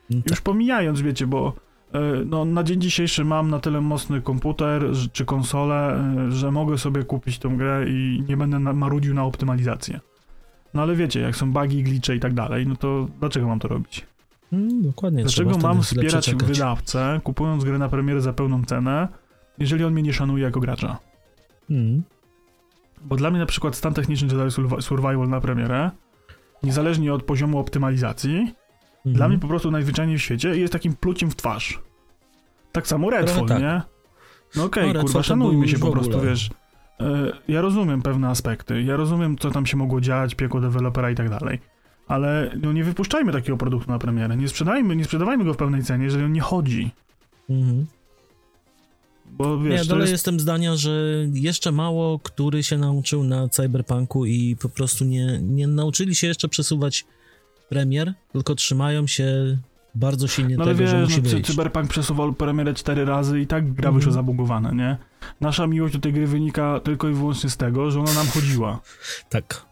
No 0.09 0.15
Już 0.15 0.23
tak. 0.25 0.41
pomijając, 0.41 1.01
wiecie, 1.01 1.27
bo 1.27 1.53
no, 2.25 2.45
na 2.45 2.63
dzień 2.63 2.81
dzisiejszy 2.81 3.25
mam 3.25 3.49
na 3.49 3.59
tyle 3.59 3.81
mocny 3.81 4.21
komputer 4.21 4.83
czy 5.11 5.25
konsolę, 5.25 6.03
e, 6.27 6.31
że 6.31 6.51
mogę 6.51 6.77
sobie 6.77 7.03
kupić 7.03 7.39
tę 7.39 7.49
grę 7.49 7.85
i 7.87 8.23
nie 8.29 8.37
będę 8.37 8.59
marudził 8.59 9.13
na 9.13 9.23
optymalizację. 9.23 9.99
No 10.73 10.81
ale 10.81 10.95
wiecie, 10.95 11.19
jak 11.19 11.35
są 11.35 11.53
bugi, 11.53 11.83
glitche 11.83 12.15
i 12.15 12.19
tak 12.19 12.33
dalej, 12.33 12.67
no 12.67 12.75
to 12.75 13.07
dlaczego 13.19 13.47
mam 13.47 13.59
to 13.59 13.67
robić? 13.67 14.05
Mm, 14.53 14.81
dokładnie. 14.81 15.23
Dlaczego 15.23 15.57
mam 15.57 15.81
wspierać 15.81 16.35
wydawcę, 16.35 17.19
kupując 17.23 17.63
grę 17.63 17.77
na 17.77 17.89
premierę 17.89 18.21
za 18.21 18.33
pełną 18.33 18.65
cenę, 18.65 19.07
jeżeli 19.57 19.83
on 19.83 19.93
mnie 19.93 20.03
nie 20.03 20.13
szanuje 20.13 20.43
jako 20.43 20.59
gracza? 20.59 20.97
Mm. 21.69 22.03
Bo 23.01 23.15
dla 23.15 23.29
mnie 23.29 23.39
na 23.39 23.45
przykład 23.45 23.75
stan 23.75 23.93
techniczny 23.93 24.27
Jedi 24.27 24.49
Survi- 24.49 24.81
Survival 24.81 25.29
na 25.29 25.41
premierę, 25.41 25.91
niezależnie 26.63 27.13
od 27.13 27.23
poziomu 27.23 27.59
optymalizacji, 27.59 28.53
Mhm. 29.05 29.15
dla 29.15 29.29
mnie 29.29 29.39
po 29.39 29.47
prostu 29.47 29.71
najzwyczajniej 29.71 30.17
w 30.17 30.21
świecie 30.21 30.57
jest 30.57 30.73
takim 30.73 30.93
pluciem 30.95 31.31
w 31.31 31.35
twarz. 31.35 31.79
Tak 32.71 32.87
samo 32.87 33.09
Redfall, 33.09 33.47
tak. 33.47 33.61
nie? 33.61 33.81
No 34.55 34.63
okej, 34.63 34.83
No, 34.87 34.93
Redfall 34.93 35.05
kurwa, 35.05 35.23
szanujmy 35.23 35.67
się 35.67 35.79
po 35.79 35.91
prostu, 35.91 36.21
wiesz. 36.21 36.49
E, 36.99 37.31
Ja 37.47 37.61
rozumiem 37.61 38.01
pewne 38.01 38.27
aspekty, 38.27 38.81
ja 38.83 38.95
rozumiem, 38.95 39.37
co 39.37 39.51
tam 39.51 39.65
się 39.65 39.77
mogło 39.77 40.01
dziać, 40.01 40.35
piekło 40.35 40.61
dewelopera 40.61 41.11
i 41.11 41.15
tak 41.15 41.29
dalej. 41.29 41.59
Ale 42.07 42.51
no, 42.61 42.73
nie 42.73 42.83
wypuszczajmy 42.83 43.31
takiego 43.31 43.57
produktu 43.57 43.91
na 43.91 43.99
premierę, 43.99 44.37
nie 44.37 44.47
sprzedajmy, 44.47 44.95
nie 44.95 45.03
sprzedawajmy 45.03 45.43
go 45.43 45.53
w 45.53 45.57
pełnej 45.57 45.83
cenie, 45.83 46.05
jeżeli 46.05 46.23
on 46.25 46.31
nie 46.31 46.41
chodzi. 46.41 46.91
Mhm. 47.49 47.85
Bo 49.31 49.59
wiesz, 49.59 49.81
to 49.81 49.87
dalej 49.87 50.01
jest... 50.01 50.11
jestem 50.11 50.39
zdania, 50.39 50.75
że 50.75 51.25
jeszcze 51.33 51.71
mało 51.71 52.19
który 52.19 52.63
się 52.63 52.77
nauczył 52.77 53.23
na 53.23 53.49
cyberpunku 53.49 54.25
i 54.25 54.55
po 54.55 54.69
prostu 54.69 55.05
nie, 55.05 55.39
nie 55.41 55.67
nauczyli 55.67 56.15
się 56.15 56.27
jeszcze 56.27 56.49
przesuwać 56.49 57.05
premier, 57.69 58.13
tylko 58.31 58.55
trzymają 58.55 59.07
się 59.07 59.57
bardzo 59.95 60.27
silnie 60.27 60.57
No 60.57 60.63
ale 60.63 60.75
tego, 60.75 60.87
że 60.87 60.99
wiesz, 60.99 61.09
musi 61.09 61.21
no, 61.23 61.29
wyjść. 61.29 61.47
Cyberpunk 61.51 61.87
przesuwał 61.89 62.33
premierę 62.33 62.73
cztery 62.73 63.05
razy 63.05 63.39
i 63.41 63.47
tak 63.47 63.65
gra 63.73 63.87
Mhm. 63.87 63.95
wyszła 63.95 64.11
zabugowana, 64.13 64.71
nie? 64.71 64.97
Nasza 65.41 65.67
miłość 65.67 65.93
do 65.93 65.99
tej 65.99 66.13
gry 66.13 66.27
wynika 66.27 66.79
tylko 66.79 67.09
i 67.09 67.13
wyłącznie 67.13 67.49
z 67.49 67.57
tego, 67.57 67.91
że 67.91 67.99
ona 67.99 68.13
nam 68.13 68.27
chodziła. 68.27 68.79
Tak. 69.29 69.65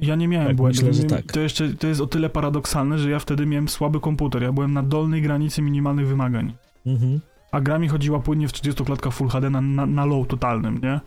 Ja 0.00 0.14
nie 0.14 0.28
miałem 0.28 0.48
Tak, 0.48 0.56
błędów. 0.56 0.84
myślę, 0.84 1.02
że 1.02 1.08
tak. 1.08 1.32
To 1.32 1.40
jeszcze 1.40 1.68
to 1.74 1.86
jest 1.86 2.00
o 2.00 2.06
tyle 2.06 2.30
paradoksalne, 2.30 2.98
że 2.98 3.10
ja 3.10 3.18
wtedy 3.18 3.46
miałem 3.46 3.68
słaby 3.68 4.00
komputer. 4.00 4.42
Ja 4.42 4.52
byłem 4.52 4.72
na 4.72 4.82
dolnej 4.82 5.22
granicy 5.22 5.62
minimalnych 5.62 6.08
wymagań. 6.08 6.54
Mhm. 6.86 7.20
A 7.52 7.60
gra 7.60 7.78
mi 7.78 7.88
chodziła 7.88 8.20
płynnie 8.20 8.48
w 8.48 8.52
30 8.52 8.84
klatkach 8.84 9.12
Full 9.12 9.28
HD 9.28 9.50
na, 9.50 9.60
na, 9.60 9.86
na 9.86 10.04
low 10.04 10.26
totalnym, 10.26 10.80
nie? 10.82 11.00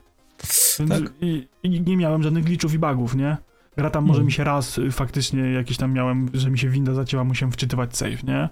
Więc 0.80 0.90
Tak. 0.92 1.14
i, 1.22 1.48
i 1.64 1.82
nie 1.82 1.98
miałem 1.98 2.24
żadnych 2.24 2.44
glitchów 2.44 2.74
i 2.74 2.80
bugów, 2.80 3.16
nie? 3.16 3.38
Gra 3.78 3.90
tam 3.90 4.04
może 4.04 4.18
Mhm. 4.18 4.26
mi 4.26 4.32
się 4.32 4.44
raz 4.44 4.78
y, 4.78 4.92
faktycznie 4.92 5.42
jakiś 5.52 5.78
tam 5.78 5.94
miałem, 5.94 6.30
że 6.34 6.50
mi 6.52 6.58
się 6.60 6.70
winda 6.70 6.94
zacięła, 6.94 7.24
musiałem 7.24 7.52
wczytywać 7.52 7.98
save, 7.98 8.24
nie? 8.24 8.50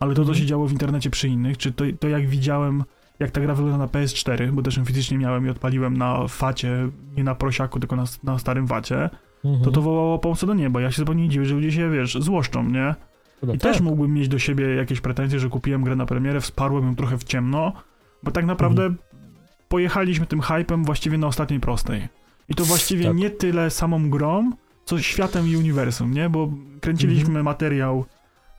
Ale 0.00 0.10
to, 0.14 0.16
co 0.16 0.20
Mhm. 0.22 0.38
się 0.38 0.46
działo 0.46 0.66
w 0.66 0.72
internecie 0.72 1.10
przy 1.10 1.28
innych, 1.28 1.58
czy 1.58 1.72
to, 1.72 1.84
to 2.00 2.08
jak 2.08 2.26
widziałem, 2.28 2.84
jak 3.18 3.30
ta 3.30 3.40
gra 3.40 3.54
wygląda 3.54 3.78
na 3.78 3.86
PS4, 3.86 4.50
bo 4.52 4.62
też 4.62 4.76
ją 4.76 4.84
fizycznie 4.84 5.18
miałem 5.18 5.46
i 5.46 5.50
odpaliłem 5.50 5.96
na 5.96 6.28
facie, 6.28 6.88
nie 7.16 7.24
na 7.24 7.34
prosiaku, 7.34 7.80
tylko 7.80 7.96
na, 7.96 8.04
na 8.24 8.38
starym 8.38 8.66
wacie, 8.66 9.10
Mhm. 9.44 9.64
to 9.64 9.70
to 9.70 9.82
wołało 9.82 10.18
pomoc 10.18 10.44
do 10.44 10.54
nieba. 10.54 10.80
Ja 10.80 10.90
się 10.90 10.96
zupełnie 10.96 11.22
nie 11.22 11.28
dziwię, 11.28 11.44
że 11.44 11.54
ludzie 11.54 11.72
się, 11.72 11.90
wiesz, 11.90 12.14
złoszczą, 12.20 12.68
nie? 12.70 12.94
I 13.42 13.46
tak. 13.46 13.60
też 13.60 13.80
mógłbym 13.80 14.14
mieć 14.14 14.28
do 14.28 14.38
siebie 14.38 14.74
jakieś 14.74 15.00
pretensje, 15.00 15.38
że 15.40 15.48
kupiłem 15.48 15.84
grę 15.84 15.96
na 15.96 16.06
premierę, 16.06 16.40
wsparłem 16.40 16.84
ją 16.86 16.96
trochę 16.96 17.18
w 17.18 17.24
ciemno, 17.24 17.72
bo 18.22 18.30
tak 18.30 18.44
naprawdę 18.46 18.82
Mhm. 18.82 18.98
pojechaliśmy 19.68 20.26
tym 20.26 20.40
hypem 20.40 20.84
właściwie 20.84 21.18
na 21.18 21.26
ostatniej 21.26 21.60
prostej. 21.60 22.08
I 22.48 22.54
to 22.54 22.64
właściwie 22.64 23.04
Tak. 23.04 23.16
nie 23.16 23.30
tyle 23.30 23.70
samą 23.70 24.10
grą, 24.10 24.50
co 24.84 24.98
światem 25.02 25.48
i 25.48 25.56
uniwersum, 25.56 26.14
nie? 26.14 26.28
Bo 26.30 26.52
kręciliśmy 26.80 27.26
Mhm. 27.28 27.44
materiał 27.44 28.04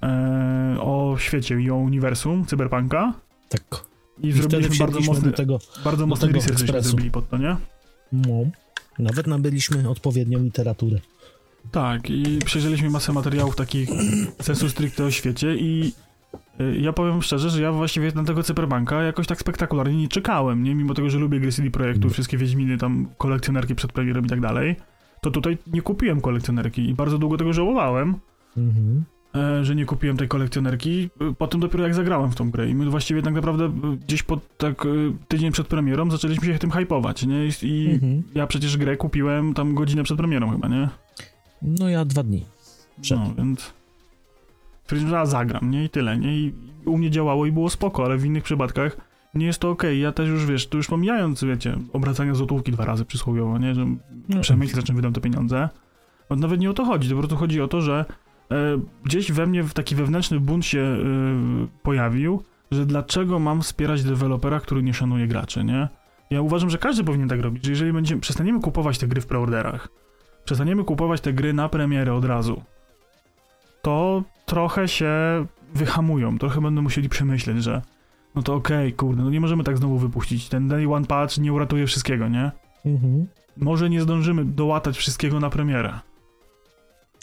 e, 0.03 0.77
o 0.81 1.15
świecie 1.19 1.61
i 1.61 1.69
o 1.71 1.75
uniwersum 1.75 2.45
cyberpunka 2.45 3.13
Tak. 3.49 3.63
i, 4.21 4.27
I 4.27 4.31
zrobiliśmy 4.31 4.77
bardzo 4.77 4.99
mocny, 4.99 5.31
do 5.31 5.37
tego, 5.37 5.59
bardzo 5.83 5.99
do 6.03 6.07
mocny 6.07 6.27
tego 6.27 6.39
research, 6.39 6.59
żeśmy 6.59 6.81
zrobili 6.81 7.11
pod 7.11 7.29
to, 7.29 7.37
nie? 7.37 7.55
no, 8.11 8.43
nawet 8.99 9.27
nabyliśmy 9.27 9.89
odpowiednią 9.89 10.39
literaturę. 10.39 10.99
Tak, 11.71 12.09
i 12.09 12.39
przejrzeliśmy 12.45 12.89
masę 12.89 13.13
materiałów 13.13 13.55
takich 13.55 13.89
sensu 14.41 14.69
stricte 14.69 15.03
o 15.05 15.11
świecie 15.11 15.55
i 15.55 15.93
y, 16.61 16.77
ja 16.79 16.93
powiem 16.93 17.21
szczerze, 17.21 17.49
że 17.49 17.61
ja 17.61 17.71
właściwie 17.71 18.11
na 18.15 18.23
tego 18.23 18.43
Cyberpunka 18.43 19.03
jakoś 19.03 19.27
tak 19.27 19.39
spektakularnie 19.39 19.97
nie 19.97 20.07
czekałem, 20.07 20.63
nie? 20.63 20.75
Mimo 20.75 20.93
tego, 20.93 21.09
że 21.09 21.17
lubię 21.19 21.39
gry 21.39 21.51
CD 21.51 21.71
Projektu, 21.71 22.09
wszystkie 22.09 22.37
Wiedźminy, 22.37 22.77
tam 22.77 23.07
kolekcjonerki 23.17 23.75
przed 23.75 23.91
premierą 23.93 24.21
i 24.21 24.27
tak 24.29 24.41
dalej, 24.41 24.75
to 25.23 25.31
tutaj 25.31 25.57
nie 25.73 25.81
kupiłem 25.81 26.21
kolekcjonerki 26.21 26.89
i 26.89 26.93
bardzo 26.93 27.17
długo 27.17 27.37
tego 27.37 27.53
żałowałem, 27.53 28.15
Mhm. 28.57 29.03
e, 29.35 29.65
że 29.65 29.75
nie 29.75 29.85
kupiłem 29.85 30.17
tej 30.17 30.27
kolekcjonerki. 30.27 31.09
Y, 31.21 31.33
Potem 31.37 31.59
dopiero 31.61 31.83
jak 31.83 31.95
zagrałem 31.95 32.31
w 32.31 32.35
tą 32.35 32.51
grę 32.51 32.69
i 32.69 32.75
my 32.75 32.89
właściwie 32.89 33.21
tak 33.21 33.33
naprawdę 33.33 33.65
y, 33.65 33.97
gdzieś 33.97 34.23
pod 34.23 34.57
tak 34.57 34.87
tydzień 35.27 35.51
przed 35.51 35.67
premierą 35.67 36.11
zaczęliśmy 36.11 36.45
się 36.53 36.59
tym 36.59 36.71
hypować, 36.71 37.25
nie? 37.25 37.45
I, 37.45 37.49
i 37.67 37.89
Mhm. 37.93 38.23
ja 38.35 38.47
przecież 38.47 38.77
grę 38.77 38.97
kupiłem 38.97 39.53
tam 39.53 39.75
godzinę 39.75 40.03
przed 40.03 40.17
premierą 40.17 40.49
chyba, 40.51 40.67
nie? 40.67 40.89
No 41.61 41.89
ja 41.89 42.05
dwa 42.05 42.23
dni. 42.23 42.45
Przed. 43.01 43.19
No, 43.19 43.33
więc 43.37 43.73
stwierdziłem, 44.83 45.13
że 45.25 45.25
zagram, 45.27 45.71
nie? 45.71 45.83
I 45.85 45.89
tyle, 45.89 46.17
nie? 46.17 46.37
I 46.37 46.53
u 46.85 46.97
mnie 46.97 47.11
działało 47.11 47.45
i 47.45 47.51
było 47.51 47.69
spoko, 47.69 48.05
ale 48.05 48.17
w 48.17 48.25
innych 48.25 48.43
przypadkach 48.43 48.97
nie 49.33 49.45
jest 49.45 49.59
to 49.59 49.69
okej. 49.69 49.99
Ja 50.01 50.11
też 50.11 50.29
już, 50.29 50.45
wiesz, 50.45 50.67
tu 50.67 50.77
już 50.77 50.87
pomijając, 50.87 51.43
wiecie, 51.43 51.77
obracania 51.93 52.33
złotówki 52.35 52.71
dwa 52.71 52.85
razy 52.85 53.05
przysłowiowo, 53.05 53.57
nie? 53.57 53.75
Że 53.75 53.85
No. 54.29 54.41
przemyślę, 54.41 54.75
za 54.81 54.87
czym 54.87 54.95
wydam 54.95 55.13
te 55.13 55.21
pieniądze. 55.21 55.69
No, 56.29 56.35
nawet 56.35 56.59
nie 56.59 56.69
o 56.69 56.73
to 56.73 56.85
chodzi, 56.85 57.09
to 57.09 57.15
po 57.15 57.21
prostu 57.21 57.35
chodzi 57.37 57.61
o 57.61 57.67
to, 57.67 57.81
że 57.81 58.05
e, 58.51 58.55
gdzieś 59.03 59.31
we 59.31 59.45
mnie 59.47 59.63
taki 59.73 59.95
wewnętrzny 59.95 60.39
bunt 60.39 60.65
się 60.65 60.79
e, 60.79 60.97
pojawił, 61.83 62.43
że 62.71 62.85
dlaczego 62.85 63.39
mam 63.39 63.61
wspierać 63.61 64.03
dewelopera, 64.03 64.59
który 64.59 64.83
nie 64.83 64.93
szanuje 64.93 65.27
graczy, 65.27 65.63
nie? 65.63 65.87
Ja 66.29 66.41
uważam, 66.41 66.69
że 66.69 66.77
każdy 66.77 67.03
powinien 67.03 67.29
tak 67.29 67.41
robić, 67.41 67.65
że 67.65 67.71
jeżeli 67.71 67.93
będziemy, 67.93 68.21
przestaniemy 68.21 68.59
kupować 68.61 68.97
te 68.97 69.07
gry 69.07 69.21
w 69.21 69.25
preorderach, 69.25 69.87
przestaniemy 70.45 70.83
kupować 70.83 71.21
te 71.21 71.33
gry 71.33 71.53
na 71.53 71.69
premierę 71.69 72.13
od 72.13 72.25
razu, 72.25 72.61
to 73.81 74.23
trochę 74.45 74.87
się 74.87 75.11
wyhamują, 75.75 76.37
trochę 76.37 76.61
będą 76.61 76.81
musieli 76.81 77.09
przemyśleć, 77.09 77.63
że 77.63 77.81
no 78.35 78.41
to 78.41 78.53
okej, 78.53 78.87
okay, 78.87 78.91
kurde, 78.97 79.23
no 79.23 79.29
nie 79.29 79.41
możemy 79.41 79.63
tak 79.63 79.77
znowu 79.77 79.97
wypuścić. 79.97 80.49
Ten 80.49 80.67
day 80.67 80.93
one 80.93 81.05
patch 81.05 81.37
nie 81.37 81.53
uratuje 81.53 81.87
wszystkiego, 81.87 82.27
nie? 82.27 82.51
Mhm. 82.85 83.27
Może 83.57 83.89
nie 83.89 84.01
zdążymy 84.01 84.45
dołatać 84.45 84.97
wszystkiego 84.97 85.39
na 85.39 85.49
premierę. 85.49 85.99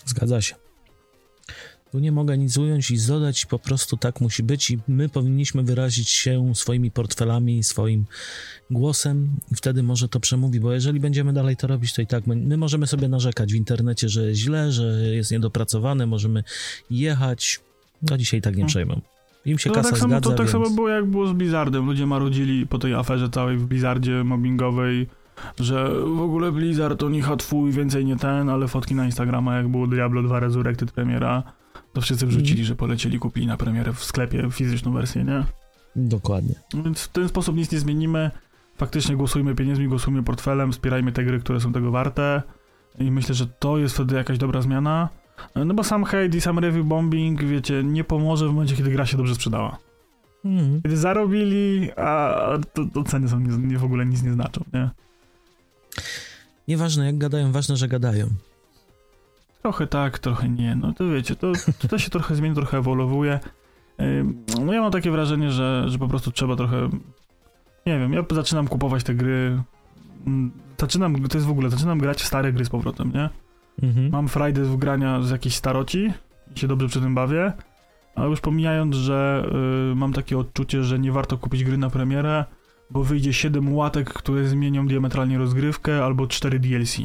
Zgadza 0.07 0.41
się. 0.41 0.55
Tu 1.91 1.99
nie 1.99 2.13
mogę 2.13 2.39
nic 2.39 2.57
ująć 2.57 2.91
i 2.91 2.99
dodać, 3.07 3.47
po 3.47 3.59
prostu 3.59 3.97
tak 3.97 4.21
musi 4.21 4.43
być 4.43 4.71
i 4.71 4.79
my 4.89 5.09
powinniśmy 5.09 5.63
wyrazić 5.63 6.09
się 6.09 6.53
swoimi 6.55 6.91
portfelami, 6.91 7.63
swoim 7.63 8.05
głosem 8.71 9.37
i 9.53 9.55
wtedy 9.55 9.83
może 9.83 10.09
to 10.09 10.21
przemówi, 10.21 10.61
bo 10.61 10.73
jeżeli 10.73 11.01
będziemy 11.01 11.33
dalej 11.33 11.57
to 11.57 11.67
robić, 11.67 11.95
to 11.95 12.03
i 12.03 12.07
tak 12.07 12.27
my, 12.27 12.37
my 12.37 12.57
możemy 12.57 12.87
sobie 12.87 13.09
narzekać 13.09 13.53
w 13.53 13.57
internecie, 13.57 14.09
że 14.09 14.29
jest 14.29 14.41
źle, 14.41 14.73
że 14.73 14.85
jest 15.01 15.31
niedopracowane, 15.31 16.07
możemy 16.07 16.45
jechać, 16.91 17.61
a 18.13 18.17
dzisiaj 18.17 18.43
tak 18.43 18.57
nie 18.57 18.67
hmm. 18.67 19.01
Im 19.45 19.59
się 19.59 19.71
to 19.71 19.75
kasa 19.75 19.91
tak 19.91 19.99
samo, 19.99 20.11
zgadza, 20.11 20.31
To 20.31 20.37
tak 20.37 20.39
więc... 20.39 20.51
samo 20.51 20.71
było 20.71 20.89
jak 20.89 21.07
było 21.07 21.27
z 21.27 21.33
Blizzardem. 21.33 21.87
Ludzie 21.87 22.07
marudzili 22.07 22.67
po 22.67 22.79
tej 22.79 22.95
aferze 22.95 23.29
całej 23.29 23.57
w 23.57 23.67
Blizzardzie 23.67 24.25
mobbingowej, 24.25 25.07
że 25.61 25.91
w 26.05 26.21
ogóle 26.21 26.53
Blizzard 26.53 27.01
to 27.01 27.09
nie 27.09 27.23
twój, 27.39 27.73
więcej 27.73 28.05
nie 28.05 28.17
ten, 28.17 28.49
ale 28.49 28.69
fotki 28.69 28.95
na 28.95 29.05
Instagrama, 29.05 29.57
jak 29.57 29.69
było 29.69 29.87
Diablo 29.87 30.23
2 30.23 30.41
Resurrected 30.41 30.93
premiera, 30.93 31.43
to 31.93 32.01
wszyscy 32.01 32.27
wrzucili, 32.27 32.59
mm. 32.61 32.65
że 32.65 32.75
polecieli, 32.77 33.19
kupili 33.19 33.47
na 33.47 33.57
premierę 33.57 33.93
w 33.93 34.05
sklepie 34.05 34.51
fizyczną 34.51 34.93
wersję, 34.93 35.25
nie? 35.25 35.45
Dokładnie. 35.97 36.55
Więc 36.85 37.03
w 37.03 37.09
ten 37.09 37.29
sposób 37.29 37.57
nic 37.57 37.73
nie 37.73 37.79
zmienimy. 37.79 38.31
Faktycznie 38.77 39.17
głosujmy 39.17 39.55
pieniędzmi, 39.55 39.89
głosujmy 39.89 40.23
portfelem, 40.23 40.73
wspierajmy 40.73 41.13
te 41.13 41.25
gry, 41.25 41.41
które 41.41 41.61
są 41.61 41.73
tego 41.73 41.91
warte. 41.91 42.43
I 42.99 43.11
myślę, 43.11 43.35
że 43.35 43.47
to 43.47 43.79
jest 43.79 43.95
wtedy 43.95 44.15
jakaś 44.15 44.39
dobra 44.39 44.63
zmiana. 44.63 45.09
No 45.55 45.75
bo 45.75 45.85
sam 45.85 46.05
hate 46.05 46.37
i 46.37 46.41
sam 46.41 46.59
review 46.59 46.87
bombing, 46.87 47.45
wiecie, 47.45 47.85
nie 47.85 48.05
pomoże 48.05 48.49
w 48.49 48.53
momencie, 48.53 48.77
kiedy 48.77 48.91
gra 48.91 49.07
się 49.07 49.17
dobrze 49.17 49.35
sprzedała. 49.35 49.79
Mm. 50.45 50.83
Kiedy 50.83 50.97
zarobili, 50.97 51.91
a 51.97 52.39
to, 52.75 52.85
to 52.95 53.05
ceny 53.05 53.29
są 53.29 53.41
nie, 53.41 53.57
nie, 53.59 53.79
w 53.79 53.85
ogóle 53.85 54.07
nic 54.07 54.23
nie 54.23 54.33
znaczą, 54.33 54.65
nie? 54.73 54.91
Nieważne 56.69 57.07
jak 57.07 57.19
gadają, 57.19 57.53
ważne, 57.53 57.77
że 57.77 57.89
gadają. 57.89 58.27
Trochę 59.63 59.87
tak, 59.87 60.19
trochę 60.19 60.49
nie. 60.49 60.77
No 60.77 60.93
to 60.93 61.09
wiecie, 61.09 61.37
to, 61.37 61.53
to 61.89 61.99
się 61.99 62.11
trochę 62.11 62.35
zmieni, 62.35 62.55
trochę 62.55 62.79
ewoluuje. 62.79 63.41
No 64.65 64.73
ja 64.73 64.81
mam 64.81 64.93
takie 64.93 65.11
wrażenie, 65.11 65.51
że, 65.51 65.85
że 65.87 65.99
po 65.99 66.09
prostu 66.09 66.33
trzeba 66.33 66.57
trochę. 66.57 66.89
Nie 67.87 67.99
wiem, 67.99 68.13
ja 68.13 68.25
zaczynam 68.31 68.69
kupować 68.69 69.05
te 69.05 69.15
gry. 69.15 69.63
Zaczynam, 70.79 71.29
to 71.29 71.39
jest 71.39 71.47
w 71.47 71.51
ogóle, 71.51 71.71
zaczynam 71.71 71.99
grać 71.99 72.23
w 72.23 72.27
stare 72.27 72.53
gry 72.53 72.65
z 72.65 72.69
powrotem, 72.69 73.13
nie? 73.13 73.31
Mhm. 73.83 74.11
Mam 74.11 74.29
frajdę 74.29 74.65
w 74.65 74.77
grania 74.77 75.23
z 75.23 75.31
jakiejś 75.31 75.55
staroci 75.55 76.13
i 76.57 76.61
się 76.61 76.69
dobrze 76.69 76.89
przy 76.89 77.01
tym 77.01 77.15
bawię. 77.15 77.53
Ale 78.15 78.29
już 78.29 78.41
pomijając, 78.41 78.97
że 78.97 79.47
y, 79.93 79.95
mam 79.95 80.13
takie 80.13 80.39
odczucie, 80.39 80.85
że 80.85 80.99
nie 80.99 81.13
warto 81.13 81.39
kupić 81.39 81.65
gry 81.65 81.79
na 81.79 81.91
premierę, 81.91 82.45
bo 82.91 83.05
wyjdzie 83.05 83.33
7 83.33 83.75
łatek, 83.75 84.13
które 84.13 84.49
zmienią 84.49 84.87
diametralnie 84.87 85.39
rozgrywkę, 85.39 86.05
albo 86.05 86.27
4 86.27 86.59
DLC. 86.59 86.99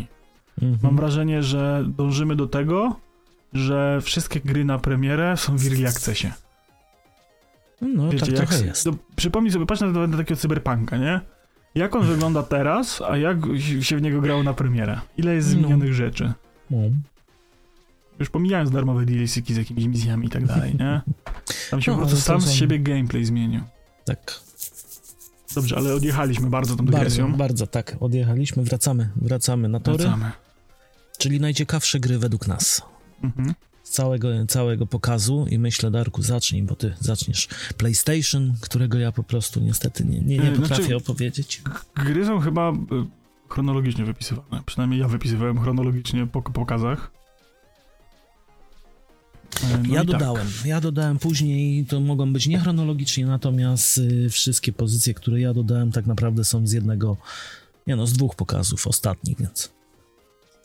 Mhm. 0.61 0.79
Mam 0.83 0.95
wrażenie, 0.95 1.43
że 1.43 1.83
dążymy 1.87 2.35
do 2.35 2.47
tego, 2.47 2.99
że 3.53 3.99
wszystkie 4.01 4.39
gry 4.39 4.65
na 4.65 4.79
premierę 4.79 5.37
są 5.37 5.57
w 5.57 5.65
early 5.65 5.87
accessie. 5.87 6.31
No, 7.81 8.09
Wiecie, 8.09 8.33
tak 8.33 8.51
jak, 8.51 8.65
jest. 8.65 8.85
No, 8.85 8.91
przypomnij 9.15 9.51
sobie, 9.51 9.65
patrz 9.65 9.81
na, 9.81 10.07
na 10.07 10.17
takiego 10.17 10.39
cyberpunka, 10.39 10.97
nie? 10.97 11.21
Jak 11.75 11.95
on 11.95 12.05
wygląda 12.05 12.43
teraz, 12.43 13.01
a 13.01 13.17
jak 13.17 13.37
się 13.81 13.97
w 13.97 14.01
niego 14.01 14.21
grało 14.21 14.43
na 14.43 14.53
premierę? 14.53 14.99
Ile 15.17 15.35
jest 15.35 15.47
no. 15.47 15.53
zmienionych 15.53 15.89
no. 15.89 15.95
rzeczy? 15.95 16.33
No. 16.69 16.77
Już 18.19 18.29
pomijając 18.29 18.71
darmowe 18.71 19.05
DLC 19.05 19.33
z 19.33 19.57
jakimiś 19.57 19.85
misjami 19.85 20.27
i 20.27 20.29
tak 20.29 20.45
dalej, 20.45 20.75
nie? 20.79 21.01
Tam 21.71 21.81
się 21.81 21.91
no, 21.91 21.97
po 21.97 22.03
prostu 22.05 22.21
sam 22.25 22.41
z 22.41 22.51
siebie 22.51 22.79
gameplay 22.79 23.25
zmienił. 23.25 23.61
Tak. 24.05 24.39
Dobrze, 25.55 25.77
ale 25.77 25.93
odjechaliśmy 25.93 26.49
bardzo 26.49 26.75
tą 26.75 26.85
dygresją. 26.85 27.25
Bardzo, 27.25 27.37
bardzo, 27.37 27.67
tak. 27.67 27.97
Odjechaliśmy, 27.99 28.63
wracamy, 28.63 29.09
wracamy 29.15 29.69
na 29.69 29.79
tory. 29.79 29.97
Wracamy. 29.97 30.31
Czyli 31.17 31.39
najciekawsze 31.39 31.99
gry 31.99 32.19
według 32.19 32.47
nas. 32.47 32.81
Mhm. 33.23 33.53
Z 33.83 33.89
całego, 33.89 34.27
całego 34.47 34.87
pokazu 34.87 35.45
i 35.49 35.59
myślę, 35.59 35.91
Darku, 35.91 36.21
zacznij, 36.21 36.63
bo 36.63 36.75
ty 36.75 36.93
zaczniesz 36.99 37.47
PlayStation, 37.77 38.53
którego 38.61 38.97
ja 38.97 39.11
po 39.11 39.23
prostu 39.23 39.59
niestety 39.59 40.05
nie, 40.05 40.21
nie, 40.21 40.37
nie 40.37 40.51
e, 40.51 40.55
potrafię 40.55 40.83
znaczy, 40.83 40.95
opowiedzieć. 40.95 41.61
Gry 41.95 42.25
są 42.25 42.39
chyba 42.39 42.71
e, 42.71 42.75
chronologicznie 43.49 44.05
wypisywane. 44.05 44.61
Przynajmniej 44.65 44.99
ja 44.99 45.07
wypisywałem 45.07 45.59
chronologicznie 45.59 46.27
po 46.27 46.41
pokazach. 46.41 47.11
E, 49.63 49.77
no 49.87 49.95
ja 49.95 50.03
dodałem, 50.03 50.47
tak. 50.47 50.65
ja 50.65 50.81
dodałem 50.81 51.19
później, 51.19 51.85
to 51.85 51.99
mogą 51.99 52.33
być 52.33 52.47
niechronologicznie, 52.47 53.25
natomiast 53.25 53.97
y, 53.97 54.29
wszystkie 54.29 54.73
pozycje, 54.73 55.13
które 55.13 55.39
ja 55.39 55.53
dodałem, 55.53 55.91
tak 55.91 56.05
naprawdę 56.05 56.43
są 56.43 56.67
z 56.67 56.71
jednego, 56.71 57.17
nie 57.87 57.95
no, 57.95 58.07
z 58.07 58.13
dwóch 58.13 58.35
pokazów 58.35 58.87
ostatnich, 58.87 59.37
więc. 59.39 59.73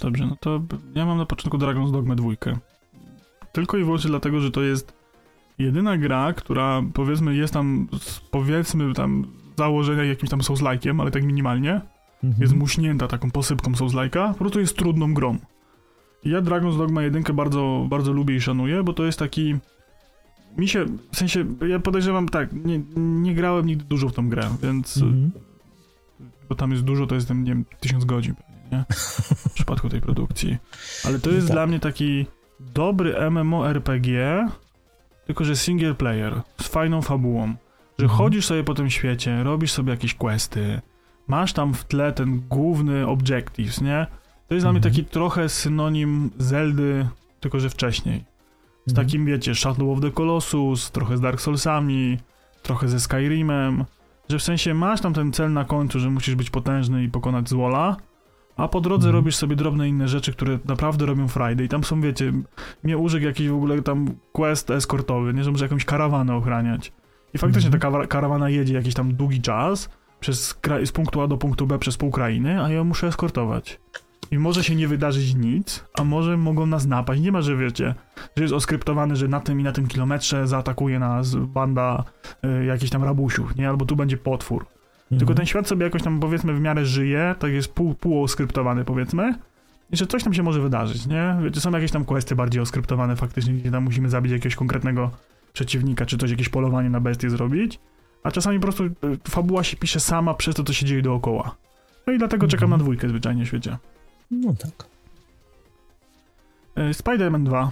Dobrze, 0.00 0.26
no 0.26 0.36
to 0.40 0.62
ja 0.94 1.06
mam 1.06 1.18
na 1.18 1.26
początku 1.26 1.58
Dragon's 1.58 1.92
Dogma 1.92 2.14
2. 2.14 2.28
Tylko 3.52 3.76
i 3.76 3.84
wyłącznie 3.84 4.10
dlatego, 4.10 4.40
że 4.40 4.50
to 4.50 4.62
jest 4.62 4.92
jedyna 5.58 5.98
gra, 5.98 6.32
która 6.32 6.82
powiedzmy 6.94 7.34
jest 7.34 7.52
tam, 7.52 7.88
powiedzmy 8.30 8.94
tam 8.94 9.26
założenia 9.58 10.04
jakimś 10.04 10.30
tam 10.30 10.40
souls-like'iem, 10.40 11.00
ale 11.00 11.10
tak 11.10 11.24
minimalnie. 11.24 11.80
Mhm. 12.24 12.42
Jest 12.42 12.54
muśnięta 12.54 13.08
taką 13.08 13.30
posypką 13.30 13.72
souls-like'a, 13.72 14.32
po 14.32 14.38
prostu 14.38 14.60
jest 14.60 14.76
trudną 14.76 15.14
grą. 15.14 15.38
Ja 16.24 16.42
Dragon's 16.42 16.78
Dogma 16.78 17.02
1 17.02 17.22
bardzo, 17.22 17.86
bardzo 17.90 18.12
lubię 18.12 18.36
i 18.36 18.40
szanuję, 18.40 18.82
bo 18.82 18.92
to 18.92 19.04
jest 19.04 19.18
taki... 19.18 19.56
Mi 20.56 20.68
się, 20.68 20.84
w 21.12 21.16
sensie, 21.16 21.44
ja 21.68 21.78
podejrzewam 21.78 22.28
tak, 22.28 22.52
nie, 22.52 22.80
nie 22.96 23.34
grałem 23.34 23.66
nigdy 23.66 23.84
dużo 23.84 24.08
w 24.08 24.12
tą 24.12 24.28
grę, 24.28 24.50
więc... 24.62 24.96
Mhm. 24.96 25.30
Bo 26.48 26.54
tam 26.54 26.70
jest 26.70 26.84
dużo, 26.84 27.06
to 27.06 27.14
jest, 27.14 27.30
nie 27.30 27.44
wiem, 27.44 27.64
tysiąc 27.80 28.04
godzin 28.04 28.34
pewnie, 28.34 28.78
nie? 28.78 28.84
W 29.50 29.52
przypadku 29.52 29.88
tej 29.88 30.00
produkcji. 30.00 30.56
Ale 31.04 31.18
to 31.18 31.30
jest 31.30 31.46
tak. 31.46 31.56
dla 31.56 31.66
mnie 31.66 31.80
taki 31.80 32.26
dobry 32.60 33.30
MMORPG, 33.30 34.08
tylko 35.26 35.44
że 35.44 35.56
single 35.56 35.94
player, 35.94 36.40
z 36.60 36.68
fajną 36.68 37.02
fabułą. 37.02 37.54
Że 37.98 38.04
mhm. 38.04 38.18
chodzisz 38.18 38.46
sobie 38.46 38.64
po 38.64 38.74
tym 38.74 38.90
świecie, 38.90 39.42
robisz 39.42 39.72
sobie 39.72 39.90
jakieś 39.90 40.14
questy, 40.14 40.80
masz 41.30 41.52
tam 41.52 41.74
w 41.74 41.84
tle 41.84 42.12
ten 42.12 42.42
główny 42.48 43.06
objectives, 43.06 43.80
nie? 43.80 44.06
To 44.48 44.54
jest 44.54 44.60
mhm. 44.60 44.60
dla 44.60 44.72
mnie 44.72 44.78
mhm. 44.78 44.94
taki 44.94 45.04
trochę 45.04 45.48
synonim 45.48 46.30
Zeldy, 46.38 47.08
tylko 47.40 47.60
że 47.60 47.70
wcześniej. 47.70 48.24
Z 48.86 48.90
mhm. 48.90 49.06
takim, 49.06 49.26
wiecie, 49.26 49.54
Shadow 49.54 49.88
of 49.88 50.00
the 50.00 50.10
Colossus, 50.10 50.90
trochę 50.90 51.16
z 51.16 51.20
Dark 51.20 51.40
Soulsami, 51.40 52.18
trochę 52.62 52.88
ze 52.88 53.00
Skyrimem, 53.00 53.84
że 54.28 54.38
w 54.38 54.42
sensie 54.42 54.74
masz 54.74 55.00
tam 55.00 55.14
ten 55.14 55.32
cel 55.32 55.52
na 55.52 55.64
końcu, 55.64 55.98
że 55.98 56.10
musisz 56.10 56.34
być 56.34 56.50
potężny 56.50 57.04
i 57.04 57.08
pokonać 57.08 57.48
złola, 57.48 57.96
a 58.56 58.68
po 58.68 58.80
drodze 58.80 59.08
mhm. 59.08 59.14
robisz 59.14 59.36
sobie 59.36 59.56
drobne 59.56 59.88
inne 59.88 60.08
rzeczy, 60.08 60.32
które 60.32 60.58
naprawdę 60.64 61.06
robią 61.06 61.28
Friday. 61.28 61.64
I 61.64 61.68
tam 61.68 61.84
są, 61.84 62.00
wiecie, 62.00 62.32
mnie 62.82 62.98
użyk 62.98 63.22
jakiś 63.22 63.48
w 63.48 63.54
ogóle 63.54 63.82
tam 63.82 64.14
quest 64.32 64.70
eskortowy, 64.70 65.34
nie, 65.34 65.44
że 65.44 65.50
może 65.50 65.64
jakąś 65.64 65.84
karawanę 65.84 66.34
ochraniać. 66.34 66.92
I 67.34 67.38
faktycznie 67.38 67.70
mhm. 67.74 67.92
ta 67.92 68.06
karawana 68.06 68.50
jedzie 68.50 68.74
jakiś 68.74 68.94
tam 68.94 69.14
długi 69.14 69.40
czas, 69.40 69.88
przez 70.20 70.56
z 70.84 70.92
punktu 70.92 71.20
A 71.20 71.26
do 71.26 71.36
punktu 71.36 71.66
B 71.66 71.78
przez 71.78 71.96
pół 71.96 72.10
krainy, 72.10 72.62
a 72.62 72.68
ja 72.68 72.84
muszę 72.84 73.06
eskortować. 73.06 73.80
I 74.30 74.38
może 74.38 74.64
się 74.64 74.74
nie 74.74 74.88
wydarzyć 74.88 75.34
nic, 75.34 75.84
a 75.98 76.04
może 76.04 76.36
mogą 76.36 76.66
nas 76.66 76.86
napaść. 76.86 77.20
Nie 77.20 77.32
ma, 77.32 77.42
że 77.42 77.56
wiecie, 77.56 77.94
że 78.36 78.42
jest 78.42 78.54
oskryptowane, 78.54 79.16
że 79.16 79.28
na 79.28 79.40
tym 79.40 79.60
i 79.60 79.62
na 79.62 79.72
tym 79.72 79.86
kilometrze 79.86 80.46
zaatakuje 80.46 80.98
nas 80.98 81.34
banda 81.34 82.04
y, 82.44 82.64
jakichś 82.64 82.90
tam 82.90 83.04
rabusiów, 83.04 83.56
nie? 83.56 83.68
Albo 83.68 83.84
tu 83.84 83.96
będzie 83.96 84.16
potwór. 84.16 84.66
Mhm. 85.02 85.18
Tylko 85.18 85.34
ten 85.34 85.46
świat 85.46 85.68
sobie 85.68 85.84
jakoś 85.84 86.02
tam 86.02 86.20
powiedzmy 86.20 86.54
w 86.54 86.60
miarę 86.60 86.84
żyje, 86.84 87.34
tak 87.38 87.52
jest 87.52 87.74
pół, 87.74 87.94
pół 87.94 88.22
oskryptowany 88.22 88.84
powiedzmy. 88.84 89.34
I 89.92 89.96
że 89.96 90.06
coś 90.06 90.24
tam 90.24 90.34
się 90.34 90.42
może 90.42 90.60
wydarzyć, 90.60 91.06
nie? 91.06 91.36
Wiecie, 91.44 91.60
są 91.60 91.70
jakieś 91.70 91.90
tam 91.90 92.04
questy 92.04 92.36
bardziej 92.36 92.62
oskryptowane 92.62 93.16
faktycznie, 93.16 93.54
gdzie 93.54 93.70
tam 93.70 93.84
musimy 93.84 94.10
zabić 94.10 94.32
jakiegoś 94.32 94.56
konkretnego 94.56 95.10
przeciwnika, 95.52 96.06
czy 96.06 96.18
coś, 96.18 96.30
jakieś 96.30 96.48
polowanie 96.48 96.90
na 96.90 97.00
bestie 97.00 97.30
zrobić. 97.30 97.80
A 98.22 98.30
czasami 98.30 98.58
po 98.58 98.62
prostu 98.62 98.84
y, 98.84 98.90
fabuła 99.28 99.64
się 99.64 99.76
pisze 99.76 100.00
sama 100.00 100.34
przez 100.34 100.54
to, 100.54 100.64
co 100.64 100.72
się 100.72 100.86
dzieje 100.86 101.02
dookoła. 101.02 101.56
No 102.06 102.12
i 102.12 102.18
dlatego 102.18 102.44
mhm. 102.44 102.50
czekam 102.50 102.70
na 102.70 102.78
dwójkę 102.78 103.08
zwyczajnie 103.08 103.44
w 103.44 103.48
świecie. 103.48 103.78
No 104.30 104.54
tak. 104.54 104.86
E, 106.74 106.90
Spider-Man 106.90 107.44
2, 107.44 107.70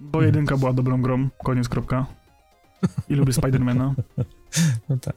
bo 0.00 0.18
hmm. 0.18 0.26
jedynka 0.26 0.56
była 0.56 0.72
dobrą 0.72 1.02
grą, 1.02 1.28
koniec, 1.44 1.68
kropka. 1.68 2.06
I 3.08 3.14
lubię 3.14 3.32
Spidermana. 3.32 3.94
No 4.88 4.96
tak. 4.96 5.16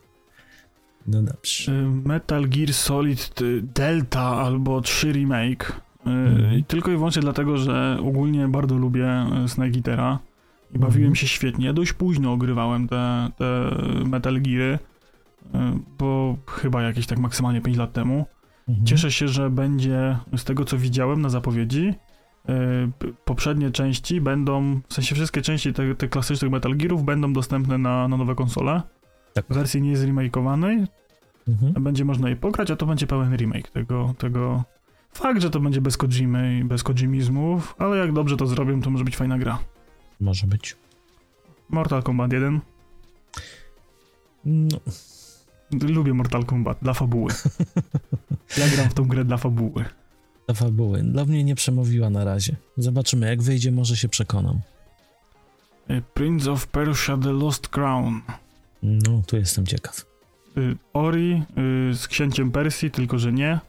No 1.07 1.23
dobrze. 1.23 1.71
E, 1.71 1.81
Metal 2.05 2.49
Gear 2.49 2.73
Solid 2.73 3.33
Delta 3.61 4.21
albo 4.21 4.81
3 4.81 5.11
Remake. 5.11 5.81
Mm. 6.05 6.63
Tylko 6.63 6.91
i 6.91 6.95
wyłącznie 6.95 7.21
dlatego, 7.21 7.57
że 7.57 7.97
ogólnie 8.01 8.47
bardzo 8.47 8.75
lubię 8.75 9.25
Snake 9.47 9.77
Eatera. 9.77 10.19
I 10.75 10.79
bawiłem 10.79 11.15
się 11.15 11.27
świetnie. 11.27 11.73
Dość 11.73 11.93
późno 11.93 12.31
ogrywałem 12.33 12.87
te, 12.87 13.29
te 13.37 13.71
Metal 14.05 14.41
Geary, 14.41 14.79
y, 15.45 15.57
bo 15.99 16.37
chyba 16.47 16.81
jakieś 16.81 17.07
tak 17.07 17.19
maksymalnie 17.19 17.61
5 17.61 17.77
lat 17.77 17.93
temu. 17.93 18.25
Mhm. 18.69 18.87
Cieszę 18.87 19.11
się, 19.11 19.27
że 19.27 19.49
będzie, 19.49 20.17
z 20.37 20.43
tego 20.43 20.65
co 20.65 20.77
widziałem 20.77 21.21
na 21.21 21.29
zapowiedzi, 21.29 21.93
p- 22.99 23.07
poprzednie 23.25 23.71
części 23.71 24.21
będą, 24.21 24.81
w 24.89 24.93
sensie 24.93 25.15
wszystkie 25.15 25.41
części 25.41 25.73
te 25.97 26.07
klasycznych 26.07 26.51
Metal 26.51 26.77
Gearów 26.77 27.03
będą 27.03 27.33
dostępne 27.33 27.77
na, 27.77 28.07
na 28.07 28.17
nowe 28.17 28.35
konsole. 28.35 28.81
Tak. 29.33 29.45
W 29.49 29.53
wersji 29.53 29.81
nie 29.81 29.97
zremakeowanej, 29.97 30.85
Mhm. 31.47 31.83
będzie 31.83 32.05
można 32.05 32.29
je 32.29 32.35
pograć, 32.35 32.71
a 32.71 32.75
to 32.75 32.85
będzie 32.85 33.07
pełen 33.07 33.35
remake 33.37 33.69
tego, 33.69 34.13
tego... 34.17 34.63
Fakt, 35.13 35.41
że 35.41 35.49
to 35.49 35.59
będzie 35.59 35.81
bez 35.81 35.97
Kojimy 35.97 36.59
i 36.59 36.63
bez 36.63 36.83
Kojimizmów, 36.83 37.75
ale 37.79 37.97
jak 37.97 38.13
dobrze 38.13 38.37
to 38.37 38.47
zrobią, 38.47 38.81
to 38.81 38.89
może 38.89 39.03
być 39.03 39.17
fajna 39.17 39.37
gra. 39.39 39.59
Może 40.19 40.47
być. 40.47 40.75
Mortal 41.69 42.03
Kombat 42.03 42.33
1. 42.33 42.59
No, 44.45 44.79
Lubię 45.71 46.13
Mortal 46.13 46.45
Kombat 46.45 46.77
dla 46.81 46.93
fabuły. 46.93 47.33
Ja 48.57 48.67
gram 48.67 48.89
w 48.89 48.93
tą 48.93 49.07
grę 49.07 49.25
dla 49.25 49.37
fabuły. 49.37 49.85
ta 50.45 50.53
fabuły. 50.53 51.03
Dla 51.03 51.25
mnie 51.25 51.43
nie 51.43 51.55
przemówiła 51.55 52.09
na 52.09 52.23
razie. 52.23 52.55
Zobaczymy, 52.77 53.27
jak 53.27 53.41
wyjdzie, 53.41 53.71
może 53.71 53.97
się 53.97 54.09
przekonam. 54.09 54.59
Y, 55.89 56.01
Prince 56.13 56.47
of 56.47 56.67
Persia 56.67 57.17
The 57.17 57.31
Lost 57.33 57.67
Crown. 57.67 58.21
No, 58.83 59.21
tu 59.27 59.37
jestem 59.37 59.65
ciekaw. 59.65 60.05
Y, 60.57 60.77
Ori 60.93 61.43
y, 61.91 61.95
z 61.95 62.07
księciem 62.07 62.51
Persji, 62.51 62.91
tylko 62.91 63.19
że 63.19 63.33
nie. 63.33 63.59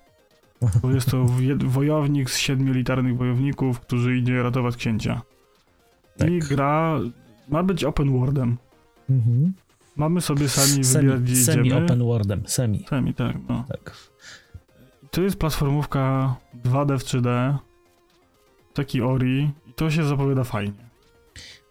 Bo 0.83 0.91
jest 0.91 1.11
to 1.11 1.27
wojownik 1.67 2.31
z 2.31 2.37
siedmiu 2.39 2.73
elitarnych 2.73 3.17
wojowników, 3.17 3.81
którzy 3.81 4.17
idzie 4.17 4.43
ratować 4.43 4.77
księcia. 4.77 5.23
I 6.19 6.41
Tak. 6.41 6.49
gra 6.49 6.99
ma 7.49 7.63
być 7.63 7.85
open 7.85 8.19
worldem. 8.19 8.57
Mhm. 9.11 9.53
Mamy 9.97 10.21
sobie 10.21 10.49
sami 10.49 10.85
wybierać, 10.85 11.21
gdzie 11.23 11.35
Semi, 11.37 11.45
semi 11.45 11.67
idziemy. 11.69 11.85
open 11.85 11.99
worldem, 12.05 12.43
semi. 12.47 12.85
Semi, 12.91 13.15
tak, 13.15 13.37
no. 13.49 13.65
Tak. 13.69 13.97
To 15.11 15.23
jest 15.23 15.37
platformówka 15.37 16.37
2D 16.65 16.99
w 16.99 17.05
3D. 17.05 17.57
Taki 18.75 19.03
Ori. 19.03 19.51
I 19.67 19.73
to 19.75 19.91
się 19.91 20.05
zapowiada 20.05 20.45
fajnie. 20.45 20.89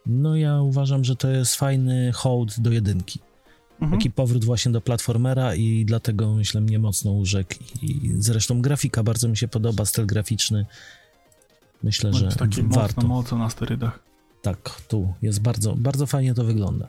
No 0.06 0.36
ja 0.36 0.62
uważam, 0.62 1.04
że 1.04 1.16
to 1.16 1.28
jest 1.30 1.56
fajny 1.56 2.12
hołd 2.16 2.60
do 2.60 2.72
jedynki. 2.72 3.20
Mhm. 3.82 3.92
Taki 4.00 4.12
powrót 4.12 4.46
właśnie 4.46 4.72
do 4.72 4.82
platformera 4.82 5.56
i 5.56 5.86
dlatego 5.86 6.34
myślę 6.34 6.62
mnie 6.62 6.80
mocno 6.80 7.12
urzekł. 7.12 7.54
I 7.82 8.12
zresztą 8.18 8.62
grafika 8.62 9.04
bardzo 9.04 9.28
mi 9.28 9.38
się 9.38 9.48
podoba, 9.48 9.86
styl 9.86 10.06
graficzny. 10.06 10.66
Myślę, 11.84 12.14
że 12.14 12.22
Bądź 12.26 12.36
taki 12.36 12.64
warto. 12.64 13.02
mocno, 13.02 13.08
mocno 13.08 13.38
na 13.38 13.50
sterydach. 13.50 14.00
Tak, 14.42 14.82
tu 14.88 15.14
jest 15.22 15.42
bardzo, 15.42 15.76
bardzo 15.76 16.06
fajnie 16.06 16.34
to 16.34 16.44
wygląda. 16.44 16.88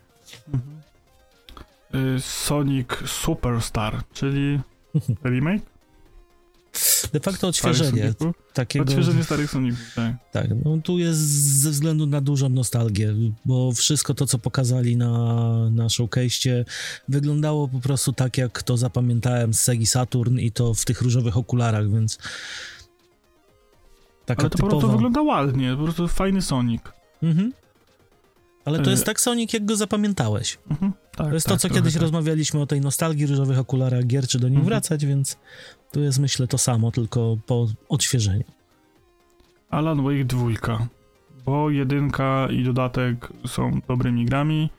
Y, 1.95 2.21
Sonic 2.21 2.89
Superstar, 3.07 4.03
czyli 4.13 4.61
remake? 5.25 5.63
De 7.13 7.21
facto 7.21 7.49
odświeżenie 7.49 8.15
takiego. 8.53 8.85
Odświeżenie 8.85 9.25
starych 9.25 9.51
Soniców, 9.51 9.95
tak. 9.95 10.15
Tak, 10.33 10.47
no 10.65 10.79
tu 10.85 10.99
jest 10.99 11.21
ze 11.63 11.71
względu 11.71 12.07
na 12.07 12.21
dużą 12.21 12.49
nostalgię, 12.49 13.15
bo 13.45 13.73
wszystko 13.73 14.15
to, 14.15 14.27
co 14.27 14.39
pokazali 14.39 14.97
na, 14.97 15.13
na 15.71 15.87
showcase'cie 15.87 16.65
wyglądało 17.09 17.69
po 17.69 17.81
prostu 17.81 18.13
tak, 18.13 18.39
jak 18.39 18.63
to 18.63 18.77
zapamiętałem 18.77 19.55
z 19.55 19.61
Segi 19.61 19.87
Saturn 19.87 20.39
i 20.39 20.53
to 20.53 20.75
w 20.75 20.85
tych 20.85 21.03
różowych 21.03 21.37
okularach, 21.37 21.91
więc 21.91 22.19
taka 24.27 24.43
Ale 24.43 24.51
to 24.51 24.59
po 24.59 24.63
prostu 24.67 24.81
typowa... 24.81 24.93
wygląda 24.93 25.23
ładnie, 25.23 25.77
po 25.77 25.83
prostu 25.83 26.09
fajny 26.09 26.43
Sonic. 26.43 26.83
Mhm. 27.23 27.53
Ale 28.65 28.79
to 28.79 28.85
Y- 28.87 28.91
jest 28.91 29.05
tak 29.07 29.21
Sonic, 29.21 29.53
jak 29.53 29.65
go 29.65 29.77
zapamiętałeś. 29.77 30.59
Mhm. 30.71 30.93
Tak, 31.17 31.27
To 31.29 31.35
jest 31.35 31.47
tak, 31.47 31.55
to, 31.61 31.69
co 31.69 31.75
kiedyś 31.75 31.93
tak. 31.93 32.03
rozmawialiśmy 32.03 32.61
o 32.61 32.67
tej 32.67 32.81
nostalgii, 32.81 33.27
różowych 33.27 33.59
okularach 33.59 34.07
gier, 34.07 34.27
czy 34.29 34.39
do 34.39 34.49
nich 34.49 34.59
Mhm. 34.59 34.69
wracać, 34.69 35.07
więc 35.07 35.37
tu 35.93 36.01
jest 36.01 36.19
myślę 36.19 36.47
to 36.47 36.59
samo, 36.59 36.91
tylko 36.91 37.37
po 37.47 37.67
odświeżeniu. 37.89 38.45
Alan 39.71 40.03
Wake 40.03 40.25
2, 40.25 40.89
bo 41.45 41.71
jedynka 41.71 42.49
i 42.51 42.65
dodatek 42.65 43.29
są 43.47 43.81
dobrymi 43.89 44.25
grami, 44.25 44.71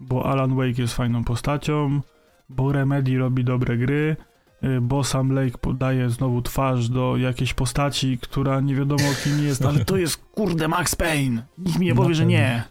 bo 0.00 0.26
Alan 0.26 0.56
Wake 0.56 0.78
jest 0.82 0.94
fajną 0.94 1.24
postacią, 1.24 2.00
bo 2.48 2.72
Remedy 2.72 3.18
robi 3.18 3.44
dobre 3.44 3.76
gry, 3.76 4.16
y, 4.20 4.35
bo 4.82 5.04
Sam 5.04 5.32
Lake 5.32 5.58
podaje 5.58 6.10
znowu 6.10 6.42
twarz 6.42 6.88
do 6.88 7.16
jakiejś 7.16 7.54
postaci, 7.54 8.18
która 8.22 8.60
nie 8.60 8.74
wiadomo 8.74 9.04
kim 9.24 9.44
jest, 9.44 9.64
ale 9.64 9.84
to 9.84 9.96
jest 9.96 10.16
kurde 10.16 10.68
Max 10.68 10.96
Payne. 10.96 11.46
Nikt 11.58 11.78
mi 11.78 11.86
nie 11.86 11.94
powie, 11.94 12.14
że 12.14 12.26
nie. 12.26 12.62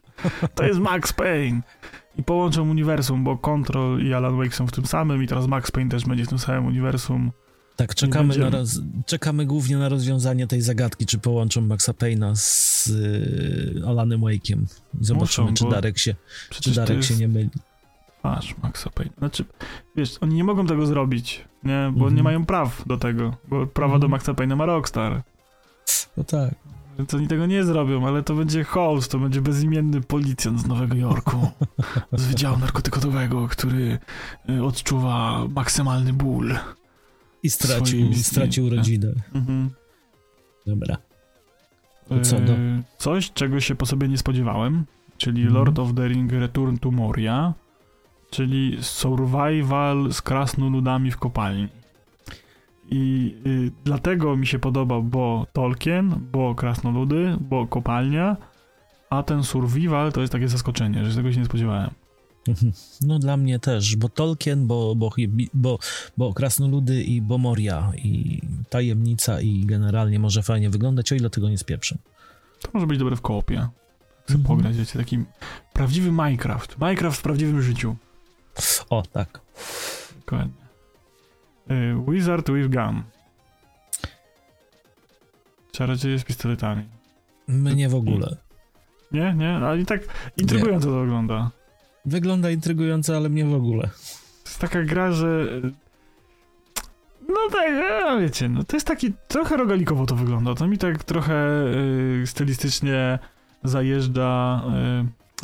To 0.56 0.64
jest 0.64 0.80
Max 0.80 1.14
Payne. 1.14 1.62
I 2.18 2.24
połączą 2.24 2.70
uniwersum, 2.70 3.24
bo 3.24 3.38
Control 3.38 4.02
i 4.06 4.14
Alan 4.14 4.38
Wake 4.38 4.56
są 4.56 4.68
w 4.68 4.72
tym 4.72 4.86
samym 4.86 5.24
i 5.24 5.28
teraz 5.28 5.48
Max 5.48 5.72
Payne 5.72 5.90
też 5.92 6.06
będzie 6.06 6.26
w 6.26 6.30
tym 6.30 6.40
samym 6.40 6.66
uniwersum. 6.66 7.32
Tak, 7.76 7.96
czekamy, 7.96 8.38
na 8.38 8.50
roz... 8.50 8.82
czekamy 9.06 9.46
głównie 9.46 9.78
na 9.78 9.90
rozwiązanie 9.90 10.48
tej 10.48 10.62
zagadki, 10.62 11.06
czy 11.06 11.18
połączą 11.18 11.62
Maxa 11.62 11.92
Payne'a 11.92 12.36
z 12.36 12.88
y, 12.88 13.82
Alanem 13.88 14.22
Wake'iem. 14.22 14.60
Zobaczymy, 15.02 15.52
Muszą, 15.52 15.54
czy 15.54 15.70
Darek 15.70 15.98
się, 15.98 16.16
czy 16.50 16.72
Darek 16.72 16.98
jest 16.98 17.10
się 17.10 17.16
nie 17.16 17.28
myli. 17.28 17.50
Twarz 18.34 18.56
Maxa 18.64 18.90
Payne. 18.90 19.14
Znaczy, 19.18 19.46
wiesz, 19.96 20.18
oni 20.22 20.36
nie 20.36 20.44
mogą 20.44 20.66
tego 20.68 20.86
zrobić, 20.86 21.46
nie? 21.64 21.88
Bo 21.92 21.98
Mhm. 22.00 22.16
nie 22.16 22.24
mają 22.24 22.46
praw 22.46 22.84
do 22.88 22.98
tego, 22.98 23.36
bo 23.50 23.68
prawa 23.68 23.92
do 24.00 24.06
Mhm. 24.06 24.12
Maxa 24.12 24.32
Payne'a 24.34 24.56
ma 24.56 24.66
Rockstar. 24.66 25.24
No 26.18 26.24
tak. 26.24 26.56
Więc 26.98 27.14
oni 27.14 27.28
tego 27.28 27.46
nie 27.46 27.64
zrobią, 27.64 28.08
ale 28.08 28.24
to 28.24 28.36
będzie 28.36 28.64
host, 28.64 29.12
to 29.12 29.20
będzie 29.20 29.42
bezimienny 29.42 30.02
policjant 30.02 30.62
z 30.62 30.66
Nowego 30.66 30.96
Jorku, 30.96 31.50
z 32.12 32.26
Wydziału 32.26 32.58
Narkotykowego, 32.58 33.48
który 33.48 34.00
y, 34.50 34.64
odczuwa 34.64 35.46
maksymalny 35.56 36.14
ból. 36.14 36.56
I 37.44 37.50
stracił, 37.50 38.14
stracił 38.14 38.70
rodzinę. 38.70 39.08
Mhm. 39.34 39.70
Dobra. 40.68 40.98
To 42.10 42.20
co, 42.22 42.40
do- 42.40 42.54
Y, 42.54 42.84
Coś, 42.98 43.32
czego 43.32 43.60
się 43.60 43.76
po 43.76 43.86
sobie 43.86 44.08
nie 44.08 44.18
spodziewałem, 44.18 44.86
czyli 45.18 45.42
Mhm. 45.42 45.54
Lord 45.58 45.80
of 45.80 45.94
the 45.96 46.08
Ring 46.08 46.32
Return 46.32 46.78
to 46.78 46.92
Moria, 46.92 47.54
czyli 48.36 48.78
survival 48.82 50.14
z 50.14 50.22
krasnoludami 50.22 51.12
w 51.12 51.18
kopalni. 51.18 51.68
I 52.92 53.36
y, 53.48 53.72
dlatego 53.84 54.36
mi 54.38 54.48
się 54.48 54.60
podoba, 54.60 55.02
bo 55.02 55.48
Tolkien, 55.54 56.16
bo 56.32 56.56
krasnoludy, 56.56 57.38
bo 57.42 57.68
kopalnia, 57.68 58.38
a 59.10 59.24
ten 59.24 59.44
survival 59.44 60.12
to 60.12 60.22
jest 60.22 60.34
takie 60.34 60.48
zaskoczenie, 60.48 61.06
że 61.06 61.16
tego 61.16 61.32
się 61.34 61.40
nie 61.40 61.46
spodziewałem. 61.46 61.90
Mhm. 62.48 62.72
No 63.02 63.20
dla 63.20 63.38
mnie 63.38 63.60
też, 63.60 63.96
bo 63.96 64.10
Tolkien, 64.10 64.68
bo, 64.68 64.96
bo, 64.96 65.10
bo, 65.54 65.80
bo 66.18 66.34
Krasnoludy 66.34 67.04
i 67.04 67.22
bo 67.22 67.38
Moria 67.38 67.92
i 67.98 68.42
Tajemnica 68.70 69.42
i 69.42 69.66
generalnie 69.66 70.20
może 70.20 70.44
fajnie 70.44 70.70
wyglądać, 70.70 71.12
o 71.12 71.16
ile 71.16 71.30
tego 71.30 71.50
nie 71.50 71.58
spieprzę. 71.58 71.98
To 72.62 72.70
może 72.74 72.88
być 72.88 73.00
dobre 73.00 73.16
w 73.16 73.22
koopie. 73.22 73.68
Chcę 74.24 74.36
Mhm. 74.36 74.44
pograć, 74.44 74.78
wiecie, 74.78 75.00
taki 75.00 75.20
prawdziwy 75.74 76.12
Minecraft. 76.12 76.78
Minecraft 76.80 77.20
w 77.20 77.22
prawdziwym 77.22 77.62
życiu. 77.62 77.96
O, 78.90 79.04
tak. 79.12 79.42
Dokładnie. 80.20 80.66
Y, 81.72 82.12
Wizard 82.12 82.52
with 82.52 82.70
Gun. 82.70 83.04
Czarodzieje 85.72 86.20
z 86.20 86.24
pistoletami. 86.24 86.84
Mnie 87.48 87.90
w 87.90 87.96
ogóle. 87.96 88.38
Nie, 89.12 89.34
nie, 89.34 89.56
ale 89.56 89.80
i 89.80 89.86
tak 89.86 90.02
intrygująco 90.38 90.88
to 90.88 91.00
wygląda. 91.00 91.52
Wygląda 92.06 92.52
intrygująco, 92.52 93.18
ale 93.18 93.30
mnie 93.30 93.46
w 93.46 93.54
ogóle. 93.54 93.84
To 94.44 94.50
jest 94.50 94.60
taka 94.60 94.84
gra, 94.84 95.12
że... 95.12 95.48
No 97.28 97.36
tak, 97.52 97.70
a 98.06 98.18
wiecie, 98.18 98.50
no 98.50 98.64
to 98.64 98.76
jest 98.76 98.88
taki... 98.88 99.14
Trochę 99.28 99.58
rogalikowo 99.58 100.06
to 100.06 100.16
wygląda. 100.16 100.56
To 100.56 100.68
mi 100.68 100.78
tak 100.78 101.04
trochę 101.04 101.66
y, 102.22 102.28
stylistycznie 102.28 103.20
zajeżdża... 103.64 104.62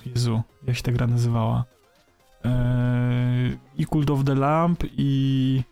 Y, 0.06 0.10
Jezu, 0.10 0.42
jak 0.68 0.78
się 0.78 0.84
ta 0.84 0.92
gra 0.92 1.08
nazywała? 1.08 1.66
Y, 2.46 3.58
I 3.78 3.86
Cult 3.86 4.10
of 4.10 4.24
the 4.24 4.36
Lamp 4.36 4.84
i 4.98 5.64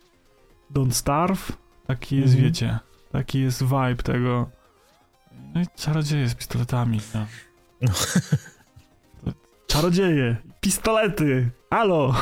Don't 0.74 0.90
Starve. 0.92 1.52
Taki 1.86 2.16
jest, 2.16 2.28
Mhm. 2.34 2.44
wiecie, 2.44 2.78
taki 3.12 3.40
jest 3.40 3.62
vibe 3.62 3.96
tego. 3.96 4.50
No 5.54 5.60
i 5.60 5.64
czarodzieje 5.76 6.28
z 6.28 6.34
pistoletami. 6.34 7.00
No. 7.14 7.26
No. 7.82 7.92
Czarodzieje, 9.66 10.36
pistolety, 10.60 11.50
alo! 11.70 12.14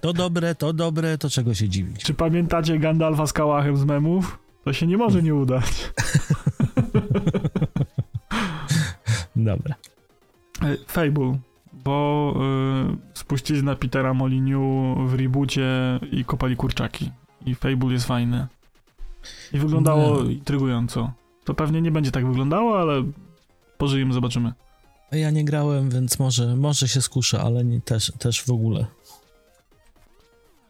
To 0.00 0.12
dobre, 0.12 0.54
to 0.54 0.72
dobre, 0.72 1.18
to 1.18 1.30
czego 1.30 1.54
się 1.54 1.68
dziwić. 1.68 2.04
Czy 2.04 2.14
pamiętacie 2.14 2.78
Gandalfa 2.78 3.26
z 3.26 3.32
kałachem 3.32 3.76
z 3.76 3.84
memów? 3.84 4.38
To 4.64 4.72
się 4.72 4.86
nie 4.86 4.96
może 4.96 5.22
nie 5.22 5.34
udać. 5.34 5.64
Dobra. 9.36 9.74
E, 10.62 10.76
Fable, 10.86 11.38
bo 11.72 12.34
y, 13.26 13.28
spuścili 13.28 13.62
na 13.62 13.76
Petera 13.76 14.14
Moliniu 14.14 14.94
w 15.06 15.14
reboocie 15.14 15.68
i 16.12 16.24
kopali 16.24 16.56
kurczaki. 16.56 17.10
I 17.46 17.54
Fable 17.54 17.92
jest 17.92 18.06
fajny. 18.06 18.46
I 19.52 19.58
wyglądało 19.58 20.14
No. 20.14 20.30
intrygująco. 20.30 21.12
To 21.44 21.54
pewnie 21.54 21.82
nie 21.82 21.90
będzie 21.90 22.10
tak 22.10 22.26
wyglądało, 22.26 22.80
ale 22.80 23.04
pożyjemy, 23.78 24.12
zobaczymy. 24.12 24.52
Ja 25.12 25.30
nie 25.30 25.44
grałem, 25.44 25.90
więc 25.90 26.18
może, 26.18 26.56
może 26.56 26.88
się 26.88 27.02
skuszę, 27.02 27.40
ale 27.40 27.64
nie, 27.64 27.80
też, 27.80 28.12
też 28.18 28.42
w 28.42 28.50
ogóle. 28.50 28.86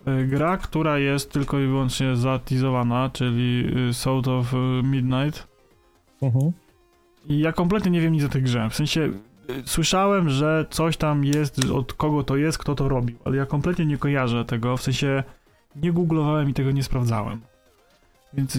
E, 0.07 0.25
gra, 0.25 0.57
która 0.57 0.99
jest 0.99 1.33
tylko 1.33 1.61
i 1.61 1.67
wyłącznie 1.67 2.17
zatizowana, 2.17 3.11
czyli 3.13 3.67
y, 3.89 3.95
South 3.95 4.29
of 4.29 4.53
Midnight. 4.83 5.47
Uh-huh. 6.23 6.53
I 7.29 7.39
ja 7.39 7.53
kompletnie 7.53 7.91
nie 7.91 8.01
wiem 8.01 8.13
nic 8.13 8.25
o 8.25 8.29
tej 8.29 8.43
grze. 8.43 8.71
W 8.71 8.75
sensie 8.75 9.13
słyszałem, 9.65 10.31
że 10.31 10.67
coś 10.71 10.97
tam 10.97 11.25
jest, 11.25 11.71
od 11.71 11.93
kogo 11.93 12.23
to 12.23 12.37
jest, 12.37 12.59
kto 12.59 12.75
to 12.75 12.89
robił, 12.89 13.17
ale 13.25 13.37
ja 13.37 13.47
kompletnie 13.47 13.87
nie 13.87 13.99
kojarzę 13.99 14.45
tego. 14.45 14.77
W 14.77 14.83
sensie 14.83 15.23
nie 15.77 15.93
googlowałem 15.93 16.51
i 16.51 16.55
tego 16.55 16.71
nie 16.71 16.83
sprawdzałem. 16.83 17.41
Więc 18.35 18.59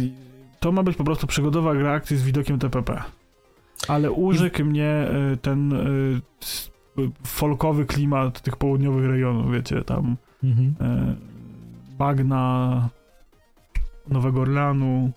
to 0.59 0.71
ma 0.71 0.83
być 0.83 0.97
po 0.97 1.03
prostu 1.03 1.27
przygodowa 1.27 1.75
gra 1.75 1.91
akcji 1.91 2.17
z 2.17 2.23
widokiem 2.23 2.59
TPP. 2.59 3.03
Ale 3.87 4.11
urzekł 4.11 4.65
mnie 4.65 5.07
y, 5.33 5.37
ten 5.37 5.73
y, 5.73 6.21
folkowy 7.23 7.85
klimat 7.85 8.41
tych 8.41 8.57
południowych 8.57 9.05
rejonów, 9.05 9.51
wiecie, 9.51 9.81
tam 9.81 10.15
Mhm. 10.43 10.75
e, 10.81 11.15
bagna 11.97 12.89
Nowego 14.07 14.41
Orleanu, 14.41 15.11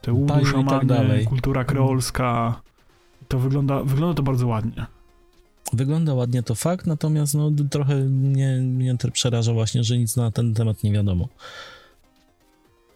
te 0.00 0.12
i 0.60 0.64
tak 0.64 1.28
kultura 1.28 1.64
kreolska. 1.64 2.60
To 3.32 3.38
wygląda, 3.38 3.82
wygląda 3.82 4.14
to 4.14 4.22
bardzo 4.22 4.46
ładnie. 4.46 4.86
Wygląda 5.72 6.14
ładnie 6.14 6.42
to 6.42 6.54
fakt, 6.54 6.86
natomiast 6.86 7.34
no, 7.34 7.50
trochę 7.70 7.94
mnie, 7.96 8.60
mnie 8.62 8.96
przeraża 9.12 9.52
właśnie, 9.52 9.84
że 9.84 9.98
nic 9.98 10.16
na 10.16 10.30
ten 10.30 10.54
temat 10.54 10.82
nie 10.84 10.92
wiadomo. 10.92 11.28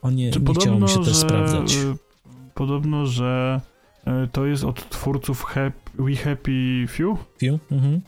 O 0.02 0.10
nie, 0.10 0.30
Czy 0.30 0.40
nie 0.40 0.80
mi 0.80 0.88
się 0.88 0.98
też 0.98 1.06
że, 1.08 1.14
sprawdzać. 1.14 1.74
e, 1.74 1.96
Podobno, 2.54 3.06
że 3.06 3.60
e, 4.04 4.26
to 4.32 4.46
jest 4.46 4.64
od 4.64 4.90
twórców 4.90 5.46
We 5.98 6.16
Happy 6.16 6.86
Few? 6.88 7.18
Piu? 7.38 7.58
Mhm. 7.70 8.00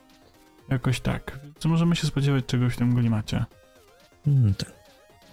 Jakoś 0.69 1.01
tak. 1.01 1.41
Co 1.59 1.69
możemy 1.69 1.97
się 1.97 2.07
spodziewać 2.07 2.47
czegoś 2.47 2.75
w 2.75 2.77
tym 2.77 2.97
klimacie? 2.97 3.45
Mm, 4.27 4.55
tak. 4.55 4.73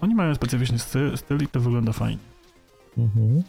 Oni 0.01 0.15
mają 0.15 0.35
specyficzny 0.35 0.79
styl, 0.79 1.17
styl 1.17 1.43
i 1.43 1.47
to 1.47 1.59
wygląda 1.59 1.91
fajnie. 1.91 2.21
Mhm. 2.97 3.43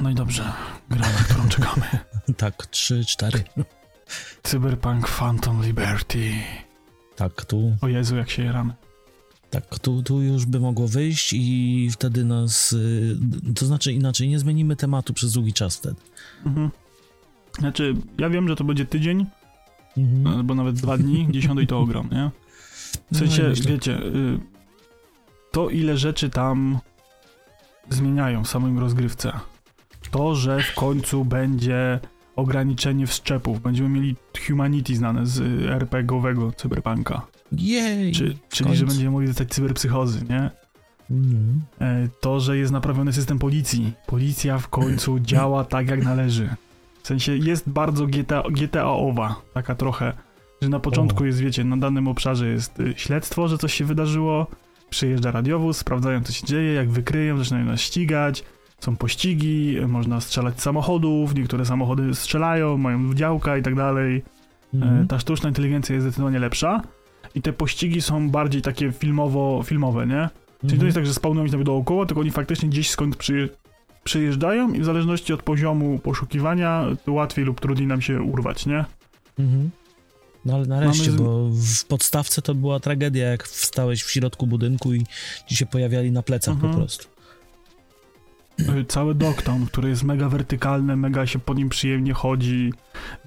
No 0.00 0.10
i 0.10 0.14
dobrze, 0.14 0.52
gra, 0.90 1.00
na 1.12 1.18
którą 1.24 1.48
czekamy. 1.48 1.86
Tak, 2.36 2.66
trzy, 2.66 3.04
cztery. 3.04 3.44
Cyberpunk 4.42 5.08
Phantom 5.08 5.62
Liberty. 5.64 6.32
Tak, 7.16 7.44
tu, 7.44 7.76
O 7.80 7.88
Jezu, 7.88 8.16
jak 8.16 8.30
się 8.30 8.44
jaramy. 8.44 8.74
tak, 9.50 9.78
tu, 9.78 10.02
tu 10.02 10.22
już 10.22 10.46
by 10.46 10.60
mogło 10.60 10.88
wyjść 10.88 11.32
i 11.32 11.88
wtedy 11.92 12.24
nas, 12.24 12.72
y, 12.72 13.16
to 13.56 13.66
znaczy 13.66 13.92
inaczej, 13.92 14.28
nie 14.28 14.38
zmienimy 14.38 14.76
tematu 14.76 15.14
przez 15.14 15.32
długi 15.32 15.52
czas 15.52 15.76
wtedy. 15.76 15.96
Mhm. 16.46 16.70
Znaczy, 17.58 17.94
ja 18.18 18.30
wiem, 18.30 18.48
że 18.48 18.56
to 18.56 18.64
będzie 18.64 18.86
tydzień, 18.86 19.26
Mhm. 19.96 20.26
albo 20.36 20.54
nawet 20.54 20.76
dwa 20.76 20.98
dni, 20.98 21.28
dziesiąty 21.30 21.62
i 21.62 21.66
to 21.66 21.78
ogrom, 21.80 22.08
nie? 22.12 22.30
W 22.92 23.12
No, 23.12 23.18
sensie, 23.18 23.42
myślę. 23.42 23.72
wiecie, 23.72 23.98
y, 23.98 24.38
to 25.52 25.70
ile 25.70 25.98
rzeczy 25.98 26.30
tam 26.30 26.78
zmieniają 27.90 28.44
w 28.44 28.48
samym 28.48 28.78
rozgrywce. 28.78 29.32
To, 30.12 30.34
że 30.34 30.62
w 30.62 30.74
końcu 30.74 31.24
będzie 31.24 32.00
ograniczenie 32.36 33.06
wszczepów. 33.06 33.60
Będziemy 33.60 33.88
mieli 33.88 34.16
Humanity 34.46 34.96
znane 34.96 35.26
z 35.26 35.38
y, 35.38 35.70
RPG-owego 35.70 36.52
cyberpunka. 36.56 37.26
Jej! 37.52 38.12
Czy, 38.12 38.36
czyli, 38.48 38.76
że 38.76 38.86
będziemy 38.86 39.10
mogli 39.10 39.28
dostać 39.28 39.48
cyberpsychozy, 39.48 40.24
nie? 40.30 40.50
E, 41.80 42.08
To, 42.20 42.40
że 42.40 42.56
jest 42.58 42.72
naprawiony 42.72 43.12
system 43.12 43.38
policji. 43.38 43.92
Policja 44.06 44.58
w 44.58 44.68
końcu 44.68 45.18
działa 45.30 45.64
tak, 45.64 45.88
jak 45.88 46.04
należy. 46.04 46.48
W 47.02 47.06
sensie 47.06 47.36
jest 47.36 47.68
bardzo 47.68 48.06
GTA, 48.06 48.42
GTA-owa, 48.50 49.36
taka 49.54 49.74
trochę, 49.74 50.12
że 50.62 50.68
na 50.68 50.80
początku 50.80 51.22
O. 51.22 51.26
jest, 51.26 51.38
wiecie, 51.40 51.64
na 51.64 51.76
danym 51.76 52.08
obszarze 52.08 52.48
jest 52.48 52.80
y, 52.80 52.94
śledztwo, 52.96 53.48
że 53.48 53.58
coś 53.58 53.74
się 53.74 53.84
wydarzyło, 53.84 54.46
przyjeżdża 54.90 55.30
radiowóz, 55.30 55.76
sprawdzają, 55.76 56.22
co 56.22 56.32
się 56.32 56.46
dzieje, 56.46 56.72
jak 56.72 56.90
wykryją, 56.90 57.38
zaczynają 57.38 57.64
nas 57.66 57.80
ścigać, 57.80 58.44
są 58.84 58.96
pościgi, 58.96 59.76
można 59.88 60.20
strzelać 60.20 60.60
z 60.60 60.62
samochodów, 60.62 61.34
niektóre 61.34 61.64
samochody 61.66 62.14
strzelają, 62.14 62.78
mają 62.78 63.14
działka 63.14 63.56
i 63.56 63.62
tak 63.62 63.74
dalej. 63.74 64.16
E, 64.16 64.76
Mhm. 64.76 65.08
Ta 65.08 65.18
sztuczna 65.18 65.48
inteligencja 65.48 65.94
jest 65.94 66.06
zdecydowanie 66.06 66.38
lepsza 66.38 66.82
i 67.34 67.42
te 67.42 67.52
pościgi 67.52 68.02
są 68.02 68.30
bardziej 68.30 68.62
takie 68.62 68.92
filmowo, 68.92 69.62
filmowe, 69.64 70.06
nie? 70.06 70.28
Czyli 70.60 70.68
to 70.70 70.74
Mhm. 70.74 70.86
jest 70.86 70.94
tak, 70.94 71.06
że 71.06 71.14
spawnują 71.14 71.46
się 71.46 71.52
nawet 71.52 71.66
dookoła, 71.66 72.06
tylko 72.06 72.20
oni 72.20 72.30
faktycznie 72.30 72.68
gdzieś 72.68 72.90
skąd 72.90 73.16
przyje, 73.16 73.48
przyjeżdżają 74.04 74.72
i 74.72 74.80
w 74.80 74.84
zależności 74.84 75.32
od 75.32 75.42
poziomu 75.42 75.98
poszukiwania 75.98 76.84
to 77.04 77.12
łatwiej 77.12 77.44
lub 77.44 77.60
trudniej 77.60 77.86
nam 77.86 78.00
się 78.02 78.22
urwać, 78.22 78.66
nie? 78.66 78.84
Mhm. 79.38 79.70
No 80.44 80.54
ale 80.54 80.66
nareszcie, 80.66 81.10
Mamy 81.10 81.22
bo 81.22 81.48
w 81.50 81.84
podstawce 81.84 82.42
to 82.42 82.54
była 82.54 82.80
tragedia, 82.80 83.26
jak 83.30 83.42
wstałeś 83.48 84.02
w 84.02 84.10
środku 84.10 84.46
budynku 84.46 84.94
i 84.94 85.02
ci 85.48 85.56
się 85.56 85.66
pojawiali 85.66 86.12
na 86.12 86.22
plecach 86.22 86.54
Mhm. 86.54 86.72
po 86.72 86.78
prostu. 86.78 87.08
Cały 88.88 89.14
Dogtown, 89.14 89.66
który 89.66 89.88
jest 89.88 90.04
mega 90.04 90.28
wertykalny, 90.28 90.96
mega 90.96 91.26
się 91.26 91.38
po 91.38 91.54
nim 91.54 91.68
przyjemnie 91.68 92.12
chodzi. 92.12 92.72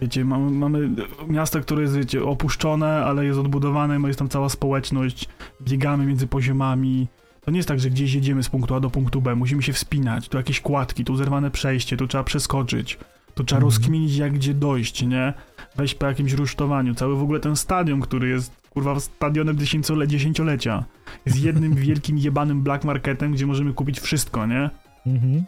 Wiecie, 0.02 0.26
mamy, 0.26 0.52
mamy 0.52 0.90
miasto, 1.28 1.60
które 1.62 1.82
jest, 1.82 1.96
wiecie, 1.98 2.24
opuszczone, 2.24 3.06
ale 3.06 3.26
jest 3.26 3.40
odbudowane, 3.40 4.08
jest 4.08 4.20
tam 4.20 4.30
cała 4.30 4.50
społeczność, 4.50 5.30
biegamy 5.62 6.06
między 6.06 6.28
poziomami. 6.28 7.08
To 7.42 7.52
nie 7.52 7.58
jest 7.58 7.68
tak, 7.70 7.80
że 7.80 7.90
gdzieś 7.90 8.14
jedziemy 8.14 8.44
z 8.44 8.50
punktu 8.50 8.76
A 8.76 8.80
do 8.80 8.90
punktu 8.90 9.22
B, 9.22 9.36
musimy 9.36 9.64
się 9.64 9.74
wspinać, 9.74 10.30
tu 10.30 10.38
jakieś 10.38 10.62
kładki, 10.62 11.06
tu 11.06 11.16
zerwane 11.16 11.52
przejście, 11.52 11.98
tu 11.98 12.08
trzeba 12.08 12.24
przeskoczyć, 12.24 12.98
tu 13.36 13.44
trzeba 13.44 13.58
Mhm. 13.60 13.64
rozkminić 13.74 14.16
jak 14.18 14.34
gdzie 14.34 14.54
dojść, 14.54 15.02
nie? 15.06 15.34
Wejść 15.76 15.96
po 15.96 16.06
jakimś 16.06 16.34
rusztowaniu. 16.34 16.96
Cały 16.96 17.16
w 17.16 17.22
ogóle 17.24 17.40
ten 17.40 17.56
stadion, 17.56 18.02
który 18.02 18.30
jest, 18.30 18.52
kurwa, 18.70 19.00
stadionem 19.00 19.58
dziesięciole- 19.58 20.08
dziesięciolecia, 20.08 20.84
jest 21.26 21.44
jednym 21.44 21.76
wielkim 21.86 22.18
jebanym 22.18 22.62
black 22.62 22.84
marketem, 22.84 23.32
gdzie 23.32 23.46
możemy 23.46 23.74
kupić 23.74 24.00
wszystko, 24.00 24.46
nie? 24.46 24.70
Mhm. 25.06 25.44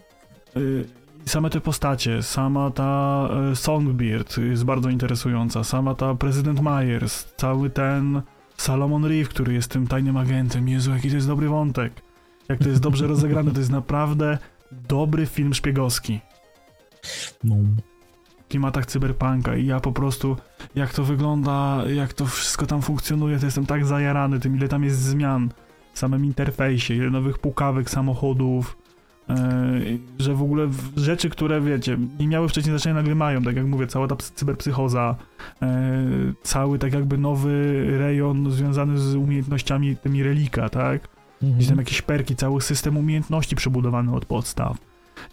Y, 0.58 0.86
Same 1.26 1.50
te 1.50 1.62
postacie, 1.62 2.24
sama 2.24 2.72
ta 2.72 3.30
y, 3.52 3.56
Songbird 3.56 4.38
jest 4.38 4.64
bardzo 4.66 4.90
interesująca, 4.90 5.64
sama 5.64 5.96
ta 5.96 6.16
prezydent 6.16 6.62
Myers, 6.62 7.34
cały 7.38 7.70
ten 7.70 8.22
Salomon 8.58 9.06
Reeve, 9.06 9.30
który 9.30 9.54
jest 9.54 9.72
tym 9.72 9.88
tajnym 9.88 10.18
agentem. 10.18 10.70
Jezu, 10.70 10.92
jaki 10.92 11.10
to 11.10 11.16
jest 11.16 11.28
dobry 11.28 11.50
wątek. 11.50 11.94
Jak 12.50 12.60
to 12.60 12.70
jest 12.70 12.82
dobrze 12.82 13.08
rozegrane, 13.14 13.52
to 13.52 13.60
jest 13.60 13.72
naprawdę 13.72 14.38
dobry 14.72 15.26
film 15.26 15.54
szpiegowski 15.54 16.20
No. 17.44 17.56
w 18.46 18.48
klimatach 18.48 18.86
cyberpunka 18.86 19.56
i 19.56 19.66
ja 19.66 19.80
po 19.80 19.92
prostu, 19.92 20.38
jak 20.76 20.94
to 20.94 21.04
wygląda, 21.04 21.84
jak 21.96 22.14
to 22.14 22.26
wszystko 22.26 22.66
tam 22.66 22.82
funkcjonuje, 22.82 23.40
to 23.40 23.46
jestem 23.46 23.66
tak 23.66 23.86
zajarany 23.86 24.40
tym, 24.40 24.56
ile 24.58 24.68
tam 24.68 24.84
jest 24.84 25.00
zmian 25.00 25.50
w 25.94 26.00
samym 26.00 26.26
interfejsie, 26.26 26.94
ile 26.96 27.10
nowych 27.10 27.40
pukawek 27.40 27.90
samochodów, 27.90 28.78
że 30.20 30.36
w 30.36 30.42
ogóle 30.42 30.68
rzeczy, 30.98 31.30
które 31.30 31.62
wiecie, 31.62 31.98
nie 32.20 32.28
miały 32.28 32.50
wcześniej 32.50 32.72
znaczenia, 32.72 32.96
nagle 32.96 33.16
mają, 33.16 33.42
tak 33.44 33.56
jak 33.56 33.66
mówię, 33.66 33.88
cała 33.88 34.08
ta 34.08 34.16
ps- 34.16 34.32
cyberpsychoza, 34.32 35.16
yy, 35.62 35.68
cały 36.44 36.80
tak 36.80 36.94
jakby 36.94 37.18
nowy 37.18 37.86
rejon 37.98 38.52
związany 38.52 38.98
z 38.98 39.16
umiejętnościami 39.16 39.96
tymi 39.98 40.24
relika, 40.24 40.70
tak? 40.70 41.02
Gdzieś 41.42 41.52
tam 41.68 41.74
Mhm. 41.74 41.80
jakieś 41.80 42.02
perki, 42.02 42.36
cały 42.36 42.62
system 42.62 42.98
umiejętności 42.98 43.56
przebudowany 43.56 44.14
od 44.16 44.26
podstaw. 44.26 44.78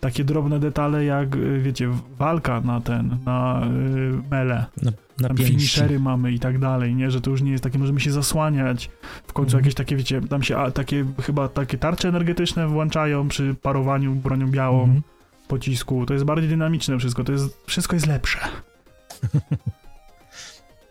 Takie 0.00 0.24
drobne 0.24 0.58
detale 0.60 1.04
jak, 1.04 1.36
y, 1.36 1.60
wiecie, 1.60 1.88
walka 2.18 2.60
na 2.60 2.80
ten, 2.80 3.18
na 3.26 3.66
y, 3.66 4.30
mele. 4.30 4.66
Na, 4.82 4.92
na 5.20 5.28
Tam 5.28 5.36
finishery 5.36 6.00
mamy 6.00 6.32
i 6.32 6.38
tak 6.38 6.58
dalej, 6.58 6.94
nie? 6.94 7.10
Że 7.10 7.20
to 7.20 7.30
już 7.30 7.42
nie 7.42 7.50
jest 7.52 7.64
takie, 7.64 7.78
możemy 7.78 8.00
się 8.00 8.12
zasłaniać. 8.12 8.90
W 9.26 9.32
końcu 9.32 9.48
Mhm. 9.56 9.60
jakieś 9.64 9.74
takie, 9.74 9.96
wiecie, 9.96 10.20
tam 10.20 10.42
się 10.42 10.56
a, 10.56 10.70
takie, 10.70 11.04
chyba 11.22 11.48
takie 11.48 11.78
tarcze 11.78 12.08
energetyczne 12.08 12.68
włączają 12.68 13.28
przy 13.28 13.54
parowaniu 13.62 14.14
bronią 14.14 14.50
białą 14.50 14.82
Mhm. 14.82 15.02
pocisku. 15.48 16.06
To 16.06 16.12
jest 16.12 16.24
bardziej 16.24 16.48
dynamiczne 16.48 16.98
wszystko, 16.98 17.24
to 17.24 17.32
jest, 17.32 17.62
wszystko 17.66 17.96
jest 17.96 18.06
lepsze. 18.06 18.38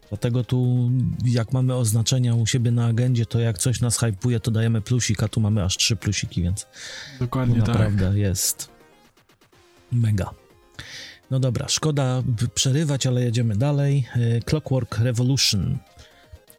Dlatego 0.09 0.43
tu, 0.43 0.89
jak 1.25 1.53
mamy 1.53 1.75
oznaczenia 1.75 2.35
u 2.35 2.45
siebie 2.45 2.71
na 2.71 2.85
agendzie, 2.85 3.25
to 3.25 3.39
jak 3.39 3.57
coś 3.57 3.81
nas 3.81 3.97
hypuje, 3.99 4.39
to 4.39 4.51
dajemy 4.51 4.81
plusik, 4.81 5.23
a 5.23 5.27
tu 5.27 5.41
mamy 5.41 5.63
aż 5.63 5.77
trzy 5.77 5.95
plusiki, 5.95 6.41
więc 6.43 6.67
Dokładnie 7.19 7.59
tak. 7.61 7.67
naprawdę 7.67 8.19
jest 8.19 8.69
mega. 9.95 10.29
No 11.31 11.39
dobra, 11.39 11.67
szkoda 11.67 12.23
przerywać, 12.53 13.07
ale 13.07 13.23
jedziemy 13.23 13.55
dalej. 13.55 14.07
E, 14.15 14.39
Clockwork 14.39 14.99
Revolution. 14.99 15.77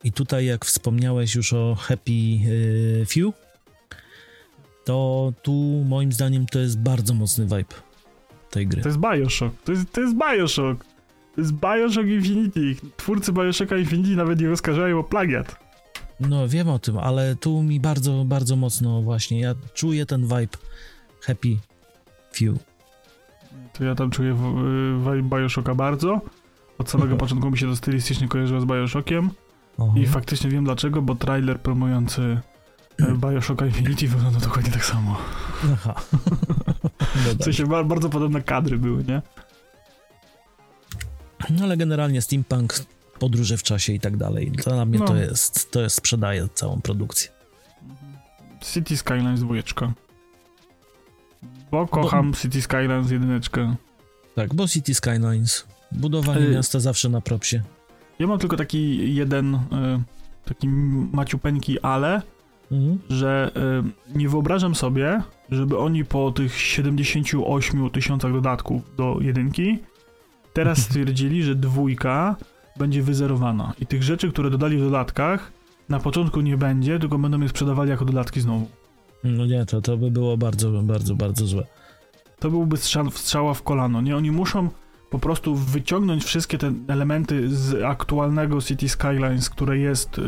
I 0.04 0.12
tutaj, 0.12 0.46
jak 0.46 0.64
wspomniałeś 0.64 1.34
już 1.34 1.52
o 1.52 1.74
Happy 1.74 2.12
e, 2.12 3.06
Few, 3.06 3.34
to 4.84 5.32
tu 5.42 5.52
moim 5.88 6.12
zdaniem 6.12 6.46
to 6.46 6.58
jest 6.58 6.78
bardzo 6.78 7.14
mocny 7.14 7.44
vibe 7.44 7.74
tej 8.50 8.66
gry. 8.66 8.82
To 8.82 8.88
jest 8.88 9.00
Bioshock. 9.00 9.62
To 9.64 9.72
jest, 9.72 9.92
to 9.92 10.00
jest 10.00 10.14
Bioshock. 10.14 10.84
To 11.34 11.40
jest 11.40 11.52
Bioshock 11.52 12.06
Infinity. 12.06 12.76
Twórcy 12.96 13.32
Bioshocka 13.32 13.76
Infinity 13.76 14.16
nawet 14.16 14.40
nie 14.40 14.50
oskarżają 14.50 14.98
o 14.98 15.04
plagiat. 15.04 15.56
No 16.20 16.48
wiem 16.48 16.68
o 16.68 16.78
tym, 16.78 16.98
ale 16.98 17.36
tu 17.36 17.62
mi 17.62 17.80
bardzo, 17.80 18.24
bardzo 18.24 18.56
mocno 18.56 19.02
właśnie, 19.02 19.40
ja 19.40 19.54
czuję 19.74 20.06
ten 20.06 20.22
vibe 20.22 20.58
Happy 21.20 21.56
Few. 22.32 22.73
To 23.72 23.84
ja 23.84 23.94
tam 23.94 24.10
czuję 24.10 24.34
vibe 24.98 25.36
Bioshocka 25.38 25.74
bardzo. 25.74 26.20
Od 26.78 26.90
samego 26.90 27.16
początku 27.22 27.50
mi 27.50 27.58
się 27.58 27.66
to 27.66 27.76
stylistycznie 27.76 28.28
kojarzyło 28.28 28.60
z 28.60 28.64
Bioshockiem 28.64 29.30
Oho. 29.78 29.98
i 29.98 30.06
faktycznie 30.06 30.50
wiem 30.50 30.64
dlaczego, 30.64 31.02
bo 31.02 31.14
trailer 31.14 31.60
promujący 31.60 32.40
e, 33.00 33.14
Bioshocka 33.14 33.66
Infinity 33.66 34.08
wygląda 34.08 34.38
dokładnie 34.40 34.72
tak 34.72 34.84
samo. 34.84 35.16
Aha. 35.72 35.94
No 37.00 37.34
W 37.40 37.44
sensie 37.44 37.66
bardzo 37.66 38.08
podobne 38.08 38.42
kadry 38.42 38.78
były, 38.78 39.04
nie? 39.04 39.22
No 41.50 41.64
ale 41.64 41.76
generalnie 41.76 42.22
steampunk, 42.22 42.74
podróże 43.18 43.56
w 43.56 43.62
czasie 43.62 43.92
i 43.92 44.00
tak 44.00 44.16
dalej. 44.16 44.50
Dla 44.50 44.84
mnie 44.84 44.98
No. 44.98 45.04
to 45.04 45.16
jest, 45.16 45.70
to 45.70 45.80
jest, 45.80 45.96
sprzedaje 45.96 46.48
całą 46.54 46.80
produkcję. 46.80 47.30
City 48.62 48.96
Skylines 48.96 49.40
dwójeczka. 49.40 49.92
Bo 51.70 51.86
kocham 51.86 52.32
City 52.34 52.62
Skylines 52.62 53.10
jedyneczkę. 53.10 53.74
Tak, 54.34 54.54
bo 54.54 54.68
City 54.68 54.94
Skylines, 54.94 55.66
budowanie 55.92 56.40
Y- 56.46 56.50
miasta 56.54 56.80
zawsze 56.80 57.08
na 57.08 57.20
propsie. 57.20 57.62
Ja 58.18 58.26
mam 58.26 58.38
tylko 58.38 58.56
taki 58.56 59.14
jeden, 59.14 59.54
e, 59.54 59.58
taki 60.44 60.68
maciupeńki 61.12 61.80
ale, 61.80 62.22
Mhm. 62.72 62.98
że 63.08 63.50
e, 63.56 64.18
nie 64.18 64.28
wyobrażam 64.28 64.74
sobie, 64.74 65.22
żeby 65.50 65.78
oni 65.78 66.04
po 66.04 66.32
tych 66.32 66.54
78 66.60 67.90
tysiącach 67.90 68.32
dodatków 68.32 68.82
do 68.96 69.18
jedynki 69.20 69.78
teraz 70.52 70.78
stwierdzili, 70.88 71.42
że 71.42 71.54
dwójka 71.54 72.36
będzie 72.76 73.02
wyzerowana. 73.02 73.72
I 73.80 73.86
tych 73.86 74.02
rzeczy, 74.02 74.30
które 74.32 74.50
dodali 74.50 74.76
w 74.76 74.80
dodatkach, 74.80 75.52
na 75.88 76.00
początku 76.00 76.40
nie 76.40 76.56
będzie, 76.56 76.98
tylko 76.98 77.18
będą 77.18 77.40
je 77.40 77.48
sprzedawali 77.48 77.90
jako 77.90 78.04
dodatki 78.04 78.40
znowu. 78.40 78.68
No 79.24 79.46
nie, 79.46 79.66
to, 79.66 79.80
to 79.80 79.96
by 79.96 80.10
było 80.10 80.36
bardzo, 80.36 80.70
bardzo, 80.82 81.14
bardzo 81.14 81.46
złe. 81.46 81.64
To 82.38 82.50
byłby 82.50 82.76
strzał, 82.76 83.10
strzała 83.10 83.54
w 83.54 83.62
kolano. 83.62 84.00
Nie, 84.00 84.16
oni 84.16 84.30
muszą 84.30 84.68
po 85.10 85.18
prostu 85.18 85.54
wyciągnąć 85.54 86.24
wszystkie 86.24 86.58
te 86.58 86.72
elementy 86.88 87.56
z 87.56 87.82
aktualnego 87.82 88.60
City 88.62 88.88
Skylines, 88.88 89.50
które 89.50 89.78
jest 89.78 90.18
y, 90.18 90.22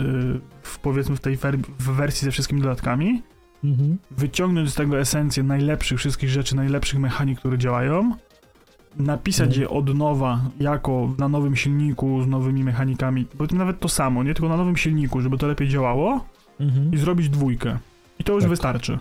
w, 0.62 0.78
powiedzmy 0.78 1.16
w 1.16 1.20
tej 1.20 1.36
w 1.78 1.90
wersji 1.90 2.24
ze 2.24 2.30
wszystkimi 2.30 2.62
dodatkami, 2.62 3.22
Mhm. 3.64 3.98
wyciągnąć 4.10 4.70
z 4.70 4.74
tego 4.74 5.00
esencję 5.00 5.42
najlepszych 5.42 5.98
wszystkich 5.98 6.30
rzeczy, 6.30 6.56
najlepszych 6.56 6.98
mechanik, 7.00 7.38
które 7.38 7.58
działają, 7.58 8.12
napisać 8.96 9.46
Mhm. 9.46 9.60
je 9.62 9.68
od 9.68 9.94
nowa 9.94 10.40
jako 10.60 11.14
na 11.18 11.28
nowym 11.28 11.56
silniku 11.56 12.22
z 12.22 12.26
nowymi 12.26 12.64
mechanikami, 12.64 13.26
bo 13.34 13.46
to 13.46 13.56
nawet 13.56 13.80
to 13.80 13.88
samo, 13.88 14.22
nie 14.24 14.34
tylko 14.34 14.48
na 14.48 14.56
nowym 14.56 14.76
silniku, 14.76 15.20
żeby 15.20 15.38
to 15.38 15.46
lepiej 15.46 15.68
działało 15.68 16.24
Mhm. 16.60 16.92
i 16.94 16.96
zrobić 16.96 17.28
dwójkę. 17.28 17.78
I 18.18 18.24
to 18.24 18.32
już 18.32 18.42
Tak. 18.42 18.50
wystarczy. 18.50 18.98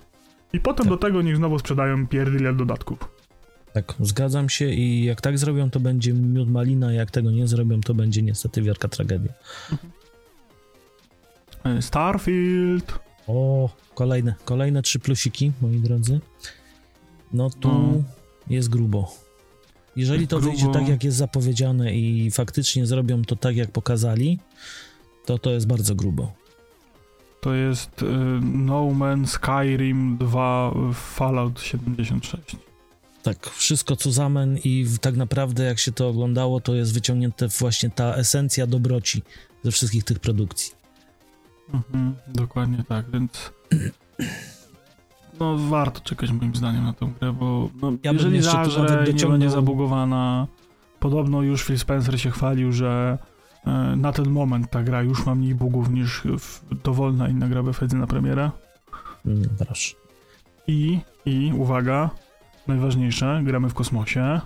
I 0.53 0.59
potem 0.59 0.84
Tak. 0.86 0.89
do 0.93 0.97
tego 0.97 1.22
niech 1.22 1.38
znowu 1.38 1.59
sprzedają 1.59 2.07
pierdyle 2.07 2.53
dodatków. 2.53 2.99
Tak, 3.74 3.93
zgadzam 3.99 4.49
się 4.49 4.70
i 4.70 5.03
jak 5.05 5.22
tak 5.22 5.38
zrobią, 5.38 5.70
to 5.70 5.80
będzie 5.80 6.13
miód 6.13 6.49
malina, 6.49 6.93
jak 6.93 7.11
tego 7.11 7.32
nie 7.32 7.47
zrobią, 7.47 7.82
to 7.82 7.93
będzie 7.93 8.22
niestety 8.22 8.61
wielka 8.61 8.88
tragedia. 8.88 9.34
E, 11.63 11.82
Starfield. 11.82 12.99
O, 13.28 13.70
kolejne, 13.95 14.36
kolejne 14.45 14.82
trzy 14.82 14.99
plusiki, 14.99 15.51
moi 15.61 15.78
drodzy. 15.80 16.20
No 17.34 17.49
tu 17.49 17.68
No. 17.68 18.03
jest 18.49 18.70
grubo. 18.70 19.11
Jeżeli 19.95 20.28
to 20.28 20.38
Grubo. 20.39 20.51
wyjdzie 20.51 20.68
tak, 20.74 20.88
jak 20.88 21.03
jest 21.03 21.18
zapowiedziane 21.18 21.95
i 21.95 22.32
faktycznie 22.32 22.86
zrobią 22.86 23.22
to 23.22 23.36
tak, 23.36 23.55
jak 23.55 23.72
pokazali, 23.72 24.39
to 25.26 25.38
to 25.38 25.51
jest 25.51 25.68
bardzo 25.68 25.95
grubo. 25.95 26.34
To 27.46 27.54
jest 27.54 28.02
y, 28.02 28.06
No 28.41 28.82
Man's 28.82 29.26
Skyrim 29.28 30.18
2 30.18 30.72
Fallout 30.93 31.62
76. 31.62 32.56
Tak, 33.24 33.50
wszystko 33.50 33.96
co 33.96 34.12
zamen 34.12 34.58
i 34.64 34.86
tak 35.02 35.16
naprawdę 35.16 35.64
jak 35.64 35.80
się 35.80 35.91
to 35.91 36.08
oglądało, 36.08 36.60
to 36.62 36.76
jest 36.76 36.93
wyciągnięte 36.93 37.48
właśnie 37.48 37.89
ta 37.89 38.14
esencja 38.16 38.68
dobroci 38.68 39.22
ze 39.64 39.72
wszystkich 39.72 40.04
tych 40.04 40.20
produkcji. 40.20 40.74
Mhm, 41.74 42.16
dokładnie 42.28 42.84
tak, 42.89 43.06
więc 43.12 43.52
no 45.39 45.58
warto 45.58 46.00
czekać 46.02 46.32
moim 46.32 46.56
zdaniem 46.56 46.84
na 46.84 46.93
tę 46.93 47.12
grę, 47.20 47.34
bo 47.34 47.70
no, 47.82 47.91
Ja 48.04 48.12
jeżeli 48.12 48.41
zażre 48.41 48.84
i 48.84 49.08
nie 49.08 49.14
dociągnął- 49.14 49.32
będzie 49.32 49.50
zabugowana, 49.50 50.48
podobno 51.00 51.41
już 51.41 51.64
Phil 51.64 51.80
Spencer 51.80 52.22
się 52.22 52.32
chwalił, 52.32 52.72
że 52.72 53.18
na 53.97 54.11
ten 54.11 54.30
moment 54.30 54.70
ta 54.72 54.84
gra 54.84 55.01
już 55.03 55.26
ma 55.26 55.36
mniej 55.36 55.55
bugów 55.55 55.89
niż 55.89 56.22
dowolna 56.84 57.30
inna 57.30 57.47
gra 57.47 57.63
Bethesdy 57.63 57.97
na 57.97 58.07
premierę. 58.07 58.51
Mm, 59.26 59.49
proszę. 59.66 59.95
I, 60.68 60.99
i 61.26 61.51
uwaga, 61.57 62.09
najważniejsze, 62.68 63.41
gramy 63.43 63.70
w 63.70 63.74
kosmosie, 63.74 64.41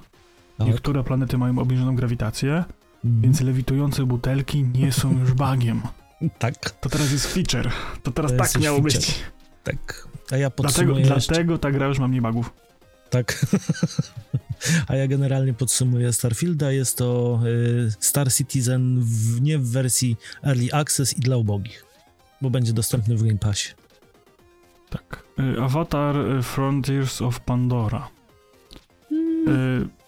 Tak. 0.58 0.68
niektóre 0.68 1.04
planety 1.04 1.38
mają 1.38 1.60
obniżoną 1.60 1.96
grawitację, 1.96 2.64
Mhm. 3.06 3.22
więc 3.22 3.42
lewitujące 3.42 4.06
butelki 4.06 4.64
nie 4.64 4.92
są 4.92 5.20
już 5.20 5.34
bagiem. 5.44 5.82
Tak, 6.40 6.56
To 6.70 6.90
teraz 6.90 7.12
jest 7.12 7.34
feature. 7.34 7.72
To 8.04 8.12
teraz 8.12 8.32
To 8.32 8.38
tak 8.38 8.60
miało 8.62 8.78
feature. 8.78 9.00
być. 9.02 9.24
tak. 9.64 10.08
A 10.32 10.38
ja 10.38 10.50
Dlatego, 10.50 10.64
podsumuję 10.64 11.00
jeszcze... 11.06 11.28
dlatego 11.34 11.58
ta 11.58 11.72
gra 11.72 11.88
już 11.88 12.00
ma 12.00 12.08
mniej 12.08 12.22
bugów. 12.22 12.54
Tak. 13.10 13.46
A 14.88 14.96
ja 14.96 15.08
generalnie 15.08 15.54
podsumuję 15.54 16.14
Starfielda. 16.14 16.72
Jest 16.72 16.98
to 16.98 17.40
y, 17.46 17.92
Star 18.00 18.34
Citizen 18.34 19.00
w, 19.02 19.42
nie 19.42 19.58
w 19.58 19.72
wersji 19.72 20.18
Early 20.44 20.74
Access 20.74 21.18
i 21.18 21.20
dla 21.20 21.38
ubogich, 21.38 21.86
bo 22.42 22.50
będzie 22.50 22.74
dostępny 22.74 23.18
w 23.18 23.24
Game 23.24 23.38
Passie. 23.38 23.74
Tak. 24.90 25.24
Y, 25.40 25.62
Avatar 25.62 26.18
y, 26.18 26.44
Frontiers 26.44 27.22
of 27.22 27.40
Pandora. 27.40 28.10
Y, 29.12 30.00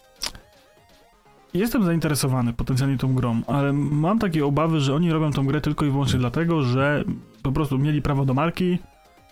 Jestem 1.54 1.84
zainteresowany 1.84 2.54
potencjalnie 2.54 2.97
tą 2.97 3.16
grą, 3.16 3.41
ale 3.47 3.74
mam 3.74 4.20
takie 4.20 4.45
obawy, 4.45 4.80
że 4.80 4.95
oni 4.95 5.12
robią 5.12 5.32
tą 5.32 5.45
grę 5.45 5.62
tylko 5.62 5.86
i 5.86 5.89
wyłącznie 5.89 6.20
dlatego, 6.20 6.64
że 6.64 7.04
po 7.43 7.52
prostu 7.52 7.78
mieli 7.78 8.02
prawo 8.02 8.26
do 8.26 8.34
marki, 8.34 8.80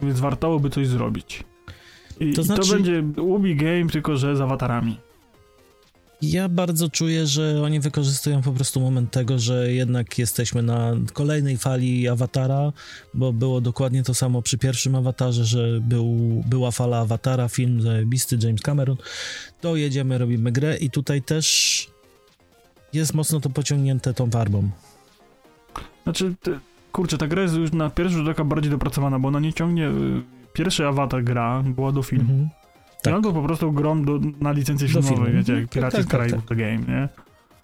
więc 0.01 0.19
wartałoby 0.19 0.69
coś 0.69 0.87
zrobić. 0.87 1.43
I 2.19 2.33
To 2.33 2.43
znaczy- 2.43 2.61
to 2.61 2.73
będzie 2.75 3.03
Ubi 3.21 3.55
Game, 3.55 3.87
tylko 3.91 4.17
że 4.17 4.35
z 4.35 4.41
awatarami. 4.41 4.97
Ja 6.21 6.49
bardzo 6.49 6.89
czuję, 6.89 7.27
że 7.27 7.61
oni 7.63 7.79
wykorzystują 7.79 8.41
po 8.41 8.51
prostu 8.51 8.79
moment 8.79 9.11
tego, 9.11 9.39
że 9.39 9.71
jednak 9.73 10.17
jesteśmy 10.19 10.63
na 10.63 10.91
kolejnej 11.13 11.57
fali 11.57 12.07
awatara, 12.07 12.71
bo 13.13 13.33
było 13.33 13.61
dokładnie 13.61 14.03
to 14.03 14.13
samo 14.13 14.41
przy 14.41 14.57
pierwszym 14.57 14.95
awatarze, 14.95 15.45
że 15.45 15.79
był, 15.81 16.15
była 16.47 16.71
fala 16.71 16.99
awatara, 16.99 17.47
film 17.49 17.81
zajebisty, 17.81 18.37
James 18.43 18.61
Cameron. 18.61 18.97
To 19.61 19.75
jedziemy, 19.75 20.17
robimy 20.17 20.51
grę 20.51 20.77
i 20.77 20.89
tutaj 20.89 21.21
też 21.21 21.87
jest 22.93 23.13
mocno 23.13 23.39
to 23.39 23.49
pociągnięte 23.49 24.13
tą 24.13 24.31
farbą. 24.31 24.69
Znaczy, 26.03 26.35
ty, 26.41 26.59
kurczę, 26.91 27.17
ta 27.17 27.27
gra 27.27 27.41
jest 27.41 27.55
już 27.55 27.71
na 27.71 27.89
pierwszy 27.89 28.17
rzut 28.17 28.27
oka 28.27 28.43
bardziej 28.43 28.71
dopracowana, 28.71 29.19
bo 29.19 29.27
ona 29.27 29.39
nie 29.39 29.53
ciągnie... 29.53 29.91
Pierwszy 30.59 30.87
awatar 30.87 31.23
gra 31.23 31.63
była 31.65 31.91
do 31.91 32.03
filmu. 32.03 32.31
Mhm. 32.33 32.49
Tak. 32.49 33.01
Tak. 33.03 33.13
I 33.13 33.15
on 33.15 33.21
był 33.21 33.33
po 33.33 33.41
prostu 33.41 33.71
grą 33.71 34.03
do, 34.03 34.19
na 34.41 34.51
licencję 34.51 34.87
Do 34.87 34.91
filmowej, 35.01 35.15
filmu. 35.17 35.25
wiecie, 35.39 35.53
Mhm. 35.53 35.61
jak 35.61 35.69
Piraci 35.69 35.95
Tak, 35.97 36.05
z 36.05 36.07
tak, 36.07 36.11
Karaibów 36.11 36.45
The 36.45 36.55
Game, 36.55 36.77
nie? 36.77 37.09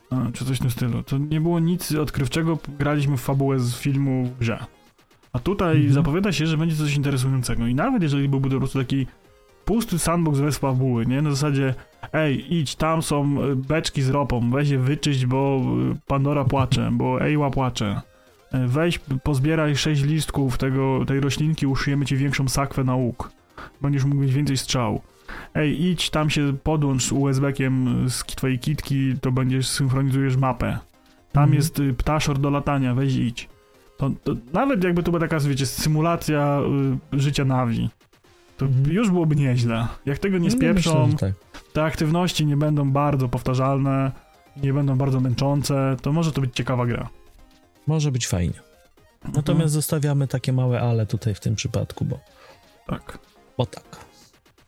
A, 0.10 0.32
czy 0.34 0.46
coś 0.46 0.58
w 0.58 0.62
tym 0.62 0.72
stylu. 0.72 1.04
To 1.04 1.18
nie 1.18 1.42
było 1.42 1.60
nic 1.60 1.96
odkrywczego, 1.96 2.58
graliśmy 2.80 3.18
w 3.18 3.22
fabułę 3.22 3.60
z 3.60 3.76
filmu 3.76 4.26
w 4.26 4.38
grze. 4.40 4.66
A 5.34 5.40
tutaj 5.40 5.76
Mhm. 5.76 5.94
zapowiada 5.94 6.32
się, 6.32 6.48
że 6.48 6.58
będzie 6.58 6.76
coś 6.76 6.96
interesującego. 6.96 7.68
I 7.68 7.76
nawet 7.76 8.04
jeżeli 8.04 8.30
byłby 8.30 8.50
po 8.50 8.58
prostu 8.58 8.80
taki 8.80 9.08
pusty 9.66 10.00
sandbox 10.00 10.40
bez 10.40 10.58
fabuły, 10.58 11.06
nie? 11.06 11.22
Na 11.22 11.30
zasadzie, 11.32 11.74
ej, 12.14 12.54
idź, 12.56 12.76
tam 12.76 13.02
są 13.02 13.44
y, 13.44 13.56
beczki 13.56 14.02
z 14.02 14.10
ropą, 14.10 14.52
weź 14.52 14.70
je 14.70 14.80
wyczyść, 14.80 15.26
bo 15.26 15.62
y, 15.94 16.00
Pandora 16.08 16.44
płacze, 16.44 16.90
bo 16.94 17.22
Ejła 17.22 17.50
płacze. 17.52 18.02
Weź, 18.68 19.00
pozbieraj 19.24 19.76
sześć 19.76 20.04
listków 20.04 20.58
tego, 20.58 21.06
tej 21.08 21.20
roślinki, 21.20 21.68
uszyjemy 21.68 22.06
ci 22.06 22.18
większą 22.18 22.48
sakwę 22.48 22.84
na 22.84 22.96
łuk. 22.96 23.32
Będziesz 23.82 24.04
mógł 24.06 24.22
mieć 24.22 24.34
więcej 24.34 24.58
strzał. 24.58 25.02
Ej, 25.56 25.86
idź, 25.86 26.10
tam 26.10 26.30
się 26.30 26.54
podłącz 26.64 27.04
z 27.04 27.12
USB-kiem 27.12 28.04
z 28.10 28.24
twojej 28.24 28.60
kitki, 28.60 29.14
to 29.22 29.32
będziesz, 29.32 29.68
synchronizujesz 29.68 30.38
mapę. 30.38 30.80
Tam 31.32 31.44
Mhm. 31.44 31.54
jest 31.54 31.80
y, 31.80 31.94
ptaszor 31.94 32.38
do 32.40 32.50
latania, 32.50 32.96
weź 32.96 33.16
idź. 33.16 33.50
To, 33.98 34.10
to 34.24 34.36
nawet 34.54 34.84
jakby 34.84 35.04
to 35.04 35.12
była 35.12 35.20
taka, 35.22 35.40
wiecie, 35.40 35.66
symulacja 35.66 36.60
y, 37.14 37.20
życia 37.20 37.46
Navi, 37.46 37.90
to 38.58 38.66
Mhm. 38.66 38.96
już 38.96 39.10
byłoby 39.12 39.36
nieźle. 39.36 39.88
Jak 40.06 40.20
tego 40.20 40.38
nie 40.38 40.50
No, 40.50 40.56
spieprzą, 40.56 41.06
myślę, 41.08 41.34
tak. 41.52 41.62
te 41.74 41.84
aktywności 41.84 42.46
nie 42.46 42.58
będą 42.58 42.92
bardzo 42.92 43.30
powtarzalne, 43.30 44.12
nie 44.64 44.74
będą 44.74 44.96
bardzo 44.98 45.20
męczące, 45.20 45.96
to 46.02 46.14
może 46.14 46.32
to 46.32 46.42
być 46.42 46.56
ciekawa 46.56 46.86
gra. 46.86 47.10
Może 47.88 48.12
być 48.12 48.28
fajnie. 48.28 48.60
Mhm. 49.16 49.34
Natomiast 49.36 49.74
zostawiamy 49.74 50.28
takie 50.28 50.54
małe 50.54 50.82
ale 50.82 51.06
tutaj 51.06 51.36
w 51.36 51.40
tym 51.40 51.56
przypadku, 51.56 52.06
bo, 52.06 52.20
Tak. 52.88 53.20
bo 53.58 53.66
tak. 53.66 54.06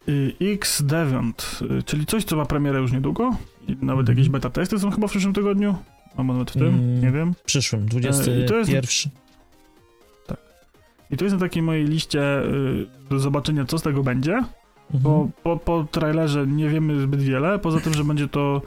Y, 0.09 0.33
X 0.41 0.83
Deviant, 0.83 1.59
y, 1.79 1.83
czyli 1.83 2.05
coś, 2.05 2.23
co 2.23 2.35
ma 2.35 2.45
premierę 2.45 2.79
już 2.79 2.91
niedługo. 2.91 3.29
Nawet 3.67 3.81
Mhm. 3.81 4.07
jakieś 4.07 4.29
beta 4.29 4.49
testy 4.49 4.79
są 4.79 4.91
chyba 4.91 5.07
w 5.07 5.11
przyszłym 5.11 5.33
tygodniu. 5.33 5.75
Albo 6.17 6.33
nawet 6.33 6.51
w 6.51 6.53
tym, 6.53 6.67
Mm. 6.67 7.01
nie 7.01 7.11
wiem. 7.11 7.33
Przyszłym, 7.45 7.81
E, 7.81 7.85
i 7.85 7.87
to 7.87 7.91
21. 7.99 8.75
jest- 8.75 9.09
I 11.11 11.17
to 11.17 11.25
jest 11.25 11.33
na 11.35 11.39
takiej 11.39 11.63
mojej 11.63 11.85
liście 11.85 12.39
y, 12.43 12.87
do 13.09 13.19
zobaczenia, 13.19 13.65
co 13.65 13.77
z 13.77 13.81
tego 13.81 14.03
będzie. 14.03 14.33
Mhm. 14.33 14.47
Bo 14.93 15.29
po, 15.43 15.57
po 15.57 15.83
trailerze 15.91 16.47
nie 16.47 16.69
wiemy 16.69 17.01
zbyt 17.01 17.21
wiele, 17.21 17.59
poza 17.59 17.79
tym, 17.79 17.93
że 17.93 18.03
będzie 18.03 18.27
to 18.27 18.61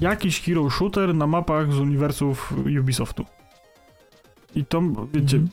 jakiś 0.00 0.40
hero 0.40 0.70
shooter 0.70 1.14
na 1.14 1.26
mapach 1.26 1.72
z 1.72 1.78
uniwersów 1.78 2.52
Ubisoftu. 2.80 3.24
I 4.54 4.64
to, 4.64 4.80
wiecie, 5.12 5.36
Mhm. 5.36 5.48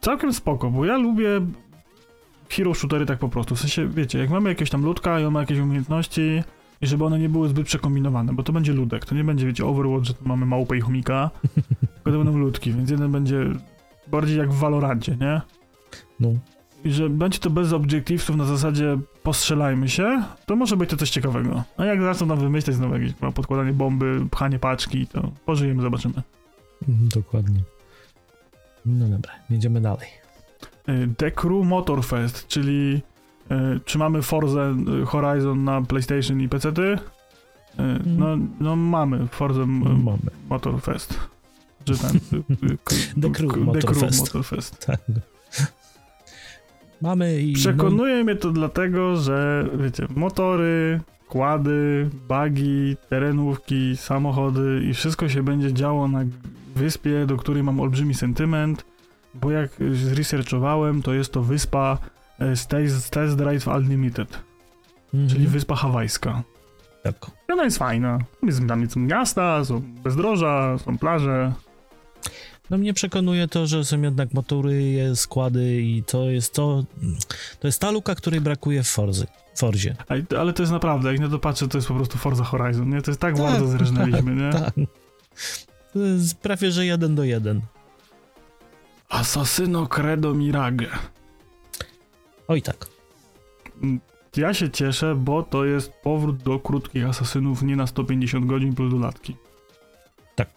całkiem 0.00 0.32
spoko, 0.32 0.70
bo 0.70 0.84
ja 0.84 0.96
lubię 0.96 1.28
hero 2.48 2.74
shootery 2.74 3.06
tak 3.06 3.18
po 3.18 3.28
prostu. 3.28 3.54
W 3.56 3.60
sensie, 3.60 3.88
wiecie, 3.88 4.18
jak 4.18 4.30
mamy 4.30 4.48
jakieś 4.48 4.70
tam 4.70 4.82
ludka 4.84 5.20
i 5.20 5.24
on 5.24 5.32
ma 5.32 5.40
jakieś 5.40 5.58
umiejętności 5.58 6.42
i 6.80 6.86
żeby 6.86 7.04
one 7.04 7.18
nie 7.18 7.28
były 7.28 7.48
zbyt 7.48 7.66
przekombinowane, 7.66 8.32
bo 8.32 8.42
to 8.42 8.52
będzie 8.52 8.72
ludek, 8.72 9.04
to 9.04 9.14
nie 9.14 9.24
będzie, 9.24 9.46
wiecie, 9.46 9.66
Overwatch, 9.66 10.06
że 10.06 10.14
tu 10.14 10.28
mamy 10.28 10.46
małpę 10.46 10.76
i 10.76 10.80
chomika, 10.80 11.30
tylko 11.94 12.10
to 12.18 12.24
będą 12.24 12.38
ludki, 12.38 12.72
więc 12.72 12.90
jeden 12.90 13.12
będzie 13.12 13.44
bardziej 14.10 14.38
jak 14.38 14.52
w 14.52 14.58
Valorancie, 14.58 15.16
nie? 15.20 15.40
No. 16.20 16.28
I 16.84 16.90
że 16.92 17.08
będzie 17.10 17.38
to 17.38 17.50
bez 17.50 17.72
obiektywów 17.72 18.36
na 18.36 18.44
zasadzie 18.44 18.98
postrzelajmy 19.22 19.88
się, 19.88 20.22
to 20.46 20.56
może 20.56 20.76
być 20.76 20.90
to 20.90 20.96
coś 20.96 21.10
ciekawego. 21.10 21.62
A 21.76 21.84
jak 21.84 22.02
zaczną 22.02 22.28
tam 22.28 22.38
wymyślać 22.38 22.76
znowu 22.76 22.94
jakieś 22.94 23.12
podkładanie 23.34 23.72
bomby, 23.72 24.26
pchanie 24.30 24.58
paczki, 24.58 25.06
to 25.06 25.30
pożyjemy, 25.46 25.82
zobaczymy. 25.82 26.14
Dokładnie. 26.88 27.60
No 28.86 29.08
dobra, 29.08 29.32
jedziemy 29.50 29.80
dalej. 29.80 30.08
Y, 30.88 31.08
The 31.16 31.30
Crew 31.30 31.64
Motorfest, 31.66 32.46
czyli 32.46 33.02
y, 33.50 33.80
czy 33.84 33.98
mamy 33.98 34.22
Forza 34.22 34.74
y, 35.02 35.06
Horizon 35.06 35.64
na 35.64 35.82
PlayStation 35.82 36.40
i 36.40 36.48
PC? 36.48 36.72
-ty? 36.72 36.98
No, 38.06 38.38
no 38.60 38.76
mamy 38.76 39.26
Forza 39.26 39.62
m- 39.62 40.02
Mamy. 40.04 40.18
Motorfest. 40.48 41.20
Czy 41.84 41.98
ten, 41.98 42.16
y, 42.16 42.72
y, 42.72 43.20
The 43.20 43.30
Crew 43.30 43.56
Motorfest. 43.56 44.20
Motorfest. 44.20 44.78
Tak. 44.86 45.00
Mamy 47.00 47.40
i... 47.42 47.52
Przekonuje 47.52 48.24
mnie 48.24 48.36
to 48.36 48.50
dlatego, 48.50 49.16
że 49.16 49.68
wiecie, 49.78 50.06
motory, 50.16 51.00
kłady, 51.28 52.10
bagi, 52.28 52.96
terenówki, 53.08 53.96
samochody 53.96 54.82
i 54.90 54.94
wszystko 54.94 55.28
się 55.28 55.42
będzie 55.42 55.72
działo 55.72 56.08
na 56.08 56.24
wyspie, 56.76 57.26
do 57.26 57.36
której 57.36 57.62
mam 57.62 57.80
olbrzymi 57.80 58.14
sentyment, 58.14 58.84
bo 59.34 59.50
jak 59.50 59.70
zresearchowałem, 59.92 61.02
to 61.02 61.14
jest 61.14 61.32
to 61.32 61.42
wyspa 61.42 61.98
e, 62.38 62.56
z 62.56 62.66
Test 62.66 63.04
z 63.06 63.10
Test 63.10 63.36
Drive 63.36 63.66
Unlimited, 63.66 64.38
Mhm. 65.14 65.28
czyli 65.30 65.46
wyspa 65.46 65.74
hawajska. 65.76 66.42
Tak. 67.02 67.14
I 67.48 67.52
ona 67.52 67.64
jest 67.64 67.78
fajna. 67.78 68.18
Jest, 68.42 68.60
tam 68.68 68.90
są 68.90 69.00
miasta, 69.00 69.64
są 69.64 69.82
bezdroża, 70.04 70.78
są 70.78 70.98
plaże. 70.98 71.52
No 72.70 72.78
mnie 72.78 72.94
przekonuje 72.94 73.48
to, 73.48 73.66
że 73.66 73.84
są 73.84 74.02
jednak 74.02 74.34
motory, 74.34 74.94
składy 75.14 75.80
i 75.82 76.02
to 76.02 76.30
jest 76.30 76.54
to... 76.54 76.84
To 77.60 77.68
jest 77.68 77.80
ta 77.80 77.90
luka, 77.90 78.14
której 78.14 78.40
brakuje 78.40 78.82
w 78.82 78.88
Forzy. 78.88 79.26
Forzie. 79.56 79.96
Ale 80.38 80.52
to 80.52 80.62
jest 80.62 80.72
naprawdę, 80.72 81.12
jak 81.12 81.20
na 81.20 81.28
to 81.28 81.38
patrzę, 81.38 81.68
to 81.68 81.78
jest 81.78 81.88
po 81.88 81.94
prostu 81.94 82.18
Forza 82.18 82.44
Horizon, 82.44 82.90
nie? 82.90 83.02
To 83.02 83.10
jest 83.10 83.20
tak, 83.20 83.36
Tak, 83.36 83.42
bardzo 83.42 83.66
zrżnęliśmy, 83.66 84.34
nie? 84.34 84.50
Tak. 84.60 84.74
To 85.92 85.98
jest 85.98 86.38
prawie, 86.38 86.70
że 86.70 86.86
jeden 86.86 87.14
do 87.14 87.24
jeden. 87.24 87.60
Assassino 89.08 89.86
Credo 89.86 90.34
Mirage. 90.34 90.86
Oj 92.48 92.62
tak. 92.62 92.86
Ja 94.36 94.54
się 94.54 94.70
cieszę, 94.70 95.14
bo 95.14 95.42
to 95.42 95.64
jest 95.64 95.92
powrót 95.92 96.42
do 96.42 96.58
krótkich 96.58 97.06
asasynów 97.06 97.62
nie 97.62 97.76
na 97.76 97.86
150 97.86 98.46
godzin 98.46 98.74
plus 98.74 98.92
dodatki. 98.92 99.36
Tak. 100.34 100.50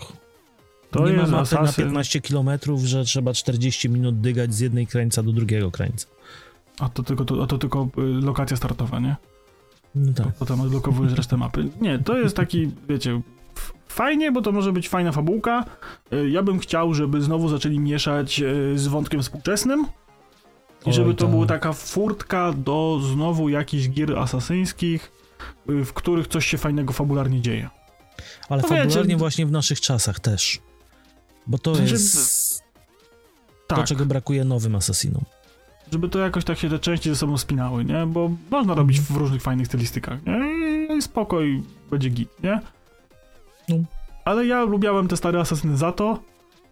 To 0.92 1.10
nie 1.10 1.14
jest 1.14 1.32
ma 1.32 1.38
mapy 1.38 1.56
na 1.56 1.62
asasyn, 1.62 1.86
15 1.86 2.22
km, 2.22 2.50
że 2.84 3.04
trzeba 3.04 3.34
40 3.34 3.90
minut 3.90 4.22
dygać 4.22 4.54
z 4.54 4.60
jednej 4.60 4.88
krańca 4.88 5.24
do 5.24 5.32
drugiego 5.32 5.72
krańca. 5.72 6.08
A 6.80 6.90
to 6.90 7.04
tylko, 7.04 7.26
to, 7.26 7.44
a 7.44 7.48
to 7.48 7.58
tylko 7.58 7.88
y, 7.98 8.02
lokacja 8.02 8.58
startowa, 8.58 9.00
nie? 9.00 9.16
No 9.96 10.14
tak. 10.14 10.28
Potem 10.40 10.62
odblokowujesz 10.62 11.14
resztę 11.14 11.38
mapy. 11.38 11.70
Nie, 11.82 12.00
to 12.00 12.18
jest 12.18 12.36
taki, 12.36 12.72
wiecie, 12.90 13.22
fajnie, 13.88 14.32
bo 14.32 14.42
to 14.42 14.52
może 14.52 14.72
być 14.74 14.90
fajna 14.90 15.12
fabułka. 15.12 15.66
Y, 16.14 16.30
Ja 16.30 16.44
bym 16.44 16.60
chciał, 16.60 16.94
żeby 16.94 17.22
znowu 17.22 17.50
zaczęli 17.50 17.80
mieszać 17.80 18.40
y, 18.42 18.80
z 18.80 18.88
wątkiem 18.88 19.22
współczesnym. 19.22 19.86
I 20.86 20.94
żeby 20.94 21.14
to 21.14 21.26
tak. 21.26 21.32
była 21.34 21.46
taka 21.46 21.74
furtka 21.74 22.54
do 22.54 23.00
znowu 23.14 23.50
jakichś 23.50 23.90
gier 23.90 24.18
asasyńskich, 24.20 25.12
w 25.68 25.94
których 25.94 26.28
coś 26.28 26.46
się 26.46 26.58
fajnego 26.58 26.94
fabularnie 26.94 27.42
dzieje. 27.42 27.70
Ale 28.50 28.62
No 28.62 28.68
wiecie, 28.68 28.82
fabularnie 28.84 29.14
d- 29.16 29.20
właśnie 29.20 29.46
w 29.46 29.52
naszych 29.52 29.82
czasach 29.82 30.20
też. 30.20 30.60
Bo 31.48 31.58
to 31.58 31.74
W 31.74 31.78
sensie 31.78 31.94
jest 31.94 32.64
Tak. 33.68 33.78
to, 33.80 33.84
czego 33.84 34.06
brakuje 34.06 34.46
nowym 34.46 34.76
Assassinom. 34.76 35.24
Żeby 35.92 36.10
to 36.10 36.20
jakoś 36.20 36.44
tak 36.44 36.58
się 36.58 36.70
te 36.70 36.80
części 36.80 37.10
ze 37.10 37.16
sobą 37.16 37.38
spinały, 37.38 37.86
nie? 37.86 38.06
Bo 38.06 38.32
można 38.52 38.74
robić 38.74 39.02
w 39.02 39.16
różnych 39.16 39.42
fajnych 39.42 39.68
stylistykach, 39.68 40.20
nie? 40.26 40.40
I 40.98 41.02
spoko 41.02 41.42
i 41.42 41.64
będzie 41.92 42.10
git, 42.10 42.30
nie? 42.44 42.60
No. 43.70 43.76
Ale 44.26 44.46
ja 44.46 44.64
lubiałem 44.64 45.08
te 45.08 45.18
stare 45.18 45.40
Asasyny 45.40 45.78
za 45.78 45.92
to, 45.92 46.20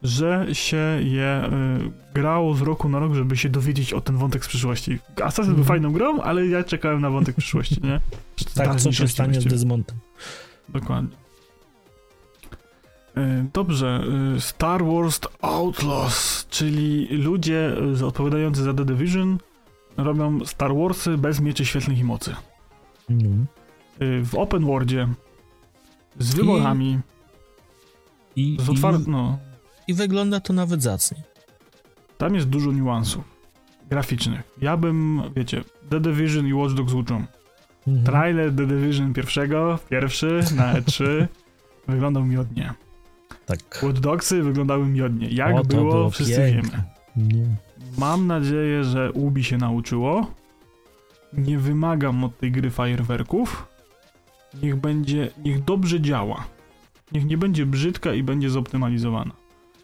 że 0.03 0.47
się 0.53 0.78
je 1.03 1.43
y, 1.45 2.13
grało 2.13 2.53
z 2.55 2.61
roku 2.61 2.89
na 2.89 2.99
rok, 2.99 3.13
żeby 3.13 3.38
się 3.38 3.49
dowiedzieć 3.49 3.93
o 3.93 4.01
ten 4.01 4.18
wątek 4.18 4.45
z 4.45 4.47
przyszłości. 4.47 4.99
Assassin 5.24 5.53
był 5.53 5.59
Mhm. 5.61 5.65
fajną 5.68 5.91
grą, 5.93 6.22
ale 6.22 6.47
ja 6.47 6.63
czekałem 6.63 7.01
na 7.01 7.09
wątek 7.09 7.36
przyszłości, 7.36 7.76
nie? 7.84 7.99
Tak, 8.55 8.76
co 8.82 8.91
się 8.91 9.07
stanie 9.07 9.41
z. 9.41 9.45
Desmontem. 9.45 9.97
Dokładnie. 10.70 11.18
E, 13.18 13.45
Dobrze, 13.53 14.03
e, 14.36 14.41
Star 14.41 14.86
Wars 14.86 15.20
Outlaws, 15.41 16.47
czyli 16.49 17.07
ludzie 17.18 17.76
odpowiadający 18.05 18.63
za 18.63 18.74
The 18.74 18.86
Division 18.86 19.38
robią 19.97 20.45
Star 20.45 20.76
Warsy 20.76 21.18
bez 21.18 21.39
mieczy 21.41 21.65
świetlnych 21.65 21.99
i 21.99 22.03
mocy. 22.03 22.36
E, 23.99 24.22
W 24.24 24.36
open 24.36 24.65
worldzie, 24.65 25.07
z 26.20 26.36
wyborami, 26.36 26.99
I, 28.36 28.57
z 28.59 28.68
i, 28.68 28.72
otwartym, 28.72 29.11
no, 29.11 29.38
I 29.88 29.93
wygląda 29.93 30.39
to 30.39 30.53
nawet 30.53 30.84
zacnie. 30.84 31.24
tam 32.18 32.36
jest 32.36 32.49
dużo 32.49 32.72
niuansów 32.72 33.24
graficznych. 33.89 34.41
Ja 34.61 34.78
bym, 34.78 35.22
wiecie, 35.36 35.63
The 35.89 35.99
Division 35.99 36.47
i 36.47 36.53
Watch 36.53 36.74
Dogs 36.76 36.93
uczą. 36.93 37.26
Mhm. 37.88 38.05
Trailer 38.05 38.55
The 38.55 38.65
Division 38.68 39.13
pierwszego, 39.13 39.80
pierwszy 39.89 40.39
na 40.55 40.74
E3 40.74 41.03
wyglądał 41.88 42.26
miodnie. 42.26 42.74
Tak. 43.48 43.84
Watch 43.84 44.00
Dogsy 44.00 44.43
wyglądały 44.43 44.86
miodnie. 44.86 45.28
Jak 45.30 45.56
O, 45.56 45.64
było, 45.64 45.91
było 45.91 46.10
wszyscy 46.10 46.36
piękne. 46.54 46.84
wiemy. 47.16 47.34
No. 47.43 47.56
Mam 47.98 48.28
nadzieję, 48.28 48.84
że 48.84 49.12
Ubi 49.12 49.43
się 49.43 49.58
nauczyło. 49.58 50.32
Nie 51.34 51.58
wymagam 51.60 52.24
od 52.24 52.38
tej 52.39 52.52
gry 52.52 52.70
fajerwerków. 52.70 53.68
Niech 54.64 54.76
będzie, 54.76 55.30
niech 55.45 55.64
dobrze 55.64 56.02
działa. 56.02 56.43
Niech 57.12 57.26
nie 57.26 57.38
będzie 57.38 57.66
brzydka 57.66 58.14
i 58.14 58.24
będzie 58.24 58.50
zoptymalizowana. 58.50 59.32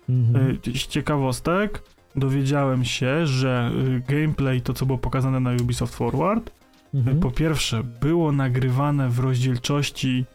Mhm. 0.10 0.52
Y, 0.68 0.78
Z 0.80 0.88
ciekawostek 0.88 1.84
dowiedziałem 2.16 2.86
się, 2.86 3.28
że 3.28 3.72
y, 4.08 4.14
gameplay, 4.14 4.62
to 4.62 4.74
co 4.74 4.86
było 4.86 4.98
pokazane 4.98 5.40
na 5.40 5.52
Ubisoft 5.52 5.96
Forward, 5.96 6.50
y, 6.50 6.98
Mhm. 6.98 7.20
po 7.20 7.32
pierwsze 7.32 7.84
było 7.84 8.32
nagrywane 8.32 9.10
w 9.10 9.20
rozdzielczości 9.20 10.26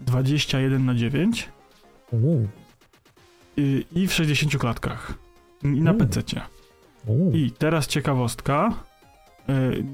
21 0.00 0.84
na 0.86 0.94
9 0.94 1.48
Uuu. 2.10 2.48
Y, 3.58 3.84
i 3.94 4.06
w 4.08 4.12
60 4.12 4.56
klatkach. 4.58 5.14
I 5.62 5.66
na. 5.68 5.94
PC-cie. 5.94 6.40
Uuu. 7.06 7.32
I 7.32 7.50
teraz 7.50 7.86
ciekawostka. 7.86 8.72
y, 9.48 9.84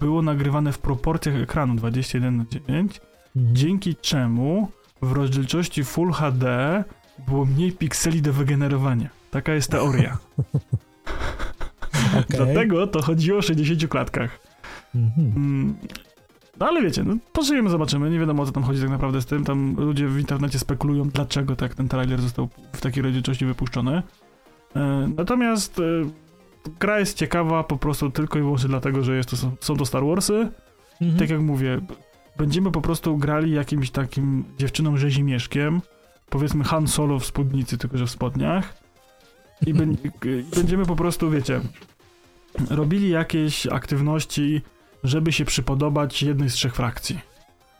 Było 0.00 0.22
nagrywane 0.22 0.72
w 0.72 0.78
proporcjach 0.78 1.34
ekranu 1.36 1.74
21 1.74 2.36
na 2.36 2.44
9, 2.50 3.00
Mhm. 3.36 3.56
dzięki 3.56 3.96
czemu 3.96 4.70
w 5.02 5.12
rozdzielczości 5.12 5.84
Full 5.84 6.12
HD 6.12 6.84
było 7.28 7.44
mniej 7.44 7.72
pikseli 7.72 8.22
do 8.22 8.32
wygenerowania. 8.32 9.08
Taka 9.30 9.54
jest 9.54 9.70
teoria. 9.70 10.18
Dlatego 12.28 12.86
to 12.86 13.02
chodziło 13.02 13.38
o 13.38 13.42
60 13.42 13.88
klatkach. 13.88 14.40
Mhm. 14.94 15.32
Mm, 15.36 15.76
No 16.60 16.66
ale 16.66 16.82
wiecie, 16.82 17.04
no 17.04 17.16
pożyjemy, 17.32 17.70
zobaczymy. 17.70 18.10
Nie 18.10 18.18
wiadomo 18.18 18.42
o 18.42 18.46
co 18.46 18.52
tam 18.52 18.62
chodzi 18.62 18.80
tak 18.80 18.90
naprawdę 18.90 19.22
z 19.22 19.26
tym. 19.26 19.44
Tam 19.44 19.74
ludzie 19.78 20.08
w 20.08 20.18
internecie 20.18 20.58
spekulują, 20.58 21.08
dlaczego 21.08 21.56
tak 21.56 21.74
ten 21.74 21.88
trailer 21.88 22.20
został 22.20 22.48
w 22.72 22.80
takiej 22.80 23.02
rozdzielczości 23.02 23.46
wypuszczony. 23.46 24.02
E, 24.76 25.08
Natomiast 25.16 25.78
e, 25.78 25.82
gra 26.80 26.98
jest 26.98 27.16
ciekawa 27.16 27.64
po 27.64 27.76
prostu 27.76 28.10
tylko 28.10 28.38
i 28.38 28.42
wyłącznie 28.42 28.68
dlatego, 28.68 29.02
że 29.02 29.16
jest 29.16 29.28
to, 29.28 29.36
są, 29.36 29.76
to 29.76 29.86
Star 29.86 30.04
Warsy. 30.04 30.48
Mhm. 31.00 31.18
Tak 31.18 31.30
jak 31.30 31.40
mówię, 31.40 31.80
będziemy 32.38 32.72
po 32.72 32.80
prostu 32.80 33.16
grali 33.16 33.52
jakimś 33.52 33.90
takim 33.90 34.44
dziewczyną 34.58 34.96
rzezimieszkiem, 34.96 35.80
powiedzmy 36.30 36.64
Han 36.64 36.88
Solo 36.88 37.18
w 37.18 37.26
spódnicy, 37.26 37.78
tylko 37.78 37.98
że 37.98 38.06
w 38.06 38.10
spodniach. 38.10 38.74
I 39.66 39.74
będziemy 40.56 40.86
po 40.86 40.96
prostu, 40.96 41.30
wiecie, 41.30 41.60
robili 42.70 43.08
jakieś 43.08 43.66
aktywności, 43.66 44.62
żeby 45.06 45.32
się 45.32 45.44
przypodobać 45.44 46.22
jednej 46.22 46.50
z 46.50 46.54
trzech 46.54 46.74
frakcji. 46.76 47.18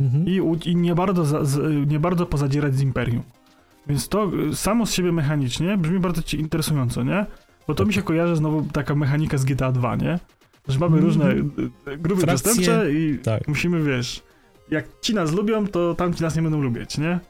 Mhm. 0.01 0.27
I, 0.27 0.41
i 0.71 0.77
nie, 0.77 0.95
bardzo 0.95 1.25
za, 1.25 1.45
z, 1.45 1.89
nie 1.91 1.99
bardzo 2.01 2.27
pozadzierać 2.27 2.75
z 2.75 2.81
Imperium. 2.83 3.23
Więc 3.87 4.09
to 4.09 4.31
y, 4.51 4.57
samo 4.57 4.87
z 4.87 4.93
siebie 4.95 5.13
mechanicznie 5.13 5.77
brzmi 5.77 5.99
bardzo 5.99 6.23
ci 6.23 6.41
interesująco, 6.41 7.03
nie? 7.03 7.27
Bo 7.69 7.75
to 7.75 7.85
mi 7.85 7.93
się 7.95 8.03
kojarzy 8.03 8.37
znowu 8.37 8.63
taka 8.73 8.95
mechanika 8.95 9.39
z 9.39 9.45
GTA 9.45 9.73
2, 9.73 9.97
nie? 9.97 10.19
Że 10.69 10.79
mamy 10.79 10.97
Mhm. 10.97 11.05
różne 11.05 11.31
y, 11.31 11.91
y, 11.93 11.99
grupy 11.99 12.23
Frakcje, 12.23 12.53
przestępcze 12.53 12.93
i 12.93 13.19
tak. 13.19 13.49
musimy, 13.49 13.83
wiesz, 13.83 14.23
jak 14.71 14.85
ci 15.01 15.15
nas 15.15 15.33
lubią, 15.33 15.67
to 15.67 15.95
tamci 15.95 16.23
nas 16.23 16.37
nie 16.37 16.43
będą 16.43 16.61
lubić, 16.61 16.99
nie? 16.99 17.21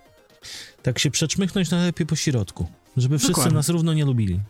Tak 0.82 0.99
się 0.99 1.11
przeczmychnąć 1.11 1.70
najlepiej 1.70 2.07
po 2.07 2.16
środku, 2.16 2.66
żeby 2.97 3.18
wszyscy 3.18 3.32
Dokładnie. 3.32 3.55
nas 3.55 3.68
równo 3.68 3.94
nie 3.94 4.05
lubili. 4.05 4.40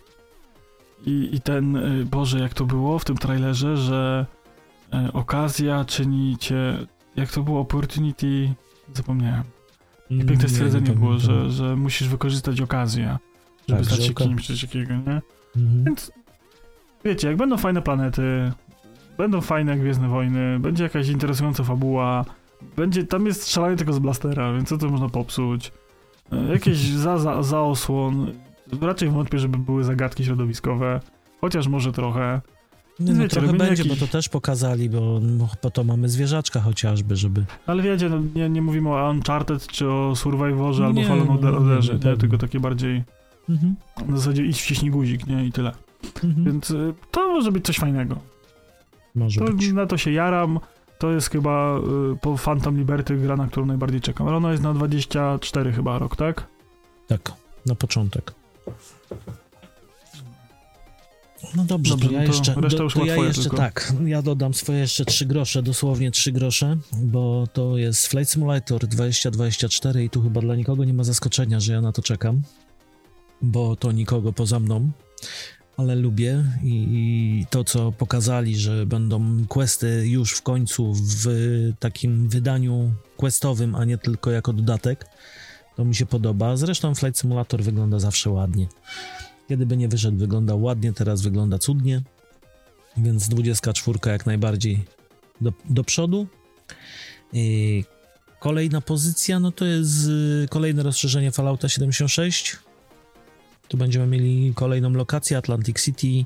I, 1.07 1.29
I 1.33 1.41
ten, 1.41 1.79
Boże, 2.11 2.39
jak 2.39 2.55
to 2.55 2.65
było 2.65 2.99
w 2.99 3.05
tym 3.05 3.17
trailerze, 3.17 3.77
że 3.77 4.27
okazja 5.13 5.85
czyni 5.85 6.37
cię, 6.39 6.79
jak 7.17 7.33
to 7.33 7.43
było, 7.43 7.61
opportunity, 7.61 8.55
zapomniałem. 8.95 9.43
I 10.11 10.19
piękne 10.19 10.35
Mm, 10.35 10.49
stwierdzenie 10.49 10.89
nie 10.89 10.95
było, 10.95 11.07
pamiętam. 11.11 11.35
że, 11.45 11.51
że 11.51 11.77
musisz 11.77 12.09
wykorzystać 12.09 12.61
okazję, 12.61 13.17
żeby 13.69 13.79
Tak, 13.81 13.87
stać 13.87 13.99
że 14.01 14.07
się 14.07 14.13
oka- 14.13 14.25
kimś, 14.25 14.47
coś 14.47 14.61
takiego, 14.61 14.95
nie? 14.95 15.21
Mhm. 15.57 15.85
Więc 15.85 16.13
wiecie, 17.05 17.29
jak 17.29 17.37
będą 17.37 17.57
fajne 17.57 17.83
planety, 17.83 18.53
będą 19.19 19.41
fajne 19.41 19.77
Gwiezdne 19.77 20.09
Wojny, 20.09 20.59
będzie 20.61 20.85
jakaś 20.85 21.09
interesująca 21.09 21.65
fabuła, 21.65 22.25
będzie, 22.77 23.05
tam 23.05 23.27
jest 23.27 23.43
strzelanie 23.43 23.77
tylko 23.77 23.93
z 23.93 23.99
blastera, 23.99 24.53
więc 24.53 24.69
co 24.69 24.79
to 24.79 24.89
można 24.89 25.09
popsuć? 25.09 25.73
E, 26.33 26.53
Jakieś 26.53 26.79
za, 27.05 27.19
za, 27.19 27.43
zaosłon, 27.43 28.33
raczej 28.81 29.09
wątpię, 29.09 29.39
żeby 29.39 29.59
były 29.59 29.85
zagadki 29.85 30.25
środowiskowe, 30.25 31.01
chociaż 31.41 31.69
może 31.69 31.93
trochę. 31.93 32.41
Nie, 33.01 33.13
no 33.13 33.23
wiecie, 33.23 33.37
trochę 33.41 33.53
będzie, 33.53 33.85
bo 33.85 33.97
to 33.97 34.07
też 34.07 34.29
pokazali, 34.29 34.91
bo 34.91 35.19
no, 35.23 35.49
po 35.61 35.71
to 35.71 35.85
mamy 35.85 36.09
zwierzaczka 36.09 36.61
chociażby, 36.61 37.17
żeby... 37.17 37.45
Ale 37.67 37.83
wiecie, 37.83 38.09
no, 38.09 38.21
nie, 38.35 38.49
nie 38.51 38.63
mówimy 38.63 38.89
o 38.89 39.11
Uncharted, 39.11 39.67
czy 39.67 39.91
o 39.91 40.17
Survivorze, 40.17 40.85
albo 40.87 41.01
Nie, 41.01 41.07
Fallen 41.09 41.27
no, 41.27 41.51
nie, 41.51 41.57
Orderze, 41.57 41.93
nie, 41.95 41.99
nie, 42.05 42.11
nie. 42.11 42.17
tylko 42.17 42.39
takie 42.39 42.61
bardziej, 42.61 43.05
Mhm. 43.49 43.77
w 44.09 44.19
zasadzie 44.19 44.45
idź 44.45 44.63
wciśnij 44.63 44.91
guzik, 44.91 45.27
nie, 45.27 45.45
i 45.45 45.53
tyle. 45.53 45.73
Mhm. 46.25 46.45
Więc 46.45 46.71
y, 46.71 46.95
to 47.11 47.29
może 47.29 47.53
być 47.53 47.65
coś 47.65 47.77
fajnego. 47.79 48.17
Może 49.15 49.41
To, 49.41 49.53
być. 49.53 49.73
na 49.73 49.87
to 49.87 49.97
się 49.99 50.13
jaram. 50.13 50.61
To 50.99 51.11
jest 51.11 51.31
chyba 51.31 51.79
y, 51.79 52.17
po 52.23 52.37
Phantom 52.37 52.79
Liberty 52.79 53.17
gra, 53.17 53.37
na 53.37 53.47
którą 53.47 53.67
najbardziej 53.67 54.01
czekam. 54.01 54.29
Ale 54.29 54.37
ona 54.37 54.51
jest 54.51 54.63
na 54.63 54.75
24 54.75 55.73
chyba 55.73 55.99
rok, 55.99 56.17
tak? 56.17 56.47
Tak, 57.07 57.33
na 57.67 57.75
początek. 57.75 58.35
No 61.55 61.65
dobrze, 61.65 61.91
Dobrze, 61.91 62.09
to 62.09 62.15
ja 62.15 62.21
no 62.21 62.27
to 62.27 62.33
jeszcze, 62.33 62.55
reszta 62.55 62.79
do, 62.79 62.91
to 62.91 63.05
ja 63.05 63.17
jeszcze 63.17 63.43
tylko. 63.43 63.57
tak, 63.57 63.93
ja 64.05 64.23
dodam 64.23 64.55
swoje 64.55 64.79
jeszcze 64.79 65.05
trzy 65.05 65.27
grosze, 65.27 65.63
dosłownie 65.63 66.11
trzy 66.11 66.33
grosze, 66.33 66.77
bo 67.03 67.47
to 67.53 67.79
jest 67.79 68.07
Flight 68.07 68.33
Simulator 68.33 68.87
2024 68.87 70.05
i 70.05 70.11
tu 70.11 70.23
chyba 70.23 70.41
dla 70.41 70.57
nikogo 70.57 70.85
nie 70.85 70.95
ma 70.95 71.05
zaskoczenia, 71.05 71.61
że 71.61 71.73
ja 71.73 71.81
na 71.81 71.93
to 71.93 72.03
czekam, 72.03 72.43
bo 73.43 73.77
to 73.77 73.93
nikogo 73.93 74.33
poza 74.33 74.61
mną, 74.61 74.91
ale 75.77 75.95
lubię 75.95 76.45
i, 76.63 76.87
i 76.93 77.47
to, 77.51 77.65
co 77.65 77.93
pokazali, 77.93 78.57
że 78.57 78.87
będą 78.87 79.47
questy 79.49 80.09
już 80.09 80.33
w 80.33 80.43
końcu 80.43 80.93
w 80.95 81.27
takim 81.79 82.29
wydaniu 82.29 82.91
questowym, 83.17 83.75
a 83.75 83.85
nie 83.85 83.99
tylko 83.99 84.31
jako 84.31 84.53
dodatek, 84.53 85.07
to 85.77 85.85
mi 85.85 85.95
się 85.95 86.07
podoba. 86.07 86.57
Zresztą 86.57 86.95
Flight 86.95 87.21
Simulator 87.21 87.63
wygląda 87.63 87.99
zawsze 87.99 88.31
ładnie. 88.31 88.67
Kiedy 89.49 89.67
by 89.67 89.77
nie 89.77 89.89
wyszedł, 89.89 90.19
wyglądał 90.19 90.63
ładnie, 90.63 90.93
teraz 90.93 91.23
wygląda 91.23 91.59
cudnie. 91.59 92.03
Więc 92.97 93.29
24 93.29 93.99
jak 94.07 94.27
najbardziej 94.27 94.85
do, 95.41 95.53
do 95.71 95.85
przodu. 95.85 96.27
I 97.33 97.85
kolejna 98.41 98.81
pozycja, 98.81 99.41
no 99.41 99.53
to 99.53 99.65
jest 99.65 100.07
y, 100.07 100.47
kolejne 100.51 100.83
rozszerzenie 100.83 101.33
Fallouta 101.33 101.69
76. 101.69 102.57
Tu 103.69 103.77
będziemy 103.77 104.07
mieli 104.07 104.53
kolejną 104.55 104.91
lokację 104.91 105.39
Atlantic 105.39 105.83
City. 105.83 106.25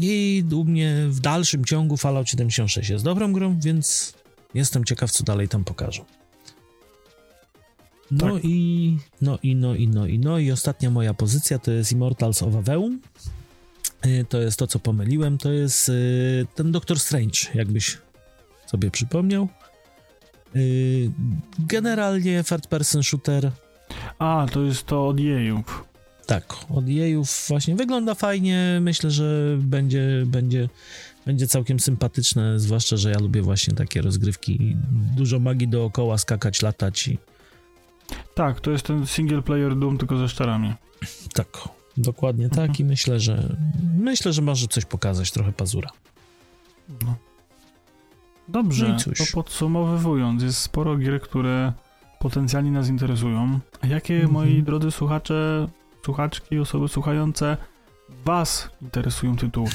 I 0.00 0.44
u 0.52 0.64
mnie 0.64 1.06
w 1.08 1.20
dalszym 1.20 1.64
ciągu 1.64 1.96
Fallout 1.96 2.28
76 2.28 2.90
jest 2.90 3.04
dobrą 3.04 3.32
grą, 3.32 3.60
więc 3.60 4.14
jestem 4.54 4.84
ciekaw, 4.84 5.10
co 5.10 5.24
dalej 5.24 5.48
tam 5.48 5.64
pokażą. 5.64 6.04
No 8.10 8.32
Tak. 8.34 8.44
i 8.44 8.96
no 9.22 9.38
i 9.42 9.56
no 9.56 9.74
i 9.74 9.88
no 9.88 10.06
i 10.06 10.18
no 10.18 10.38
i 10.38 10.50
ostatnia 10.52 10.90
moja 10.90 11.14
pozycja 11.14 11.58
to 11.58 11.70
jest 11.70 11.92
Immortals 11.92 12.42
of 12.42 12.54
Aveum. 12.54 13.00
Y, 14.06 14.24
To 14.28 14.38
jest 14.40 14.58
to, 14.58 14.66
co 14.66 14.78
pomyliłem, 14.78 15.38
to 15.38 15.52
jest 15.52 15.88
y, 15.88 16.46
ten 16.54 16.72
Doctor 16.72 16.98
Strange, 17.00 17.38
jakbyś 17.54 17.98
sobie 18.66 18.90
przypomniał. 18.90 19.48
Y, 20.56 21.10
Generalnie 21.58 22.44
third 22.48 22.66
person 22.66 23.02
shooter 23.02 23.50
A, 24.18 24.46
to 24.52 24.62
jest 24.62 24.86
to 24.86 25.08
od 25.08 25.20
jejów. 25.20 25.84
tak, 26.26 26.54
od 26.70 26.88
jejów 26.88 27.44
właśnie 27.48 27.76
wygląda 27.76 28.14
fajnie. 28.14 28.78
Myślę, 28.82 29.10
że 29.10 29.56
będzie, 29.60 30.22
będzie, 30.26 30.68
będzie 31.26 31.46
całkiem 31.46 31.80
sympatyczne, 31.80 32.60
zwłaszcza, 32.60 32.96
że 32.96 33.10
ja 33.10 33.18
lubię 33.18 33.42
właśnie 33.42 33.74
takie 33.74 34.02
rozgrywki. 34.02 34.76
Dużo 35.16 35.38
magii 35.38 35.68
dookoła, 35.68 36.18
skakać, 36.18 36.62
latać 36.62 37.08
i 37.08 37.18
Tak, 38.34 38.60
to 38.60 38.70
jest 38.70 38.86
ten 38.86 39.06
single 39.06 39.42
player 39.42 39.76
Doom, 39.76 39.98
tylko 39.98 40.16
ze 40.16 40.28
szczerami. 40.28 40.74
tak, 41.34 41.46
dokładnie 41.96 42.48
tak 42.48 42.58
Mhm. 42.70 42.76
i 42.78 42.84
myślę, 42.84 43.20
że 43.20 43.56
myślę, 43.98 44.32
że 44.32 44.42
może 44.42 44.66
coś 44.68 44.84
pokazać, 44.84 45.30
trochę 45.30 45.52
pazura. 45.52 45.90
No. 47.04 47.14
Dobrze, 48.48 48.88
No 48.88 49.14
to 49.14 49.24
podsumowując, 49.34 50.42
jest 50.42 50.58
sporo 50.60 50.96
gier, 50.96 51.20
które 51.20 51.72
potencjalnie 52.18 52.70
nas 52.70 52.88
interesują. 52.88 53.60
A 53.80 53.86
jakie, 53.86 54.14
Mhm. 54.14 54.32
moi 54.32 54.62
drodzy 54.62 54.90
słuchacze, 54.90 55.68
słuchaczki, 56.04 56.58
osoby 56.58 56.88
słuchające, 56.88 57.56
was 58.24 58.70
interesują 58.82 59.36
tytuły? 59.36 59.70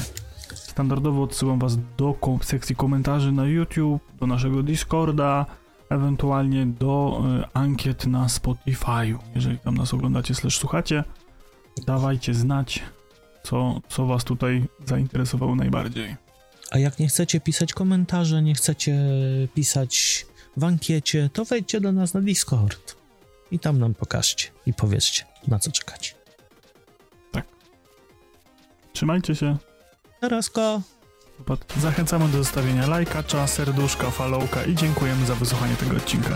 Standardowo 0.56 1.24
odsyłam 1.24 1.60
was 1.60 1.78
do 1.98 2.16
sekcji 2.42 2.76
komentarzy 2.76 3.32
na 3.32 3.46
YouTube, 3.46 4.02
do 4.20 4.28
naszego 4.28 4.64
Discorda, 4.64 5.46
ewentualnie 5.94 6.66
do 6.66 7.24
y, 7.42 7.48
ankiet 7.54 8.06
na 8.06 8.28
Spotify'u. 8.28 9.18
Jeżeli 9.36 9.60
tam 9.60 9.78
nas 9.78 9.94
oglądacie, 9.94 10.36
slash 10.36 10.58
słuchacie, 10.58 11.04
dawajcie 11.86 12.34
znać, 12.34 12.84
co, 13.44 13.82
co 13.90 14.06
was 14.06 14.24
tutaj 14.24 14.66
zainteresowało 14.86 15.56
najbardziej. 15.56 16.16
A 16.72 16.78
jak 16.78 17.00
nie 17.00 17.08
chcecie 17.08 17.40
pisać 17.40 17.74
komentarze, 17.74 18.42
nie 18.42 18.56
chcecie 18.56 19.00
pisać 19.54 20.26
w 20.58 20.64
ankiecie, 20.64 21.30
to 21.34 21.46
wejdźcie 21.46 21.82
do 21.82 21.92
nas 21.92 22.14
na 22.14 22.22
Discord 22.22 22.96
i 23.52 23.60
tam 23.60 23.80
nam 23.80 23.94
pokażcie 23.94 24.50
i 24.66 24.74
powiedzcie, 24.74 25.26
na 25.48 25.60
co 25.60 25.72
czekać. 25.72 26.16
Trzymajcie 28.94 29.36
się. 29.36 29.58
Teraz 30.20 30.50
Zachęcamy 31.78 32.28
do 32.28 32.38
zostawienia 32.38 32.88
lajka, 32.88 33.24
serduszka, 33.48 34.12
followka 34.12 34.64
i 34.64 34.76
dziękujemy 34.76 35.26
za 35.26 35.36
wysłuchanie 35.36 35.76
tego 35.76 35.98
odcinka. 35.98 36.34